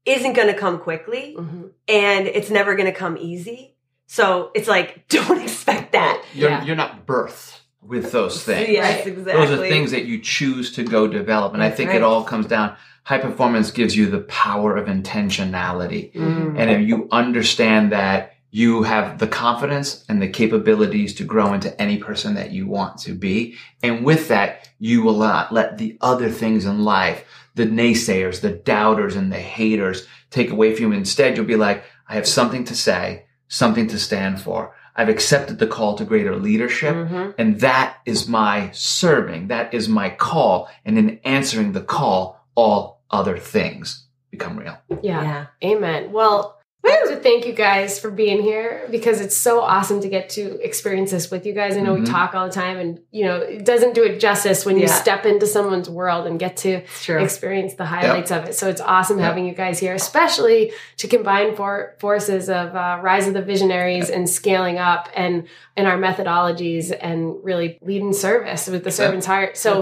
isn't 0.05 0.33
going 0.33 0.47
to 0.47 0.59
come 0.59 0.79
quickly 0.79 1.35
mm-hmm. 1.37 1.67
and 1.87 2.27
it's 2.27 2.49
never 2.49 2.75
going 2.75 2.91
to 2.91 2.97
come 2.97 3.17
easy. 3.17 3.75
So 4.07 4.51
it's 4.55 4.67
like, 4.67 5.07
don't 5.09 5.41
expect 5.41 5.91
that. 5.91 6.23
You're, 6.33 6.49
yeah. 6.49 6.63
you're 6.63 6.75
not 6.75 7.05
birthed 7.05 7.59
with 7.81 8.11
those 8.11 8.43
things. 8.43 8.69
yes, 8.69 9.05
exactly. 9.05 9.33
Those 9.33 9.51
are 9.51 9.67
things 9.67 9.91
that 9.91 10.05
you 10.05 10.19
choose 10.19 10.73
to 10.73 10.83
go 10.83 11.07
develop. 11.07 11.53
And 11.53 11.61
That's 11.61 11.73
I 11.73 11.77
think 11.77 11.89
right. 11.89 11.97
it 11.97 12.03
all 12.03 12.23
comes 12.23 12.47
down 12.47 12.75
high 13.07 13.17
performance 13.17 13.71
gives 13.71 13.95
you 13.95 14.07
the 14.07 14.19
power 14.19 14.75
of 14.75 14.87
intentionality. 14.87 16.11
Mm. 16.11 16.59
And 16.59 16.69
if 16.69 16.85
you 16.85 17.07
understand 17.09 17.93
that 17.93 18.33
you 18.51 18.83
have 18.83 19.17
the 19.19 19.27
confidence 19.27 20.03
and 20.09 20.21
the 20.21 20.27
capabilities 20.27 21.13
to 21.15 21.23
grow 21.23 21.53
into 21.53 21.81
any 21.81 21.99
person 21.99 22.35
that 22.35 22.51
you 22.51 22.67
want 22.67 22.97
to 22.97 23.13
be. 23.13 23.55
And 23.81 24.03
with 24.03 24.27
that, 24.27 24.67
you 24.77 25.03
will 25.03 25.17
not 25.17 25.53
let 25.53 25.77
the 25.77 25.97
other 26.01 26.29
things 26.29 26.65
in 26.65 26.83
life, 26.83 27.23
the 27.55 27.65
naysayers, 27.65 28.41
the 28.41 28.51
doubters 28.51 29.15
and 29.15 29.31
the 29.31 29.39
haters 29.39 30.05
take 30.29 30.49
away 30.49 30.75
from 30.75 30.91
you. 30.91 30.91
Instead, 30.91 31.37
you'll 31.37 31.45
be 31.45 31.55
like, 31.55 31.85
I 32.09 32.15
have 32.15 32.27
something 32.27 32.65
to 32.65 32.75
say, 32.75 33.25
something 33.47 33.87
to 33.87 33.99
stand 33.99 34.41
for. 34.41 34.75
I've 34.97 35.09
accepted 35.09 35.59
the 35.59 35.67
call 35.67 35.95
to 35.95 36.03
greater 36.03 36.35
leadership 36.35 36.93
mm-hmm. 36.93 37.31
and 37.37 37.61
that 37.61 37.99
is 38.05 38.27
my 38.27 38.69
serving. 38.73 39.47
That 39.47 39.73
is 39.73 39.87
my 39.87 40.09
call. 40.09 40.67
And 40.83 40.97
in 40.97 41.21
answering 41.23 41.71
the 41.71 41.83
call, 41.83 42.43
all 42.55 42.96
other 43.11 43.37
things 43.37 44.05
become 44.31 44.57
real. 44.57 44.77
Yeah. 45.01 45.21
yeah. 45.21 45.45
Amen. 45.63 46.11
Well, 46.11 46.57
I 46.85 46.89
want 46.89 47.09
to 47.17 47.21
thank 47.21 47.45
you 47.45 47.53
guys 47.53 47.99
for 47.99 48.09
being 48.09 48.41
here 48.41 48.87
because 48.89 49.19
it's 49.19 49.35
so 49.35 49.59
awesome 49.61 49.99
to 50.01 50.09
get 50.09 50.29
to 50.29 50.59
experience 50.61 51.11
this 51.11 51.29
with 51.29 51.45
you 51.45 51.53
guys. 51.53 51.75
I 51.75 51.81
know 51.81 51.95
mm-hmm. 51.95 52.05
we 52.05 52.09
talk 52.09 52.33
all 52.33 52.47
the 52.47 52.53
time 52.53 52.77
and 52.77 53.01
you 53.11 53.25
know, 53.25 53.37
it 53.37 53.65
doesn't 53.65 53.93
do 53.93 54.03
it 54.03 54.19
justice 54.19 54.65
when 54.65 54.77
you 54.77 54.87
step 54.87 55.25
into 55.25 55.47
someone's 55.47 55.89
world 55.89 56.27
and 56.27 56.39
get 56.39 56.57
to 56.57 56.83
experience 57.07 57.73
the 57.73 57.85
highlights 57.85 58.31
yep. 58.31 58.43
of 58.43 58.49
it. 58.49 58.53
So 58.55 58.69
it's 58.69 58.79
awesome 58.79 59.17
yep. 59.17 59.27
having 59.27 59.45
you 59.45 59.53
guys 59.53 59.79
here, 59.79 59.95
especially 59.95 60.71
to 60.97 61.07
combine 61.07 61.55
for 61.55 61.95
forces 61.99 62.47
of 62.49 62.73
uh, 62.75 62.99
Rise 63.01 63.27
of 63.27 63.33
the 63.33 63.41
Visionaries 63.41 64.07
yep. 64.07 64.17
and 64.17 64.29
scaling 64.29 64.77
up 64.77 65.09
and 65.15 65.47
and 65.75 65.87
our 65.87 65.97
methodologies 65.97 66.95
and 66.97 67.43
really 67.43 67.79
leading 67.81 68.13
service 68.13 68.67
with 68.67 68.83
the 68.83 68.91
servant's 68.91 69.25
heart. 69.25 69.57
So 69.57 69.81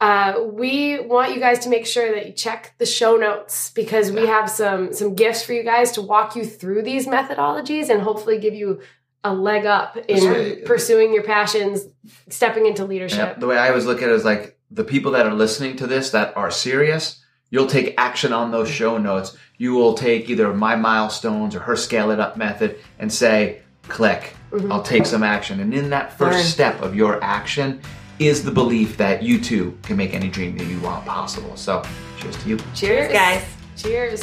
uh, 0.00 0.42
we 0.52 0.98
want 0.98 1.34
you 1.34 1.40
guys 1.40 1.58
to 1.60 1.68
make 1.68 1.86
sure 1.86 2.14
that 2.14 2.26
you 2.26 2.32
check 2.32 2.74
the 2.78 2.86
show 2.86 3.16
notes 3.16 3.70
because 3.70 4.10
we 4.10 4.26
have 4.26 4.48
some 4.48 4.92
some 4.94 5.14
gifts 5.14 5.42
for 5.42 5.52
you 5.52 5.62
guys 5.62 5.92
to 5.92 6.02
walk 6.02 6.34
you 6.34 6.44
through 6.44 6.82
these 6.82 7.06
methodologies 7.06 7.90
and 7.90 8.00
hopefully 8.00 8.38
give 8.38 8.54
you 8.54 8.80
a 9.22 9.34
leg 9.34 9.66
up 9.66 9.98
in 10.08 10.24
right. 10.24 10.64
pursuing 10.64 11.12
your 11.12 11.22
passions, 11.22 11.86
stepping 12.30 12.64
into 12.64 12.86
leadership. 12.86 13.38
The 13.38 13.46
way 13.46 13.58
I 13.58 13.68
always 13.68 13.84
look 13.84 14.00
at 14.00 14.08
it 14.08 14.14
is 14.14 14.24
like 14.24 14.58
the 14.70 14.84
people 14.84 15.12
that 15.12 15.26
are 15.26 15.34
listening 15.34 15.76
to 15.76 15.86
this 15.86 16.10
that 16.10 16.34
are 16.36 16.50
serious, 16.50 17.22
you'll 17.50 17.66
take 17.66 17.94
action 17.98 18.32
on 18.32 18.50
those 18.50 18.70
show 18.70 18.96
notes. 18.96 19.36
You 19.58 19.74
will 19.74 19.92
take 19.92 20.30
either 20.30 20.54
my 20.54 20.76
milestones 20.76 21.54
or 21.54 21.60
her 21.60 21.76
scale 21.76 22.10
it 22.10 22.18
up 22.20 22.38
method 22.38 22.78
and 22.98 23.12
say, 23.12 23.60
click, 23.88 24.34
mm-hmm. 24.50 24.72
I'll 24.72 24.82
take 24.82 25.04
some 25.04 25.22
action. 25.22 25.60
And 25.60 25.74
in 25.74 25.90
that 25.90 26.16
first 26.16 26.38
Learn. 26.38 26.46
step 26.46 26.80
of 26.80 26.96
your 26.96 27.22
action, 27.22 27.82
is 28.20 28.44
the 28.44 28.50
belief 28.50 28.98
that 28.98 29.22
you 29.22 29.40
too 29.40 29.76
can 29.82 29.96
make 29.96 30.14
any 30.14 30.28
dream 30.28 30.56
that 30.58 30.66
you 30.66 30.78
want 30.80 31.04
possible. 31.06 31.56
So, 31.56 31.82
cheers 32.20 32.36
to 32.42 32.48
you. 32.50 32.58
Cheers, 32.74 33.12
guys. 33.12 33.42
Cheers. 33.76 34.22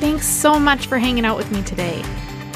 Thanks 0.00 0.26
so 0.26 0.58
much 0.58 0.86
for 0.86 0.98
hanging 0.98 1.24
out 1.24 1.36
with 1.36 1.50
me 1.50 1.62
today. 1.62 2.02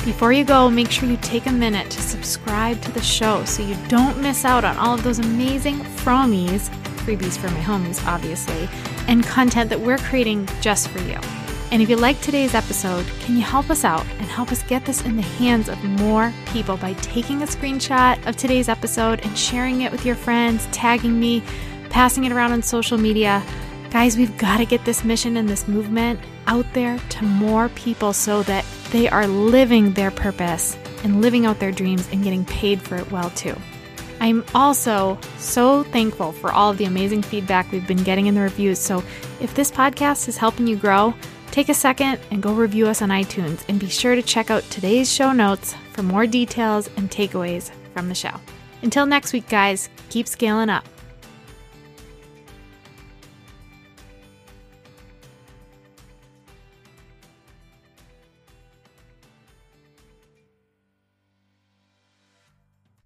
Before 0.04 0.34
you 0.34 0.44
go, 0.44 0.68
make 0.68 0.90
sure 0.90 1.08
you 1.08 1.16
take 1.22 1.46
a 1.46 1.52
minute 1.52 1.90
to 1.90 2.00
subscribe 2.02 2.80
to 2.82 2.92
the 2.92 3.02
show 3.02 3.42
so 3.46 3.62
you 3.62 3.74
don't 3.88 4.20
miss 4.20 4.44
out 4.44 4.62
on 4.62 4.76
all 4.76 4.94
of 4.94 5.02
those 5.02 5.18
amazing 5.18 5.76
fromies, 5.76 6.68
freebies 7.06 7.38
for 7.38 7.48
my 7.48 7.60
homies, 7.60 8.06
obviously, 8.06 8.68
and 9.08 9.24
content 9.24 9.70
that 9.70 9.80
we're 9.80 9.96
creating 9.96 10.46
just 10.60 10.88
for 10.88 11.00
you. 11.00 11.18
And 11.74 11.82
if 11.82 11.90
you 11.90 11.96
like 11.96 12.20
today's 12.20 12.54
episode, 12.54 13.04
can 13.18 13.36
you 13.36 13.42
help 13.42 13.68
us 13.68 13.84
out 13.84 14.06
and 14.20 14.28
help 14.28 14.52
us 14.52 14.62
get 14.62 14.84
this 14.84 15.04
in 15.04 15.16
the 15.16 15.22
hands 15.22 15.68
of 15.68 15.82
more 15.82 16.32
people 16.52 16.76
by 16.76 16.92
taking 16.92 17.42
a 17.42 17.46
screenshot 17.46 18.24
of 18.28 18.36
today's 18.36 18.68
episode 18.68 19.18
and 19.24 19.36
sharing 19.36 19.80
it 19.80 19.90
with 19.90 20.06
your 20.06 20.14
friends, 20.14 20.68
tagging 20.70 21.18
me, 21.18 21.42
passing 21.90 22.22
it 22.22 22.30
around 22.30 22.52
on 22.52 22.62
social 22.62 22.96
media? 22.96 23.42
Guys, 23.90 24.16
we've 24.16 24.38
got 24.38 24.58
to 24.58 24.64
get 24.64 24.84
this 24.84 25.02
mission 25.02 25.36
and 25.36 25.48
this 25.48 25.66
movement 25.66 26.20
out 26.46 26.64
there 26.74 26.96
to 27.08 27.24
more 27.24 27.68
people 27.70 28.12
so 28.12 28.44
that 28.44 28.64
they 28.92 29.08
are 29.08 29.26
living 29.26 29.94
their 29.94 30.12
purpose 30.12 30.78
and 31.02 31.20
living 31.20 31.44
out 31.44 31.58
their 31.58 31.72
dreams 31.72 32.08
and 32.12 32.22
getting 32.22 32.44
paid 32.44 32.80
for 32.80 32.94
it 32.94 33.10
well 33.10 33.30
too. 33.30 33.56
I'm 34.20 34.44
also 34.54 35.18
so 35.38 35.82
thankful 35.82 36.30
for 36.30 36.52
all 36.52 36.70
of 36.70 36.78
the 36.78 36.84
amazing 36.84 37.22
feedback 37.22 37.72
we've 37.72 37.88
been 37.88 38.04
getting 38.04 38.26
in 38.26 38.36
the 38.36 38.42
reviews. 38.42 38.78
So 38.78 39.02
if 39.40 39.56
this 39.56 39.72
podcast 39.72 40.28
is 40.28 40.36
helping 40.36 40.68
you 40.68 40.76
grow, 40.76 41.14
Take 41.54 41.68
a 41.68 41.74
second 41.74 42.18
and 42.32 42.42
go 42.42 42.52
review 42.52 42.88
us 42.88 43.00
on 43.00 43.10
iTunes 43.10 43.64
and 43.68 43.78
be 43.78 43.88
sure 43.88 44.16
to 44.16 44.22
check 44.22 44.50
out 44.50 44.64
today's 44.70 45.08
show 45.08 45.30
notes 45.30 45.76
for 45.92 46.02
more 46.02 46.26
details 46.26 46.90
and 46.96 47.08
takeaways 47.08 47.70
from 47.92 48.08
the 48.08 48.14
show. 48.16 48.32
Until 48.82 49.06
next 49.06 49.32
week, 49.32 49.48
guys, 49.48 49.88
keep 50.10 50.26
scaling 50.26 50.68
up. 50.68 50.84